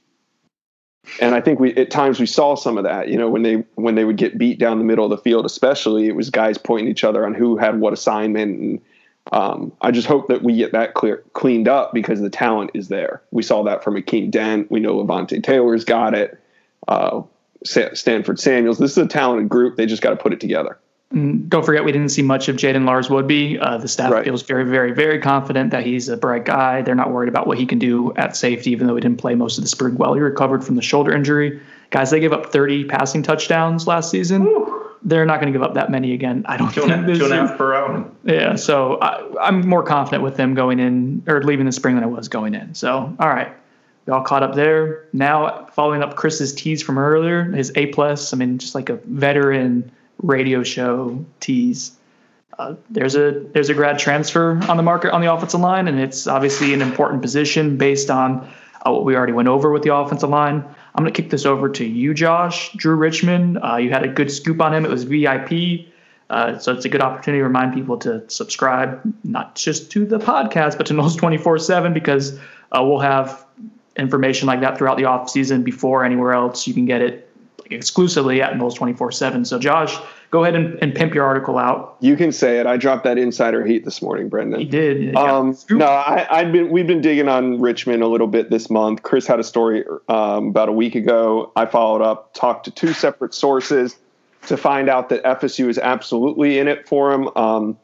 And 1.21 1.35
I 1.35 1.41
think 1.41 1.59
we 1.59 1.75
at 1.75 1.91
times 1.91 2.21
we 2.21 2.27
saw 2.27 2.55
some 2.55 2.79
of 2.79 2.85
that. 2.85 3.09
You 3.09 3.19
know, 3.19 3.29
when 3.29 3.43
they 3.43 3.65
when 3.75 3.97
they 3.97 4.05
would 4.05 4.19
get 4.19 4.39
beat 4.39 4.61
down 4.61 4.79
the 4.79 4.85
middle 4.85 5.05
of 5.05 5.11
the 5.11 5.19
field, 5.19 5.47
especially 5.47 6.07
it 6.07 6.15
was 6.15 6.31
guys 6.31 6.59
pointing 6.59 6.87
each 6.87 7.03
other 7.03 7.27
on 7.27 7.35
who 7.35 7.57
had 7.57 7.81
what 7.81 7.93
assignment 7.93 8.61
and 8.61 8.81
um, 9.31 9.73
I 9.81 9.93
just 9.93 10.09
hope 10.09 10.29
that 10.29 10.43
we 10.43 10.57
get 10.57 10.73
that 10.73 10.95
clear 10.95 11.23
cleaned 11.33 11.69
up 11.69 11.93
because 11.95 12.21
the 12.21 12.31
talent 12.31 12.73
is 12.75 12.89
there. 12.89 13.23
We 13.31 13.43
saw 13.43 13.63
that 13.65 13.85
from 13.85 13.95
Akeem 13.95 14.31
Dent. 14.31 14.71
We 14.71 14.81
know 14.81 14.97
Levonta 14.97 15.43
Taylor's 15.43 15.85
got 15.85 16.15
it. 16.15 16.41
Uh, 16.89 17.23
Stanford 17.65 18.41
Samuels. 18.41 18.79
This 18.79 18.93
is 18.93 18.99
a 18.99 19.07
talented 19.07 19.49
group. 19.49 19.77
They 19.77 19.87
just 19.87 20.03
got 20.03 20.11
to 20.11 20.17
put 20.17 20.33
it 20.33 20.41
together. 20.41 20.79
Mm, 21.15 21.49
don't 21.49 21.65
forget, 21.65 21.85
we 21.85 21.93
didn't 21.93 22.09
see 22.09 22.23
much 22.23 22.49
of 22.49 22.57
Jaiden 22.57 22.85
Lars-Woodbey. 22.85 23.59
Uh, 23.61 23.79
the 23.79 23.87
staff 23.87 24.11
right. 24.11 24.25
feels 24.25 24.43
very, 24.43 24.65
very, 24.65 24.93
very 24.93 25.21
confident 25.21 25.71
that 25.71 25.87
he's 25.87 26.09
a 26.09 26.17
bright 26.17 26.45
guy. 26.45 26.83
They're 26.83 26.95
not 26.95 27.13
worried 27.13 27.29
about 27.29 27.47
what 27.47 27.59
he 27.59 27.67
can 27.67 27.79
do 27.79 28.13
at 28.17 28.35
safety, 28.35 28.73
even 28.73 28.87
though 28.87 28.95
he 28.97 29.01
didn't 29.01 29.19
play 29.19 29.35
most 29.35 29.59
of 29.59 29.63
the 29.63 29.69
spring 29.69 29.95
well. 29.97 30.15
He 30.15 30.21
recovered 30.21 30.65
from 30.65 30.75
the 30.75 30.83
shoulder 30.83 31.15
injury. 31.15 31.61
Guys, 31.91 32.11
they 32.11 32.19
gave 32.19 32.33
up 32.33 32.51
30 32.51 32.87
passing 32.87 33.23
touchdowns 33.23 33.87
last 33.87 34.11
season. 34.11 34.45
Woo 34.45 34.82
they're 35.05 35.27
not 35.27 35.41
going 35.41 35.53
to 35.53 35.59
give 35.59 35.63
up 35.63 35.75
that 35.75 35.91
many 35.91 36.13
again. 36.13 36.45
I 36.47 36.57
don't 36.57 36.73
two 36.73 36.83
think 36.83 37.07
this 37.07 37.19
two 37.19 37.25
and 37.25 37.35
a 37.35 37.47
half 37.47 37.59
per 37.59 37.75
hour. 37.75 38.11
Yeah, 38.25 38.57
so 38.57 38.99
I, 39.01 39.49
am 39.49 39.67
more 39.67 39.83
confident 39.83 40.23
with 40.23 40.37
them 40.37 40.55
going 40.55 40.79
in 40.79 41.23
or 41.27 41.43
leaving 41.43 41.67
the 41.67 41.73
spring 41.73 41.95
than 41.95 42.05
I 42.05 42.09
was 42.09 42.29
going 42.29 42.55
in. 42.55 42.75
So 42.75 43.15
all 43.19 43.29
right, 43.29 43.53
we 44.07 44.13
all 44.13 44.23
caught 44.23 44.43
up 44.43 44.55
there. 44.55 45.07
Now 45.13 45.67
following 45.73 46.03
up 46.03 46.17
Chris's 46.17 46.55
tease 46.55 46.83
from 46.83 46.99
earlier, 46.99 47.45
his 47.45 47.73
A 47.75 47.87
plus. 47.87 48.33
I 48.33 48.37
mean, 48.37 48.59
just 48.59 48.75
like 48.75 48.89
a 48.89 48.97
veteran 48.97 49.91
radio 50.19 50.63
show 50.63 51.25
tease. 51.41 51.93
Uh, 52.59 52.75
there's 52.91 53.17
a 53.17 53.45
there's 53.53 53.71
a 53.71 53.75
grad 53.75 53.99
transfer 53.99 54.61
on 54.69 54.77
the 54.77 54.83
market 54.83 55.13
on 55.13 55.21
the 55.21 55.33
offensive 55.33 55.61
line, 55.61 55.89
and 55.89 55.99
it's 55.99 56.27
obviously 56.27 56.75
an 56.75 56.83
important 56.83 57.23
position 57.23 57.77
based 57.77 58.11
on 58.11 58.49
uh, 58.87 58.93
what 58.93 59.05
we 59.05 59.17
already 59.17 59.33
went 59.33 59.49
over 59.49 59.71
with 59.71 59.83
the 59.83 59.95
offensive 59.95 60.31
line. 60.31 60.65
I'm 60.95 61.05
going 61.05 61.13
to 61.13 61.23
kick 61.23 61.31
this 61.31 61.47
over 61.47 61.69
to 61.71 61.85
you, 61.85 62.13
Josh. 62.13 62.73
Drew 62.73 62.97
Richmond, 62.97 63.59
uh, 63.63 63.77
you 63.77 63.91
had 63.91 64.03
a 64.03 64.09
good 64.09 64.31
scoop 64.31 64.61
on 64.61 64.75
him. 64.75 64.85
It 64.85 64.91
was 64.91 65.05
VIP. 65.05 65.87
Uh, 66.29 66.59
so 66.59 66.73
it's 66.73 66.85
a 66.85 66.89
good 66.89 67.03
opportunity 67.03 67.41
to 67.41 67.45
remind 67.45 67.75
people 67.75 67.99
to 67.99 68.29
subscribe, 68.29 69.01
not 69.25 69.55
just 69.55 69.91
to 69.93 70.07
the 70.07 70.19
podcast, 70.19 70.77
but 70.79 70.87
to 70.87 70.95
Noles 70.95 71.17
24 71.17 71.59
7, 71.59 71.93
because 71.93 72.39
uh, 72.73 72.83
we'll 72.83 73.01
have 73.01 73.45
information 73.97 74.47
like 74.47 74.61
that 74.61 74.79
throughout 74.79 74.97
the 74.97 75.05
off 75.05 75.29
season 75.29 75.63
before 75.63 76.05
anywhere 76.05 76.33
else. 76.33 76.67
You 76.67 76.75
can 76.75 76.87
get 76.87 77.03
it 77.03 77.32
exclusively 77.75 78.43
at 78.43 78.55
Noles 78.55 78.75
24 78.75 79.13
7. 79.13 79.45
So, 79.45 79.59
Josh, 79.59 79.99
go 80.31 80.43
ahead 80.43 80.55
and, 80.55 80.79
and, 80.83 80.95
pimp 80.95 81.15
your 81.15 81.25
article 81.25 81.59
out. 81.59 81.97
You 82.01 82.17
can 82.17 82.33
say 82.33 82.59
it. 82.59 82.67
I 82.67 82.77
dropped 82.77 83.05
that 83.05 83.19
insider 83.19 83.65
heat 83.65 83.85
this 83.85 84.03
morning, 84.03 84.29
Brendan. 84.29 84.61
He 84.61 84.67
did. 84.67 85.15
Um, 85.17 85.57
no, 85.71 85.87
I, 85.87 86.27
I'd 86.31 86.53
been 86.53 86.71
we've 86.71 86.87
been 86.87 87.01
digging 87.01 87.29
on 87.29 87.61
Richmond 87.61 88.03
a 88.03 88.09
little 88.09 88.27
bit 88.27 88.51
this 88.51 88.71
month. 88.71 89.03
Chris 89.03 89.27
had 89.27 89.41
a 89.41 89.45
story 89.45 89.85
um, 90.09 90.49
about 90.49 90.69
a 90.69 90.73
week 90.73 90.95
ago. 90.95 91.53
I 91.57 91.67
followed 91.67 92.03
up, 92.03 92.35
talked 92.35 92.65
to 92.65 92.71
two 92.71 92.93
separate 92.93 93.35
sources 93.35 93.97
to 94.47 94.57
find 94.57 94.89
out 94.89 95.09
that 95.11 95.23
FSU 95.23 95.69
is 95.69 95.79
absolutely 95.79 96.59
in 96.59 96.69
it 96.69 96.89
for 96.89 97.13
him. 97.13 97.29
Um, 97.37 97.79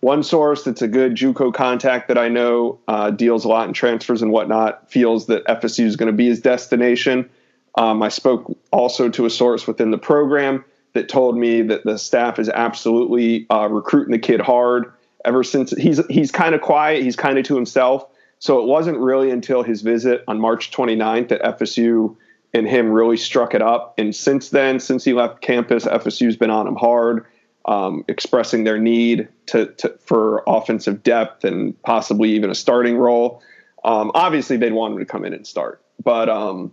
one 0.00 0.22
source 0.22 0.62
that's 0.62 0.80
a 0.80 0.88
good 0.88 1.14
JUCO 1.16 1.52
contact 1.52 2.08
that 2.08 2.18
I 2.18 2.28
know 2.28 2.78
uh, 2.86 3.10
deals 3.10 3.44
a 3.44 3.48
lot 3.48 3.66
in 3.66 3.74
transfers 3.74 4.22
and 4.22 4.30
whatnot 4.30 4.90
feels 4.90 5.26
that 5.26 5.44
FSU 5.46 5.84
is 5.84 5.96
going 5.96 6.06
to 6.06 6.12
be 6.12 6.28
his 6.28 6.40
destination. 6.40 7.28
Um, 7.76 8.02
I 8.02 8.08
spoke 8.08 8.56
also 8.72 9.08
to 9.10 9.26
a 9.26 9.30
source 9.30 9.66
within 9.66 9.90
the 9.90 9.98
program 9.98 10.64
that 10.94 11.08
told 11.08 11.36
me 11.36 11.62
that 11.62 11.84
the 11.84 11.98
staff 11.98 12.38
is 12.38 12.48
absolutely 12.48 13.46
uh, 13.50 13.68
recruiting 13.70 14.12
the 14.12 14.18
kid 14.18 14.40
hard. 14.40 14.92
Ever 15.24 15.44
since 15.44 15.70
he's 15.72 16.04
he's 16.06 16.30
kind 16.30 16.54
of 16.54 16.60
quiet, 16.60 17.02
he's 17.02 17.16
kind 17.16 17.38
of 17.38 17.44
to 17.46 17.54
himself. 17.54 18.06
So 18.38 18.60
it 18.60 18.66
wasn't 18.66 18.98
really 18.98 19.30
until 19.30 19.62
his 19.62 19.82
visit 19.82 20.24
on 20.28 20.40
March 20.40 20.70
29th 20.70 21.28
that 21.28 21.42
FSU 21.42 22.16
and 22.54 22.68
him 22.68 22.90
really 22.90 23.16
struck 23.16 23.54
it 23.54 23.62
up. 23.62 23.94
And 23.98 24.14
since 24.14 24.50
then, 24.50 24.80
since 24.80 25.04
he 25.04 25.12
left 25.12 25.40
campus, 25.40 25.84
FSU's 25.84 26.36
been 26.36 26.50
on 26.50 26.66
him 26.66 26.76
hard, 26.76 27.26
um, 27.66 28.04
expressing 28.08 28.64
their 28.64 28.78
need 28.78 29.28
to, 29.46 29.66
to, 29.66 29.98
for 30.04 30.42
offensive 30.46 31.02
depth 31.02 31.44
and 31.44 31.80
possibly 31.82 32.30
even 32.32 32.48
a 32.48 32.54
starting 32.54 32.96
role. 32.96 33.42
Um, 33.84 34.10
obviously, 34.14 34.56
they'd 34.56 34.72
want 34.72 34.94
him 34.94 34.98
to 35.00 35.04
come 35.04 35.24
in 35.24 35.34
and 35.34 35.46
start, 35.46 35.82
but 36.02 36.28
um, 36.28 36.72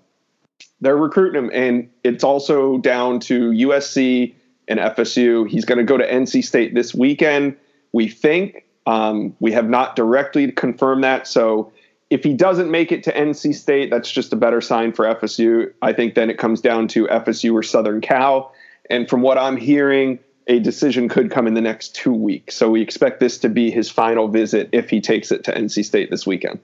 they're 0.82 0.98
recruiting 0.98 1.46
him, 1.46 1.52
and 1.54 1.90
it's 2.04 2.24
also 2.24 2.78
down 2.78 3.20
to 3.22 3.52
USC 3.52 4.36
and 4.68 4.80
FSU. 4.80 5.50
He's 5.50 5.66
going 5.66 5.78
to 5.78 5.84
go 5.84 5.98
to 5.98 6.08
NC 6.08 6.44
State 6.44 6.74
this 6.74 6.94
weekend. 6.94 7.58
We 7.92 8.08
think 8.08 8.66
um, 8.86 9.36
we 9.40 9.52
have 9.54 9.70
not 9.70 9.96
directly 9.96 10.52
confirmed 10.52 11.04
that. 11.04 11.28
So 11.28 11.72
if 12.10 12.24
he 12.24 12.34
doesn't 12.34 12.70
make 12.70 12.92
it 12.92 13.04
to 13.04 13.14
NC 13.14 13.56
State, 13.56 13.90
that's 13.90 14.12
just 14.12 14.34
a 14.34 14.36
better 14.36 14.62
sign 14.62 14.94
for 14.94 15.06
FSU. 15.06 15.74
I 15.82 15.94
think 15.94 16.16
then 16.16 16.30
it 16.30 16.38
comes 16.38 16.62
down 16.62 16.88
to 16.90 17.08
FSU 17.08 17.54
or 17.54 17.64
Southern 17.64 18.02
Cal. 18.02 18.54
And 18.90 19.10
from 19.10 19.22
what 19.22 19.38
I'm 19.38 19.58
hearing, 19.58 20.20
a 20.48 20.60
decision 20.60 21.10
could 21.10 21.32
come 21.32 21.48
in 21.48 21.56
the 21.56 21.62
next 21.62 21.96
two 21.96 22.14
weeks. 22.14 22.56
So 22.56 22.70
we 22.70 22.82
expect 22.82 23.20
this 23.20 23.40
to 23.40 23.50
be 23.50 23.72
his 23.72 23.90
final 23.90 24.28
visit 24.28 24.70
if 24.72 24.90
he 24.90 25.02
takes 25.02 25.32
it 25.32 25.44
to 25.46 25.54
NC 25.54 25.86
State 25.86 26.12
this 26.12 26.28
weekend 26.28 26.60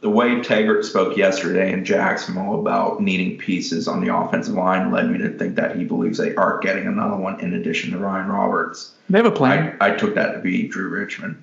the 0.00 0.10
way 0.10 0.40
Taggart 0.42 0.84
spoke 0.84 1.16
yesterday 1.16 1.72
in 1.72 1.84
Jacksonville 1.84 2.60
about 2.60 3.02
needing 3.02 3.36
pieces 3.36 3.88
on 3.88 4.04
the 4.04 4.14
offensive 4.14 4.54
line 4.54 4.92
led 4.92 5.10
me 5.10 5.18
to 5.18 5.30
think 5.36 5.56
that 5.56 5.76
he 5.76 5.84
believes 5.84 6.18
they 6.18 6.34
are 6.36 6.58
getting 6.60 6.86
another 6.86 7.16
one 7.16 7.40
in 7.40 7.54
addition 7.54 7.90
to 7.90 7.98
Ryan 7.98 8.28
Roberts. 8.28 8.92
They 9.10 9.18
have 9.18 9.26
a 9.26 9.30
plan. 9.30 9.76
I, 9.80 9.92
I 9.92 9.96
took 9.96 10.14
that 10.14 10.34
to 10.34 10.38
be 10.38 10.68
Drew 10.68 10.88
Richmond. 10.88 11.42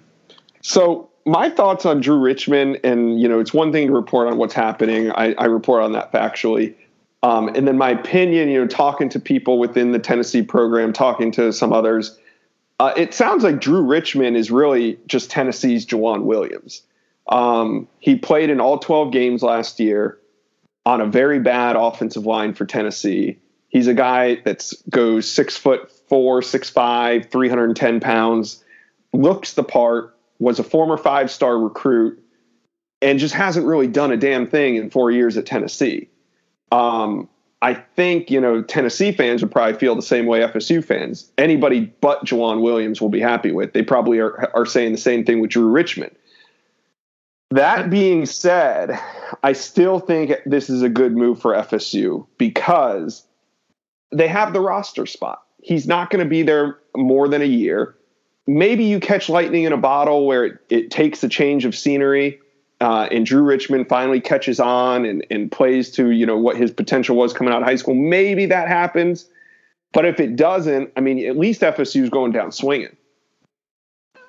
So 0.62 1.10
my 1.26 1.50
thoughts 1.50 1.86
on 1.86 2.00
Drew 2.00 2.18
Richmond, 2.18 2.80
and 2.84 3.20
you 3.20 3.28
know, 3.28 3.40
it's 3.40 3.54
one 3.54 3.74
thing 3.74 3.88
to 3.88 3.94
report 3.94 4.28
on 4.28 4.38
what's 4.38 4.54
happening. 4.54 5.12
I, 5.12 5.34
I 5.34 5.46
report 5.46 5.84
on 5.84 5.92
that 5.92 6.14
factually. 6.14 6.76
Um, 7.24 7.50
and 7.50 7.68
then 7.68 7.78
my 7.78 7.90
opinion, 7.90 8.50
you 8.50 8.62
know, 8.62 8.68
talking 8.68 9.10
to 9.10 9.20
people 9.20 9.58
within 9.58 9.92
the 9.92 10.00
Tennessee 10.00 10.44
program, 10.44 10.94
talking 10.94 11.32
to 11.32 11.52
some 11.52 11.74
others, 11.74 12.18
uh, 12.80 12.94
it 12.96 13.14
sounds 13.14 13.44
like 13.44 13.60
Drew 13.60 13.82
Richmond 13.82 14.38
is 14.38 14.52
really 14.52 15.00
just 15.08 15.30
Tennessee's 15.30 15.86
Jauan 15.86 16.24
Williams. 16.24 16.84
Um, 17.28 17.88
he 18.00 18.16
played 18.16 18.50
in 18.50 18.60
all 18.60 18.78
12 18.78 19.12
games 19.12 19.42
last 19.42 19.80
year 19.80 20.20
on 20.86 21.02
a 21.02 21.06
very 21.06 21.40
bad 21.40 21.76
offensive 21.76 22.26
line 22.26 22.54
for 22.54 22.66
Tennessee. 22.66 23.40
He's 23.70 23.88
a 23.88 23.94
guy 23.94 24.36
that 24.46 24.72
goes 24.90 25.30
six 25.30 25.58
foot 25.58 25.92
four, 26.08 26.42
six 26.42 26.70
five, 26.70 27.30
310 27.32 28.00
pounds, 28.00 28.64
looks 29.14 29.54
the 29.54 29.64
part, 29.64 30.16
was 30.40 30.60
a 30.60 30.64
former 30.64 30.98
five 30.98 31.32
star 31.32 31.58
recruit, 31.58 32.22
and 33.02 33.20
just 33.20 33.34
hasn't 33.34 33.66
really 33.66 33.88
done 33.88 34.12
a 34.12 34.18
damn 34.18 34.48
thing 34.48 34.76
in 34.76 34.90
four 34.90 35.12
years 35.12 35.38
at 35.38 35.46
Tennessee. 35.46 36.10
Um, 36.72 37.28
I 37.62 37.74
think 37.74 38.30
you 38.30 38.40
know 38.40 38.62
Tennessee 38.62 39.12
fans 39.12 39.42
would 39.42 39.52
probably 39.52 39.78
feel 39.80 39.96
the 39.96 40.02
same 40.02 40.26
way 40.26 40.42
FSU 40.42 40.84
fans. 40.84 41.32
Anybody 41.38 41.92
but 42.02 42.24
Jauan 42.26 42.62
Williams 42.62 43.02
will 43.02 43.10
be 43.10 43.20
happy 43.20 43.52
with. 43.52 43.74
They 43.74 43.82
probably 43.82 44.20
are, 44.20 44.52
are 44.56 44.66
saying 44.66 44.92
the 44.92 44.98
same 44.98 45.26
thing 45.26 45.40
with 45.40 45.50
Drew 45.52 45.68
Richmond. 45.68 46.16
That 47.56 47.90
being 47.90 48.26
said, 48.26 49.00
I 49.42 49.54
still 49.54 50.00
think 50.00 50.34
this 50.46 50.70
is 50.70 50.82
a 50.82 50.90
good 50.90 51.16
move 51.16 51.42
for 51.42 51.54
FSU 51.54 52.28
because 52.38 53.26
they 54.12 54.28
have 54.28 54.52
the 54.52 54.60
roster 54.60 55.06
spot. 55.06 55.42
He's 55.62 55.88
not 55.88 56.10
going 56.10 56.24
to 56.24 56.30
be 56.30 56.44
there 56.44 56.78
more 56.98 57.30
than 57.30 57.42
a 57.42 57.46
year. 57.46 57.96
Maybe 58.46 58.84
you 58.84 59.00
catch 59.00 59.30
lightning 59.30 59.64
in 59.64 59.72
a 59.72 59.78
bottle 59.78 60.28
where 60.28 60.46
it, 60.46 60.60
it 60.70 60.92
takes 60.92 61.24
a 61.24 61.30
change 61.30 61.64
of 61.64 61.76
scenery 61.76 62.40
uh, 62.82 63.08
and 63.10 63.26
Drew 63.26 63.42
Richmond 63.42 63.88
finally 63.88 64.20
catches 64.20 64.60
on 64.60 65.06
and, 65.06 65.26
and 65.30 65.50
plays 65.50 65.92
to 65.92 66.12
you 66.12 66.26
know 66.26 66.38
what 66.38 66.58
his 66.58 66.72
potential 66.72 67.16
was 67.16 67.32
coming 67.32 67.54
out 67.54 67.62
of 67.62 67.68
high 67.68 67.78
school. 67.78 67.96
Maybe 67.96 68.48
that 68.48 68.68
happens, 68.68 69.30
but 69.94 70.06
if 70.06 70.20
it 70.20 70.36
doesn't, 70.36 70.92
I 70.98 71.00
mean, 71.00 71.26
at 71.26 71.38
least 71.38 71.62
FSU 71.62 72.04
is 72.04 72.10
going 72.10 72.34
down 72.34 72.52
swinging. 72.52 72.98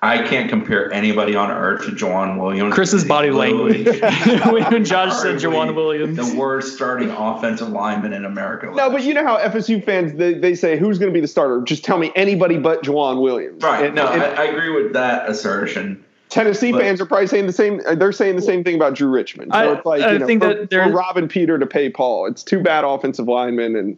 I 0.03 0.27
can't 0.27 0.49
compare 0.49 0.93
anybody 0.93 1.35
on 1.35 1.51
earth 1.51 1.87
to 1.87 1.93
Jauan 1.93 2.41
Williams. 2.41 2.75
Chris's 2.75 3.05
body 3.05 3.31
language 3.31 3.87
when 4.47 4.85
Josh 4.85 5.15
said 5.21 5.37
Jauan 5.37 5.75
Williams. 5.75 6.17
The 6.17 6.39
worst 6.39 6.75
starting 6.75 7.11
offensive 7.11 7.71
lineman 7.71 8.13
in 8.13 8.25
America. 8.25 8.71
No, 8.75 8.91
but 8.91 9.03
you 9.03 9.15
know 9.15 9.25
how 9.25 9.39
FSU 9.39 9.83
fans 9.85 10.13
they, 10.15 10.35
they 10.35 10.55
say 10.55 10.77
who's 10.77 10.99
going 10.99 11.11
to 11.11 11.15
be 11.15 11.21
the 11.21 11.29
starter? 11.29 11.63
Just 11.63 11.85
tell 11.85 11.99
me 11.99 12.13
anybody 12.15 12.59
but 12.59 12.83
Jauan 12.83 13.23
Williams. 13.23 13.63
Right. 13.63 13.87
And, 13.87 13.95
no, 13.95 14.07
and, 14.09 14.23
I, 14.23 14.43
I, 14.43 14.45
agree 14.45 14.71
with 14.71 14.93
that 14.93 15.29
assertion. 15.29 16.05
Tennessee 16.29 16.73
but, 16.73 16.83
fans 16.83 17.01
are 17.01 17.07
probably 17.07 17.29
saying 17.29 17.47
the 17.47 17.53
same. 17.53 17.81
They're 17.95 18.13
saying 18.13 18.37
the 18.37 18.43
same 18.43 18.65
thing 18.65 18.75
about 18.75 18.95
Drew 18.95 19.09
Richmond. 19.09 19.53
So 19.53 19.59
I, 19.59 19.77
it's 19.77 19.87
like 19.87 20.03
I 20.03 20.13
you 20.13 20.19
know, 20.19 20.27
think 20.27 20.43
for, 20.43 20.55
that 20.55 20.71
they're 20.71 20.91
robbing 20.91 21.29
Peter 21.29 21.59
to 21.59 21.67
pay 21.67 21.89
Paul. 21.89 22.27
It's 22.27 22.43
two 22.43 22.61
bad 22.61 22.85
offensive 22.85 23.29
linemen, 23.29 23.77
and 23.77 23.97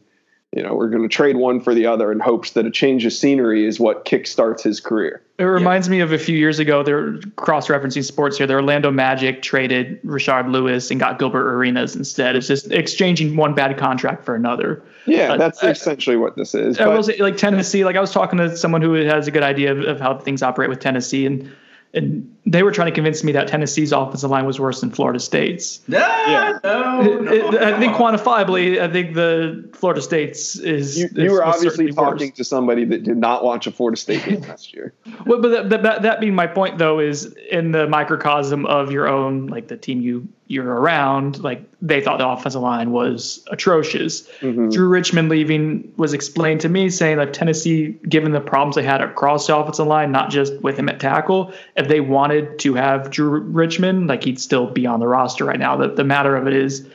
you 0.53 0.63
know 0.63 0.75
we're 0.75 0.89
going 0.89 1.03
to 1.03 1.09
trade 1.09 1.37
one 1.37 1.61
for 1.61 1.75
the 1.75 1.87
other 1.87 2.11
in 2.11 2.21
hopes 2.21 2.53
that 2.53 2.65
a 2.65 2.71
change 2.71 3.05
of 3.05 3.13
scenery 3.13 3.67
is 3.67 3.79
what 3.79 4.05
kickstarts 4.05 4.63
his 4.63 4.81
career. 4.81 5.23
It 5.39 5.45
reminds 5.45 5.87
yeah. 5.87 5.93
me 5.93 6.01
of 6.01 6.13
a 6.13 6.19
few 6.19 6.37
years 6.37 6.59
ago. 6.59 6.83
They're 6.83 7.19
cross-referencing 7.37 8.03
sports 8.03 8.39
here. 8.39 8.47
The 8.47 8.55
Orlando 8.55 8.91
Magic 8.91 9.41
traded 9.41 10.03
Rashard 10.03 10.51
Lewis 10.51 10.91
and 10.91 10.99
got 10.99 11.21
Gilbert 11.21 11.49
Arenas 11.49 11.95
instead. 11.95 12.35
It's 12.35 12.49
just 12.49 12.73
exchanging 12.73 13.37
one 13.37 13.55
bad 13.55 13.77
contract 13.79 14.25
for 14.25 14.35
another. 14.35 14.83
Yeah, 15.07 15.35
uh, 15.35 15.37
that's 15.37 15.63
essentially 15.63 16.17
what 16.17 16.37
this 16.37 16.55
is. 16.55 16.81
I 16.81 16.89
will 16.89 17.03
say, 17.03 17.19
like 17.19 17.37
Tennessee, 17.37 17.85
like 17.85 17.95
I 17.97 18.01
was 18.01 18.11
talking 18.11 18.39
to 18.39 18.57
someone 18.57 18.83
who 18.83 18.95
has 18.95 19.29
a 19.29 19.31
good 19.31 19.45
idea 19.45 19.73
of, 19.73 19.81
of 19.81 20.01
how 20.01 20.19
things 20.19 20.43
operate 20.43 20.71
with 20.71 20.81
Tennessee, 20.81 21.25
and 21.25 21.55
and 21.95 22.37
they 22.51 22.63
were 22.63 22.73
trying 22.73 22.87
to 22.87 22.95
convince 22.95 23.23
me 23.23 23.33
that 23.33 23.49
Tennessee's 23.49 23.93
offensive 23.93 24.31
line 24.31 24.47
was 24.47 24.59
worse 24.59 24.81
than 24.81 24.91
Florida 24.91 25.21
State's. 25.21 25.81
yeah, 25.87 26.59
no, 26.65 27.03
no. 27.03 27.59
I 27.61 27.79
think 27.79 27.95
quantifiably, 27.95 28.81
I 28.81 28.91
think 28.91 29.15
the 29.15 29.69
Florida 29.75 30.01
State's 30.01 30.59
is. 30.59 30.99
You, 30.99 31.09
you 31.15 31.25
is, 31.27 31.33
were 31.33 31.45
obviously 31.45 31.93
talking 31.93 32.29
worse. 32.29 32.37
to 32.37 32.45
somebody 32.45 32.85
that 32.87 33.03
did 33.03 33.19
not 33.19 33.45
watch 33.45 33.67
a 33.67 33.71
Florida 33.71 33.97
State 33.97 34.25
game 34.25 34.41
last 34.43 34.73
year. 34.73 34.95
Well, 35.27 35.43
but 35.43 35.69
that, 35.69 35.83
that, 35.83 36.03
that 36.03 36.21
being 36.21 36.35
my 36.35 36.47
point, 36.47 36.79
though, 36.79 37.01
is 37.01 37.35
in 37.51 37.73
the 37.73 37.87
microcosm 37.87 38.65
of 38.67 38.93
your 38.93 39.09
own, 39.09 39.49
like 39.49 39.69
the 39.69 39.77
team 39.77 40.01
you 40.01 40.29
you're 40.49 40.67
around, 40.67 41.43
like 41.45 41.63
they 41.83 42.01
thought 42.01 42.19
the 42.19 42.27
offensive 42.27 42.63
line 42.63 42.91
was 42.91 43.47
atrocious. 43.51 44.27
Mm-hmm. 44.41 44.71
Drew 44.71 44.89
Richmond 44.89 45.29
leaving 45.29 45.93
was 45.99 46.15
explained 46.15 46.63
to 46.63 46.71
me 46.71 46.89
saying 46.89 47.19
that 47.19 47.35
Tennessee, 47.35 47.99
given 48.09 48.33
the 48.33 48.41
problems 48.41 48.75
they 48.75 48.83
had 48.83 49.03
across 49.03 49.47
the 49.47 49.55
offensive 49.55 49.87
line, 49.87 50.11
not 50.11 50.31
just 50.31 50.55
with 50.63 50.79
him 50.79 50.89
at 50.89 51.01
tackle, 51.01 51.53
if 51.77 51.89
they 51.89 52.01
wanted 52.01 52.38
to 52.43 52.75
have 52.75 53.11
Drew 53.11 53.41
Richmond, 53.41 54.09
like 54.09 54.25
he'd 54.25 54.41
still 54.41 54.67
be 54.67 54.87
on 54.87 55.01
the 55.01 55.07
roster 55.07 55.45
right 55.45 55.59
now. 55.59 55.77
The, 55.77 55.89
the 55.89 56.05
matter 56.05 56.37
of 56.37 56.47
it 56.47 56.55
is, 56.55 56.87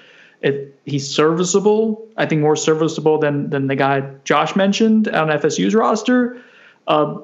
it, 0.42 0.80
he's 0.86 1.08
serviceable. 1.08 2.08
I 2.18 2.26
think 2.26 2.42
more 2.42 2.56
serviceable 2.56 3.18
than 3.18 3.50
than 3.50 3.68
the 3.68 3.76
guy 3.76 4.02
Josh 4.24 4.56
mentioned 4.56 5.08
on 5.08 5.28
FSU's 5.30 5.74
roster. 5.74 6.42
Uh, 6.88 7.18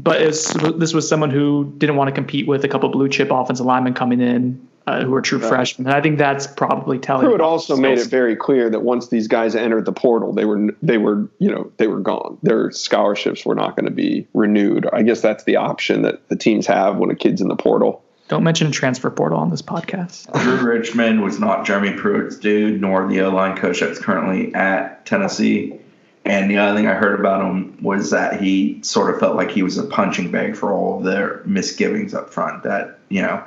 but 0.00 0.18
this 0.18 0.92
was 0.92 1.08
someone 1.08 1.30
who 1.30 1.72
didn't 1.78 1.96
want 1.96 2.08
to 2.08 2.12
compete 2.12 2.46
with 2.46 2.64
a 2.64 2.68
couple 2.68 2.88
blue 2.88 3.08
chip 3.08 3.30
offensive 3.30 3.64
linemen 3.64 3.94
coming 3.94 4.20
in 4.20 4.66
uh, 4.86 5.02
who 5.02 5.14
are 5.14 5.22
true 5.22 5.40
yeah. 5.40 5.48
freshmen. 5.48 5.86
And 5.86 5.96
I 5.96 6.00
think 6.00 6.18
that's 6.18 6.46
probably 6.46 6.98
telling. 6.98 7.26
Pruitt 7.26 7.40
also 7.40 7.76
made 7.76 7.98
it 7.98 8.08
very 8.08 8.36
clear 8.36 8.68
that 8.70 8.80
once 8.80 9.08
these 9.08 9.28
guys 9.28 9.54
entered 9.54 9.84
the 9.84 9.92
portal, 9.92 10.32
they 10.32 10.44
were 10.44 10.68
they 10.82 10.98
were 10.98 11.28
you 11.38 11.50
know 11.50 11.72
they 11.78 11.86
were 11.86 12.00
gone. 12.00 12.38
Their 12.42 12.70
scholarships 12.70 13.44
were 13.44 13.54
not 13.54 13.76
going 13.76 13.86
to 13.86 13.92
be 13.92 14.26
renewed. 14.34 14.86
I 14.92 15.02
guess 15.02 15.20
that's 15.20 15.44
the 15.44 15.56
option 15.56 16.02
that 16.02 16.28
the 16.28 16.36
teams 16.36 16.66
have 16.66 16.96
when 16.96 17.10
a 17.10 17.14
kid's 17.14 17.40
in 17.40 17.48
the 17.48 17.56
portal. 17.56 18.02
Don't 18.28 18.42
mention 18.42 18.72
transfer 18.72 19.10
portal 19.10 19.38
on 19.38 19.50
this 19.50 19.60
podcast. 19.60 20.32
Drew 20.42 20.56
Richmond 20.66 21.22
was 21.22 21.38
not 21.38 21.66
Jeremy 21.66 21.92
Pruitt's 21.92 22.36
dude, 22.36 22.80
nor 22.80 23.06
the 23.06 23.20
O 23.20 23.30
line 23.30 23.56
coach 23.56 23.80
that's 23.80 23.98
currently 23.98 24.54
at 24.54 25.04
Tennessee. 25.04 25.78
And 26.26 26.50
the 26.50 26.56
other 26.56 26.74
thing 26.74 26.86
I 26.86 26.94
heard 26.94 27.20
about 27.20 27.44
him 27.44 27.82
was 27.82 28.10
that 28.12 28.40
he 28.40 28.82
sort 28.82 29.12
of 29.12 29.20
felt 29.20 29.36
like 29.36 29.50
he 29.50 29.62
was 29.62 29.76
a 29.76 29.82
punching 29.82 30.30
bag 30.30 30.56
for 30.56 30.72
all 30.72 30.98
of 30.98 31.04
their 31.04 31.42
misgivings 31.44 32.14
up 32.14 32.30
front. 32.30 32.62
That 32.62 32.98
you 33.10 33.20
know 33.20 33.44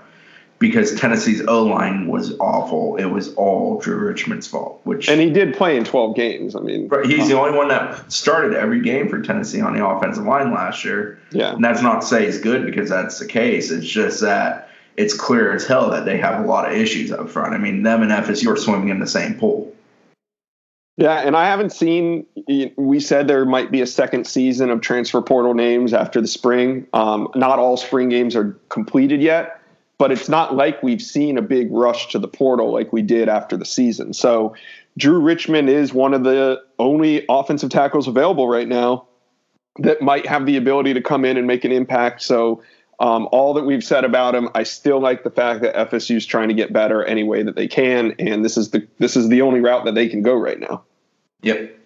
because 0.60 0.95
Tennessee's 0.99 1.45
O 1.47 1.64
line 1.64 2.08
was 2.08 2.38
awful. 2.39 2.97
It 2.97 3.05
was 3.05 3.34
all 3.36 3.80
Drew 3.80 3.97
Richmond's 3.97 4.47
fault. 4.47 4.82
Which 4.84 5.08
and 5.10 5.22
he 5.22 5.30
did 5.30 5.55
play 5.55 5.78
in 5.78 5.84
twelve 5.84 6.16
games. 6.16 6.55
I 6.55 6.60
mean, 6.60 6.89
he's 7.05 7.28
the 7.28 7.38
only 7.39 7.55
one 7.55 7.68
that 7.68 8.12
started 8.12 8.53
every 8.53 8.82
game 8.82 9.10
for 9.10 9.22
Tennessee 9.22 9.62
on 9.62 9.76
the 9.78 9.86
offensive 9.86 10.26
line 10.26 10.51
last 10.53 10.84
year. 10.84 11.20
Yeah, 11.32 11.53
and 11.53 11.64
that's 11.64 11.82
not 11.82 12.01
to 12.01 12.08
say 12.08 12.26
he's 12.26 12.39
good 12.39 12.66
because 12.66 12.89
that's 12.89 13.20
the 13.20 13.28
case. 13.28 13.72
It's 13.72 13.88
just 13.88 14.22
that 14.22 14.70
it's 14.95 15.14
clear 15.14 15.53
as 15.53 15.68
hell 15.68 15.91
that 15.91 16.05
they 16.05 16.18
have 16.18 16.43
a 16.43 16.47
lot 16.47 16.70
of 16.70 16.76
issues 16.76 17.12
up 17.12 17.30
front. 17.30 17.53
I 17.53 17.58
mean, 17.60 17.84
them 17.84 18.01
and 18.01 18.12
FSU 18.12 18.53
are 18.53 18.58
swimming 18.58 18.89
in 18.89 18.99
the 18.99 19.08
same 19.08 19.36
pool. 19.36 19.74
Yeah, 20.99 21.20
and 21.20 21.36
I 21.36 21.45
haven't 21.45 21.72
seen. 21.72 22.26
We 22.76 22.99
said 22.99 23.28
there 23.28 23.45
might 23.45 23.72
be 23.72 23.82
a 23.82 23.88
second 23.88 24.26
season 24.26 24.72
of 24.72 24.82
transfer 24.82 25.22
portal 25.22 25.53
names 25.53 25.93
after 25.93 26.20
the 26.20 26.28
spring. 26.28 26.88
Um, 26.93 27.28
not 27.36 27.60
all 27.60 27.78
spring 27.78 28.10
games 28.10 28.36
are 28.36 28.60
completed 28.70 29.22
yet 29.22 29.57
but 29.98 30.12
it's 30.12 30.30
not 30.30 30.56
like 30.56 30.84
we've 30.84 31.02
seen 31.02 31.38
a 31.38 31.41
big 31.41 31.72
rush 31.72 32.10
to 32.10 32.20
the 32.20 32.28
portal 32.28 32.72
like 32.72 32.93
we 32.93 33.02
did 33.02 33.30
after 33.30 33.58
the 33.58 33.66
season. 33.66 34.14
So 34.14 34.56
Drew 34.98 35.20
Richmond 35.20 35.70
is 35.70 35.93
one 35.93 36.14
of 36.14 36.24
the 36.24 36.62
only 36.80 37.26
offensive 37.30 37.70
tackles 37.70 38.08
available 38.08 38.48
right 38.48 38.68
now 38.68 39.08
that 39.80 40.02
might 40.02 40.26
have 40.26 40.45
the 40.45 40.58
ability 40.58 40.93
to 40.93 41.02
come 41.02 41.26
in 41.26 41.38
and 41.38 41.48
make 41.48 41.66
an 41.66 41.72
impact. 41.72 42.22
So 42.22 42.64
um, 43.00 43.28
all 43.32 43.54
that 43.56 43.64
we've 43.64 43.84
said 43.84 44.04
about 44.04 44.34
him, 44.34 44.50
I 44.56 44.64
still 44.64 45.00
like 45.00 45.24
the 45.24 45.30
fact 45.30 45.62
that 45.62 45.76
FSU 45.91 46.16
is 46.16 46.26
trying 46.26 46.48
to 46.50 46.56
get 46.56 46.74
better 46.74 47.04
any 47.04 47.24
way 47.24 47.43
that 47.43 47.56
they 47.56 47.68
can, 47.68 48.16
and 48.18 48.43
this 48.43 48.58
is 48.58 48.72
the 48.72 48.88
this 48.98 49.16
is 49.16 49.30
the 49.30 49.43
only 49.43 49.60
route 49.60 49.86
that 49.86 49.93
they 49.93 50.08
can 50.08 50.24
go 50.24 50.34
right 50.34 50.60
now. 50.60 50.84
Yep. 51.43 51.78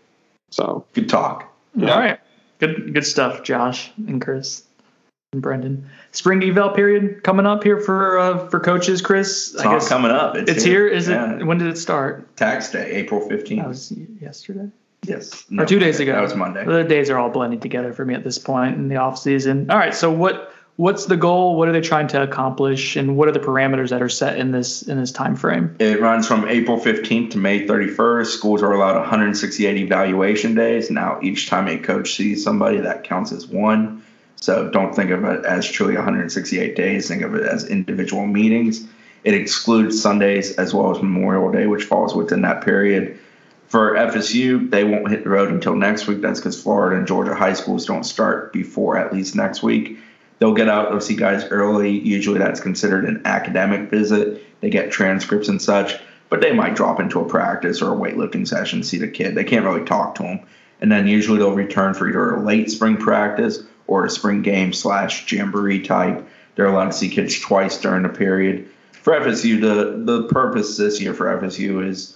So 0.52 0.86
good 0.94 1.10
talk. 1.10 1.54
Yeah. 1.76 1.92
All 1.92 2.00
right. 2.00 2.20
Good 2.60 2.94
good 2.94 3.06
stuff, 3.06 3.44
Josh 3.44 3.92
and 3.98 4.22
Chris 4.22 4.64
and 4.71 4.71
Brendan. 5.40 5.90
Spring 6.12 6.44
eval 6.44 6.72
period 6.72 7.24
coming 7.24 7.46
up 7.46 7.64
here 7.64 7.80
for 7.80 8.20
uh, 8.20 8.50
for 8.50 8.60
coaches, 8.60 9.02
Chris. 9.02 9.54
It's 9.54 9.64
I 9.64 9.72
guess 9.72 9.88
coming 9.88 10.12
up. 10.12 10.36
It's, 10.36 10.52
it's 10.52 10.64
here. 10.64 10.88
here. 10.88 10.94
Is 10.94 11.08
yeah. 11.08 11.38
it? 11.38 11.46
When 11.46 11.58
did 11.58 11.68
it 11.68 11.78
start? 11.78 12.36
Tax 12.36 12.70
day, 12.72 12.92
April 12.92 13.22
fifteenth. 13.22 13.62
That 13.62 13.70
was 13.70 13.94
yesterday. 14.20 14.70
Yes. 15.04 15.46
No, 15.50 15.64
or 15.64 15.66
two 15.66 15.80
days 15.80 16.02
ago. 16.02 16.12
That 16.12 16.22
was 16.22 16.36
Monday. 16.36 16.66
The 16.66 16.84
days 16.84 17.10
are 17.10 17.18
all 17.18 17.30
blending 17.30 17.62
together 17.62 17.94
for 17.94 18.04
me 18.04 18.14
at 18.14 18.26
this 18.26 18.38
point 18.38 18.76
in 18.76 18.90
the 18.90 18.98
off 18.98 19.18
season. 19.18 19.72
All 19.72 19.78
right. 19.78 19.96
So 19.96 20.12
what 20.12 20.54
what's 20.76 21.06
the 21.06 21.16
goal? 21.16 21.56
What 21.56 21.70
are 21.70 21.72
they 21.72 21.80
trying 21.80 22.08
to 22.10 22.22
accomplish? 22.22 22.98
And 22.98 23.16
what 23.16 23.30
are 23.30 23.32
the 23.32 23.40
parameters 23.40 23.92
that 23.92 24.02
are 24.02 24.10
set 24.10 24.38
in 24.38 24.52
this 24.52 24.82
in 24.82 25.00
this 25.00 25.14
time 25.14 25.38
frame? 25.38 25.78
It 25.80 26.02
runs 26.02 26.28
from 26.28 26.46
April 26.50 26.78
15th 26.78 27.32
to 27.32 27.38
May 27.38 27.66
31st. 27.66 28.26
Schools 28.28 28.62
are 28.62 28.74
allowed 28.74 29.00
168 29.00 29.78
evaluation 29.78 30.56
days. 30.56 30.92
Now 30.92 31.20
each 31.24 31.48
time 31.48 31.70
a 31.70 31.78
coach 31.78 32.16
sees 32.16 32.44
somebody, 32.44 32.82
that 32.82 33.06
counts 33.06 33.32
as 33.32 33.48
one. 33.48 34.04
So 34.42 34.70
don't 34.70 34.96
think 34.96 35.12
of 35.12 35.24
it 35.24 35.46
as 35.46 35.70
truly 35.70 35.96
168 35.96 36.76
days. 36.76 37.08
Think 37.08 37.22
of 37.22 37.36
it 37.36 37.44
as 37.44 37.64
individual 37.66 38.26
meetings. 38.26 38.84
It 39.24 39.36
excludes 39.36 40.02
Sundays 40.02 40.56
as 40.56 40.74
well 40.74 40.90
as 40.90 41.02
Memorial 41.02 41.52
Day, 41.52 41.68
which 41.68 41.84
falls 41.84 42.16
within 42.16 42.42
that 42.42 42.66
period. 42.66 43.20
For 43.68 43.94
FSU, 43.94 44.70
they 44.70 44.84
won't 44.84 45.10
hit 45.10 45.24
the 45.24 45.30
road 45.30 45.52
until 45.52 45.76
next 45.76 46.08
week. 46.08 46.22
That's 46.22 46.40
because 46.40 46.62
Florida 46.62 46.98
and 46.98 47.08
Georgia 47.08 47.36
high 47.36 47.54
schools 47.54 47.86
don't 47.86 48.04
start 48.04 48.52
before 48.52 48.98
at 48.98 49.14
least 49.14 49.36
next 49.36 49.64
week. 49.64 50.00
they'll 50.40 50.56
get 50.56 50.68
out, 50.68 50.90
they'll 50.90 51.00
see 51.00 51.16
guys 51.16 51.46
early. 51.52 52.00
Usually 52.00 52.40
that's 52.40 52.60
considered 52.60 53.06
an 53.06 53.22
academic 53.26 53.92
visit. 53.92 54.44
They 54.60 54.72
get 54.72 54.92
transcripts 54.92 55.50
and 55.50 55.62
such, 55.62 56.00
but 56.30 56.42
they 56.42 56.52
might 56.52 56.76
drop 56.76 57.00
into 57.00 57.20
a 57.20 57.30
practice 57.30 57.80
or 57.80 57.94
a 57.94 57.96
weightlifting 57.96 58.48
session, 58.48 58.82
see 58.82 58.98
the 58.98 59.08
kid. 59.08 59.36
They 59.36 59.44
can't 59.44 59.66
really 59.66 59.86
talk 59.86 60.16
to 60.16 60.24
them. 60.24 60.40
And 60.82 60.92
then 60.92 61.06
usually 61.06 61.38
they'll 61.38 61.54
return 61.54 61.94
for 61.94 62.10
either 62.10 62.34
a 62.36 62.44
late 62.44 62.72
spring 62.72 62.98
practice 62.98 63.64
or 63.92 64.06
a 64.06 64.10
spring 64.10 64.42
game 64.42 64.72
slash 64.72 65.30
jamboree 65.30 65.82
type. 65.84 66.26
They're 66.56 66.66
allowed 66.66 66.86
to 66.86 66.94
see 66.94 67.10
kids 67.10 67.38
twice 67.38 67.78
during 67.78 68.04
the 68.04 68.10
period. 68.10 68.70
For 68.94 69.12
FSU, 69.20 69.60
the, 69.60 70.12
the 70.14 70.30
purpose 70.30 70.78
this 70.78 71.02
year 71.02 71.14
for 71.14 71.26
FSU 71.26 71.86
is 71.86 72.16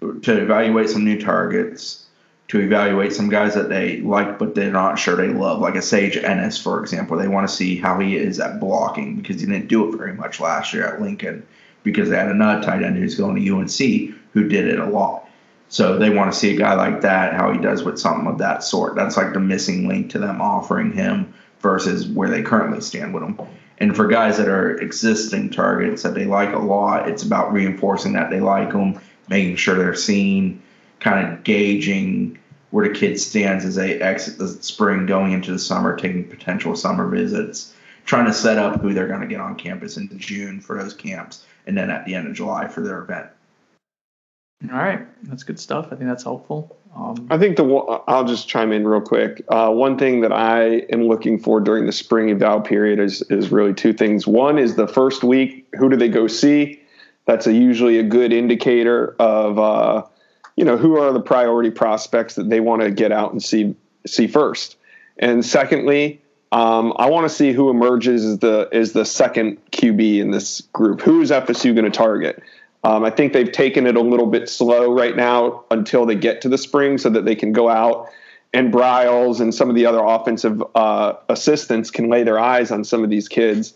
to 0.00 0.42
evaluate 0.42 0.88
some 0.88 1.04
new 1.04 1.20
targets, 1.20 2.06
to 2.48 2.60
evaluate 2.60 3.12
some 3.12 3.28
guys 3.28 3.54
that 3.54 3.68
they 3.68 4.00
like 4.00 4.38
but 4.38 4.54
they're 4.54 4.72
not 4.72 4.98
sure 4.98 5.14
they 5.14 5.28
love, 5.28 5.60
like 5.60 5.74
a 5.74 5.82
Sage 5.82 6.16
Ennis, 6.16 6.56
for 6.56 6.80
example. 6.80 7.18
They 7.18 7.28
want 7.28 7.46
to 7.46 7.54
see 7.54 7.76
how 7.76 7.98
he 8.00 8.16
is 8.16 8.40
at 8.40 8.58
blocking 8.58 9.16
because 9.16 9.38
he 9.38 9.46
didn't 9.46 9.68
do 9.68 9.92
it 9.92 9.98
very 9.98 10.14
much 10.14 10.40
last 10.40 10.72
year 10.72 10.86
at 10.86 11.02
Lincoln 11.02 11.46
because 11.82 12.08
they 12.08 12.16
had 12.16 12.28
another 12.28 12.64
tight 12.64 12.82
end 12.82 12.96
who's 12.96 13.16
going 13.16 13.36
to 13.36 13.54
UNC 13.54 14.14
who 14.32 14.48
did 14.48 14.66
it 14.66 14.78
a 14.78 14.86
lot. 14.86 15.28
So 15.72 15.98
they 15.98 16.10
want 16.10 16.30
to 16.30 16.38
see 16.38 16.54
a 16.54 16.58
guy 16.58 16.74
like 16.74 17.00
that, 17.00 17.32
how 17.32 17.50
he 17.50 17.58
does 17.58 17.82
with 17.82 17.98
something 17.98 18.26
of 18.26 18.36
that 18.38 18.62
sort. 18.62 18.94
That's 18.94 19.16
like 19.16 19.32
the 19.32 19.40
missing 19.40 19.88
link 19.88 20.10
to 20.10 20.18
them 20.18 20.42
offering 20.42 20.92
him 20.92 21.32
versus 21.60 22.06
where 22.06 22.28
they 22.28 22.42
currently 22.42 22.82
stand 22.82 23.14
with 23.14 23.22
him. 23.22 23.40
And 23.78 23.96
for 23.96 24.06
guys 24.06 24.36
that 24.36 24.48
are 24.48 24.76
existing 24.76 25.48
targets 25.48 26.02
that 26.02 26.12
they 26.12 26.26
like 26.26 26.52
a 26.52 26.58
lot, 26.58 27.08
it's 27.08 27.22
about 27.22 27.54
reinforcing 27.54 28.12
that 28.12 28.28
they 28.28 28.38
like 28.38 28.72
them, 28.72 29.00
making 29.30 29.56
sure 29.56 29.76
they're 29.76 29.94
seen, 29.94 30.62
kind 31.00 31.26
of 31.26 31.42
gauging 31.42 32.38
where 32.68 32.86
the 32.86 32.94
kid 32.94 33.18
stands 33.18 33.64
as 33.64 33.76
they 33.76 33.98
exit 33.98 34.36
the 34.36 34.48
spring, 34.48 35.06
going 35.06 35.32
into 35.32 35.52
the 35.52 35.58
summer, 35.58 35.96
taking 35.96 36.28
potential 36.28 36.76
summer 36.76 37.08
visits, 37.08 37.74
trying 38.04 38.26
to 38.26 38.34
set 38.34 38.58
up 38.58 38.78
who 38.82 38.92
they're 38.92 39.08
going 39.08 39.22
to 39.22 39.26
get 39.26 39.40
on 39.40 39.56
campus 39.56 39.96
in 39.96 40.10
June 40.18 40.60
for 40.60 40.76
those 40.76 40.92
camps, 40.92 41.46
and 41.66 41.78
then 41.78 41.88
at 41.88 42.04
the 42.04 42.14
end 42.14 42.28
of 42.28 42.34
July 42.34 42.68
for 42.68 42.82
their 42.82 42.98
event. 42.98 43.28
All 44.70 44.78
right, 44.78 45.06
that's 45.24 45.42
good 45.42 45.58
stuff. 45.58 45.86
I 45.86 45.96
think 45.96 46.08
that's 46.08 46.22
helpful. 46.22 46.76
Um, 46.94 47.26
I 47.30 47.38
think 47.38 47.56
the 47.56 47.64
I'll 48.06 48.24
just 48.24 48.48
chime 48.48 48.70
in 48.70 48.86
real 48.86 49.00
quick. 49.00 49.42
Uh, 49.48 49.70
one 49.70 49.98
thing 49.98 50.20
that 50.20 50.32
I 50.32 50.82
am 50.92 51.04
looking 51.04 51.38
for 51.38 51.58
during 51.58 51.86
the 51.86 51.92
spring 51.92 52.30
eval 52.30 52.60
period 52.60 53.00
is 53.00 53.22
is 53.22 53.50
really 53.50 53.72
two 53.72 53.92
things. 53.92 54.26
One 54.26 54.58
is 54.58 54.76
the 54.76 54.86
first 54.86 55.24
week. 55.24 55.66
Who 55.78 55.88
do 55.88 55.96
they 55.96 56.08
go 56.08 56.26
see? 56.26 56.80
That's 57.24 57.46
a, 57.46 57.52
usually 57.52 57.98
a 57.98 58.02
good 58.02 58.32
indicator 58.32 59.16
of 59.18 59.58
uh, 59.58 60.02
you 60.56 60.64
know 60.64 60.76
who 60.76 60.98
are 60.98 61.12
the 61.12 61.20
priority 61.20 61.70
prospects 61.70 62.34
that 62.34 62.50
they 62.50 62.60
want 62.60 62.82
to 62.82 62.90
get 62.90 63.10
out 63.10 63.32
and 63.32 63.42
see 63.42 63.74
see 64.06 64.26
first. 64.26 64.76
And 65.18 65.44
secondly, 65.44 66.20
um, 66.52 66.92
I 66.96 67.08
want 67.08 67.24
to 67.24 67.34
see 67.34 67.52
who 67.52 67.70
emerges 67.70 68.24
as 68.24 68.38
the 68.40 68.68
as 68.70 68.92
the 68.92 69.06
second 69.06 69.58
QB 69.70 70.18
in 70.18 70.30
this 70.30 70.60
group. 70.72 71.00
Who 71.00 71.22
is 71.22 71.30
FSU 71.30 71.74
going 71.74 71.90
to 71.90 71.90
target? 71.90 72.42
Um, 72.84 73.04
I 73.04 73.10
think 73.10 73.32
they've 73.32 73.50
taken 73.50 73.86
it 73.86 73.96
a 73.96 74.00
little 74.00 74.26
bit 74.26 74.48
slow 74.48 74.92
right 74.92 75.16
now 75.16 75.64
until 75.70 76.04
they 76.04 76.16
get 76.16 76.40
to 76.42 76.48
the 76.48 76.58
spring 76.58 76.98
so 76.98 77.10
that 77.10 77.24
they 77.24 77.34
can 77.34 77.52
go 77.52 77.68
out 77.68 78.08
and 78.52 78.72
Briles 78.72 79.40
and 79.40 79.54
some 79.54 79.70
of 79.70 79.76
the 79.76 79.86
other 79.86 80.02
offensive 80.02 80.62
uh, 80.74 81.14
assistants 81.28 81.90
can 81.90 82.10
lay 82.10 82.22
their 82.22 82.38
eyes 82.38 82.70
on 82.70 82.84
some 82.84 83.02
of 83.02 83.10
these 83.10 83.28
kids. 83.28 83.74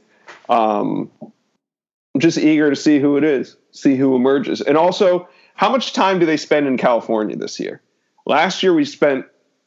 Um, 0.48 1.10
I'm 1.22 2.20
just 2.20 2.38
eager 2.38 2.70
to 2.70 2.76
see 2.76 2.98
who 2.98 3.16
it 3.16 3.24
is, 3.24 3.56
see 3.72 3.96
who 3.96 4.16
emerges. 4.16 4.60
And 4.60 4.76
also, 4.76 5.28
how 5.54 5.70
much 5.70 5.92
time 5.92 6.18
do 6.18 6.26
they 6.26 6.36
spend 6.36 6.66
in 6.66 6.76
California 6.76 7.36
this 7.36 7.58
year? 7.58 7.80
Last 8.26 8.62
year 8.62 8.74
we 8.74 8.84
spent 8.84 9.26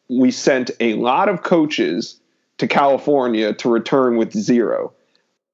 we 0.09 0.31
sent 0.31 0.71
a 0.79 0.95
lot 0.95 1.29
of 1.29 1.43
coaches 1.43 2.19
to 2.57 2.67
California 2.67 3.53
to 3.53 3.69
return 3.69 4.17
with 4.17 4.33
zero. 4.33 4.91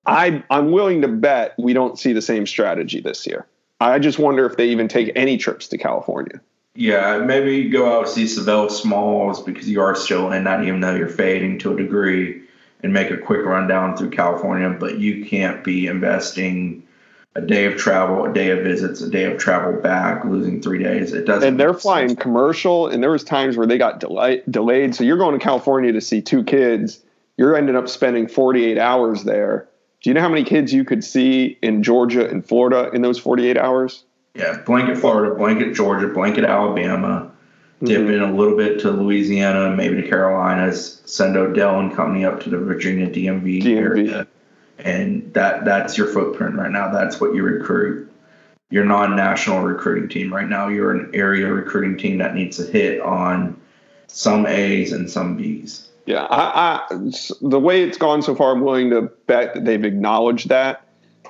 I, 0.06 0.44
I'm 0.50 0.72
willing 0.72 1.02
to 1.02 1.10
bet 1.10 1.56
we 1.58 1.74
don't 1.74 2.00
see 2.00 2.14
the 2.14 2.22
same 2.22 2.46
strategy 2.46 3.02
this 3.02 3.28
year. 3.28 3.46
I 3.80 4.00
just 4.00 4.20
wonder 4.20 4.46
if 4.46 4.58
they 4.58 4.70
even 4.70 4.88
take 4.88 5.12
any 5.16 5.38
trips 5.38 5.68
to 5.70 5.78
California. 5.78 6.42
Yeah, 6.76 7.20
maybe 7.20 7.70
go 7.70 8.00
out 8.00 8.10
see 8.10 8.28
Savell 8.28 8.70
Smalls 8.70 9.42
because 9.42 9.70
you 9.70 9.82
are 9.82 9.96
still 9.96 10.32
in 10.32 10.44
that, 10.44 10.64
even 10.64 10.82
though 10.82 10.96
you're 10.96 11.08
fading 11.08 11.60
to 11.60 11.74
a 11.74 11.78
degree, 11.78 12.42
and 12.84 12.94
make 12.94 13.12
a 13.12 13.18
quick 13.18 13.46
rundown 13.46 13.96
through 13.96 14.10
California. 14.10 14.70
But 14.70 15.00
you 15.00 15.26
can't 15.26 15.64
be 15.64 15.88
investing 15.88 16.86
a 17.36 17.42
day 17.42 17.66
of 17.66 17.78
travel, 17.78 18.26
a 18.26 18.34
day 18.34 18.50
of 18.50 18.64
visits, 18.64 19.02
a 19.02 19.10
day 19.10 19.26
of 19.26 19.38
travel 19.38 19.80
back, 19.82 20.24
losing 20.26 20.62
three 20.62 20.82
days. 20.82 21.14
It 21.14 21.26
doesn't. 21.26 21.48
And 21.48 21.60
they're 21.60 21.74
flying 21.74 22.10
sense. 22.10 22.22
commercial, 22.22 22.88
and 22.88 23.02
there 23.02 23.12
was 23.12 23.24
times 23.24 23.58
where 23.58 23.68
they 23.68 23.78
got 23.78 24.00
delay, 24.00 24.42
delayed. 24.50 24.96
So 24.96 25.04
you're 25.04 25.18
going 25.18 25.38
to 25.38 25.44
California 25.44 25.92
to 25.94 26.02
see 26.02 26.22
two 26.22 26.44
kids. 26.44 27.02
You're 27.38 27.56
ending 27.56 27.76
up 27.76 27.90
spending 27.90 28.28
48 28.28 28.78
hours 28.78 29.24
there 29.24 29.68
do 30.02 30.10
you 30.10 30.14
know 30.14 30.22
how 30.22 30.30
many 30.30 30.44
kids 30.44 30.74
you 30.74 30.84
could 30.84 31.04
see 31.04 31.58
in 31.62 31.84
Georgia 31.84 32.30
and 32.30 32.46
Florida 32.46 32.90
in 32.94 33.02
those 33.02 33.18
48 33.18 33.58
hours? 33.58 34.04
Yeah, 34.36 34.62
blanket 34.66 34.98
Florida, 34.98 35.34
blanket 35.36 35.74
Georgia, 35.74 36.08
blanket 36.08 36.44
Alabama, 36.44 37.32
mm-hmm. 37.78 37.86
dip 37.86 38.08
in 38.10 38.22
a 38.22 38.34
little 38.34 38.58
bit 38.58 38.80
to 38.82 38.92
Louisiana, 38.92 39.76
maybe 39.76 40.02
to 40.02 40.08
Carolinas, 40.08 41.02
send 41.06 41.38
Odell 41.38 41.80
and 41.80 41.96
company 41.96 42.26
up 42.26 42.42
to 42.42 42.50
the 42.50 42.58
Virginia 42.58 43.08
DMV, 43.08 43.64
DMV. 43.64 43.78
area. 43.78 44.28
And 44.78 45.34
that 45.34 45.64
that's 45.64 45.98
your 45.98 46.08
footprint 46.08 46.56
right 46.56 46.70
now. 46.70 46.92
That's 46.92 47.22
what 47.22 47.34
you 47.34 47.44
recruit. 47.44 48.12
You're 48.70 48.84
not 48.84 49.12
a 49.12 49.16
national 49.16 49.62
recruiting 49.62 50.10
team 50.10 50.34
right 50.34 50.50
now. 50.50 50.68
You're 50.68 50.92
an 50.92 51.12
area 51.14 51.48
recruiting 51.48 51.98
team 51.98 52.18
that 52.18 52.36
needs 52.36 52.58
to 52.58 52.64
hit 52.64 53.00
on 53.00 53.60
some 54.08 54.46
A's 54.46 54.92
and 54.92 55.10
some 55.10 55.38
B's. 55.38 55.90
Yeah, 56.06 56.24
I, 56.30 56.86
I, 56.90 57.12
the 57.42 57.60
way 57.60 57.84
it's 57.84 57.98
gone 57.98 58.22
so 58.22 58.36
far, 58.36 58.52
I'm 58.52 58.62
willing 58.62 58.92
to 58.92 59.04
bet 59.26 59.56
that 59.56 59.66
they've 59.66 59.84
acknowledged 59.84 60.50
that. 60.50 60.88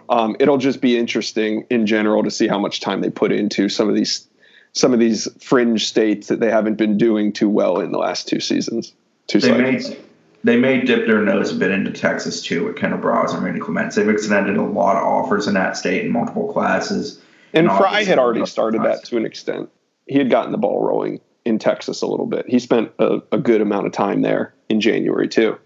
Um, 0.09 0.35
it'll 0.39 0.57
just 0.57 0.81
be 0.81 0.97
interesting 0.97 1.65
in 1.69 1.87
general 1.87 2.23
to 2.23 2.31
see 2.31 2.47
how 2.47 2.59
much 2.59 2.81
time 2.81 3.01
they 3.01 3.09
put 3.09 3.31
into 3.31 3.69
some 3.69 3.89
of 3.89 3.95
these 3.95 4.27
some 4.73 4.93
of 4.93 4.99
these 4.99 5.29
fringe 5.41 5.87
states 5.87 6.27
that 6.27 6.41
they 6.41 6.51
haven't 6.51 6.75
been 6.75 6.97
doing 6.97 7.31
too 7.31 7.47
well 7.47 7.79
in 7.79 7.93
the 7.93 7.97
last 7.97 8.27
two 8.27 8.41
seasons. 8.41 8.93
Two 9.27 9.39
they 9.39 9.57
may 9.57 9.97
they 10.43 10.57
may 10.57 10.81
dip 10.81 11.07
their 11.07 11.21
nose 11.21 11.51
a 11.51 11.55
bit 11.55 11.71
into 11.71 11.91
Texas 11.91 12.41
too 12.41 12.65
with 12.65 12.75
Kendall 12.75 12.99
Briles 12.99 13.33
and 13.33 13.43
Randy 13.43 13.61
Clements. 13.61 13.95
They've 13.95 14.07
extended 14.09 14.57
a 14.57 14.61
lot 14.61 14.97
of 14.97 15.03
offers 15.03 15.47
in 15.47 15.53
that 15.53 15.77
state 15.77 16.05
in 16.05 16.11
multiple 16.11 16.51
classes. 16.51 17.21
And, 17.53 17.67
and 17.67 17.77
Fry 17.77 18.03
had 18.03 18.19
already 18.19 18.45
started 18.45 18.83
that 18.83 19.05
to 19.05 19.17
an 19.17 19.25
extent. 19.25 19.69
He 20.07 20.17
had 20.17 20.29
gotten 20.29 20.51
the 20.51 20.57
ball 20.57 20.83
rolling 20.83 21.21
in 21.45 21.59
Texas 21.59 22.01
a 22.01 22.07
little 22.07 22.25
bit. 22.25 22.45
He 22.49 22.59
spent 22.59 22.91
a, 22.99 23.19
a 23.31 23.37
good 23.37 23.61
amount 23.61 23.85
of 23.85 23.93
time 23.93 24.21
there 24.21 24.53
in 24.69 24.81
January 24.81 25.27
too. 25.27 25.57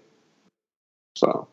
So 1.15 1.47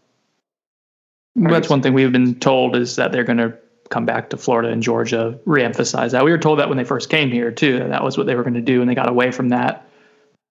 that's 1.37 1.69
one 1.69 1.83
thing 1.83 1.93
we've 1.93 2.13
been 2.13 2.39
told 2.39 2.77
is 2.77 2.97
that 2.97 3.13
they're 3.13 3.25
going 3.25 3.39
to 3.39 3.57
come 3.89 4.05
back 4.05 4.31
to 4.31 4.37
Florida 4.37 4.69
and 4.71 4.83
Georgia, 4.83 5.39
reemphasize 5.47 6.11
that. 6.11 6.25
We 6.25 6.31
were 6.31 6.39
told 6.39 6.59
that 6.59 6.69
when 6.69 6.79
they 6.79 6.85
first 6.85 7.09
came 7.09 7.31
here 7.31 7.51
too. 7.51 7.79
That 7.79 8.03
was 8.03 8.19
what 8.19 8.27
they 8.27 8.35
were 8.35 8.43
going 8.43 8.55
to 8.55 8.61
do, 8.61 8.81
and 8.81 8.91
they 8.91 8.95
got 8.95 9.09
away 9.09 9.31
from 9.31 9.51
that 9.51 9.87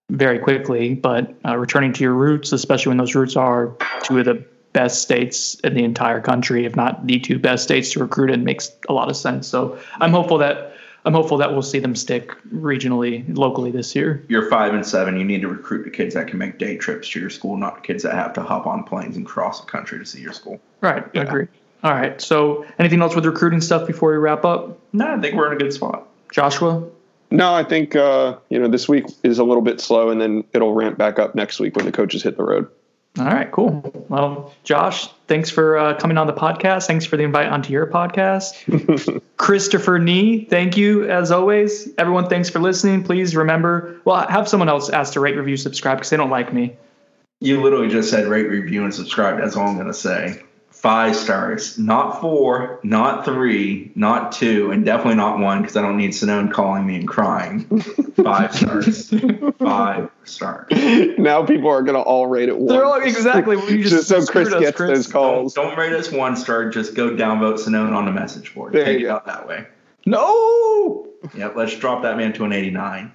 very 0.09 0.39
quickly. 0.39 0.93
But 0.93 1.33
uh, 1.45 1.57
returning 1.57 1.91
to 1.93 2.03
your 2.03 2.13
roots, 2.13 2.51
especially 2.51 2.91
when 2.91 2.97
those 2.97 3.15
roots 3.15 3.35
are 3.35 3.75
two 4.03 4.19
of 4.19 4.25
the 4.25 4.45
best 4.73 5.01
states 5.01 5.55
in 5.63 5.73
the 5.73 5.83
entire 5.83 6.21
country, 6.21 6.65
if 6.65 6.75
not 6.75 7.07
the 7.07 7.19
two 7.19 7.39
best 7.39 7.63
states 7.63 7.91
to 7.91 7.99
recruit 7.99 8.29
in, 8.29 8.43
makes 8.43 8.71
a 8.87 8.93
lot 8.93 9.09
of 9.09 9.17
sense. 9.17 9.47
So 9.47 9.79
I'm 9.99 10.11
hopeful 10.11 10.37
that 10.39 10.74
I'm 11.05 11.13
hopeful 11.13 11.37
that 11.37 11.51
we'll 11.51 11.61
see 11.61 11.77
them 11.77 11.95
stick 11.95 12.31
regionally, 12.51 13.25
locally 13.37 13.69
this 13.69 13.95
year. 13.95 14.25
You're 14.27 14.49
five 14.49 14.73
and 14.73 14.85
seven. 14.85 15.17
You 15.17 15.23
need 15.23 15.41
to 15.41 15.47
recruit 15.47 15.83
the 15.83 15.91
kids 15.91 16.15
that 16.15 16.27
can 16.27 16.39
make 16.39 16.57
day 16.57 16.77
trips 16.77 17.09
to 17.09 17.19
your 17.19 17.29
school, 17.29 17.57
not 17.57 17.75
the 17.75 17.81
kids 17.81 18.01
that 18.03 18.15
have 18.15 18.33
to 18.33 18.41
hop 18.41 18.65
on 18.65 18.83
planes 18.83 19.15
and 19.15 19.25
cross 19.25 19.61
the 19.61 19.67
country 19.67 19.99
to 19.99 20.05
see 20.05 20.19
your 20.19 20.33
school. 20.33 20.59
Right. 20.81 21.05
Yeah. 21.13 21.21
Agree. 21.21 21.47
All 21.83 21.93
right. 21.93 22.19
So, 22.19 22.65
anything 22.79 23.01
else 23.01 23.13
with 23.13 23.25
recruiting 23.25 23.61
stuff 23.61 23.85
before 23.85 24.11
we 24.11 24.17
wrap 24.17 24.43
up? 24.43 24.79
No, 24.93 25.15
I 25.15 25.21
think 25.21 25.35
we're 25.35 25.51
in 25.51 25.53
a 25.53 25.59
good 25.59 25.71
spot. 25.71 26.07
Joshua. 26.31 26.83
No, 27.29 27.53
I 27.53 27.63
think 27.63 27.95
uh, 27.95 28.37
you 28.49 28.59
know 28.59 28.67
this 28.67 28.89
week 28.89 29.05
is 29.23 29.37
a 29.37 29.43
little 29.43 29.61
bit 29.61 29.79
slow, 29.79 30.09
and 30.09 30.19
then 30.19 30.43
it'll 30.53 30.73
ramp 30.73 30.97
back 30.97 31.19
up 31.19 31.35
next 31.35 31.59
week 31.59 31.75
when 31.75 31.85
the 31.85 31.91
coaches 31.91 32.23
hit 32.23 32.37
the 32.37 32.43
road. 32.43 32.67
All 33.17 33.25
right, 33.25 33.49
cool. 33.49 34.05
Well, 34.09 34.53
Josh, 34.63 35.07
thanks 35.27 35.49
for 35.49 35.77
uh, 35.77 35.97
coming 35.97 36.17
on 36.17 36.27
the 36.27 36.33
podcast. 36.33 36.85
Thanks 36.87 37.05
for 37.05 37.15
the 37.15 37.23
invite 37.23 37.47
onto 37.47 37.71
your 37.71 37.87
podcast. 37.87 39.21
Christopher 39.37 39.99
Nee, 39.99 40.45
thank 40.45 40.75
you 40.75 41.09
as 41.09 41.31
always. 41.31 41.89
Everyone, 41.97 42.27
thanks 42.27 42.49
for 42.49 42.59
listening. 42.59 43.03
Please 43.03 43.35
remember, 43.35 44.01
well, 44.03 44.27
have 44.27 44.49
someone 44.49 44.67
else 44.67 44.89
ask 44.89 45.13
to 45.13 45.21
rate, 45.21 45.37
review, 45.37 45.55
subscribe 45.55 45.97
because 45.97 46.09
they 46.09 46.17
don't 46.17 46.29
like 46.29 46.53
me. 46.53 46.75
You 47.39 47.61
literally 47.61 47.87
just 47.87 48.09
said 48.09 48.27
rate, 48.27 48.49
review, 48.49 48.83
and 48.83 48.93
subscribe. 48.93 49.37
That's 49.37 49.55
all 49.55 49.67
I'm 49.67 49.75
going 49.75 49.87
to 49.87 49.93
say 49.93 50.41
five 50.85 51.15
stars, 51.15 51.79
not 51.79 52.21
four, 52.21 52.79
not 52.83 53.25
three, 53.25 53.91
not 53.95 54.31
two, 54.31 54.69
and 54.69 54.85
definitely 54.85 55.15
not 55.15 55.39
one 55.39 55.63
because 55.63 55.75
I 55.75 55.81
don't 55.81 55.97
need 55.97 56.11
Sonnone 56.11 56.53
calling 56.53 56.85
me 56.85 56.97
and 56.97 57.07
crying. 57.07 57.63
Five 58.23 58.55
stars. 58.55 59.11
five 59.57 60.11
stars. 60.25 60.67
Now 61.17 61.43
people 61.43 61.69
are 61.69 61.81
going 61.81 61.95
to 61.95 62.01
all 62.01 62.27
rate 62.27 62.49
it 62.49 62.57
one. 62.59 62.67
They're 62.67 62.85
all 62.85 63.01
exactly. 63.01 63.55
just, 63.81 63.89
just 63.89 64.07
so 64.09 64.25
Chris 64.27 64.53
us, 64.53 64.59
gets 64.59 64.77
Chris. 64.77 64.99
those 64.99 65.11
calls. 65.11 65.55
Don't, 65.55 65.69
don't, 65.69 65.77
rate 65.77 65.93
us 65.93 66.11
one 66.11 66.35
star. 66.35 66.69
Just 66.69 66.93
go 66.93 67.09
downvote 67.09 67.55
Sonnone 67.55 67.93
on 67.95 68.05
the 68.05 68.11
message 68.11 68.53
board. 68.53 68.73
There 68.73 68.85
Take 68.85 69.01
it 69.01 69.07
out 69.07 69.25
that 69.25 69.47
way. 69.47 69.65
No. 70.05 71.07
Yep. 71.35 71.55
Let's 71.55 71.75
drop 71.77 72.03
that 72.03 72.15
man 72.15 72.31
to 72.33 72.45
an 72.45 72.53
89. 72.53 73.11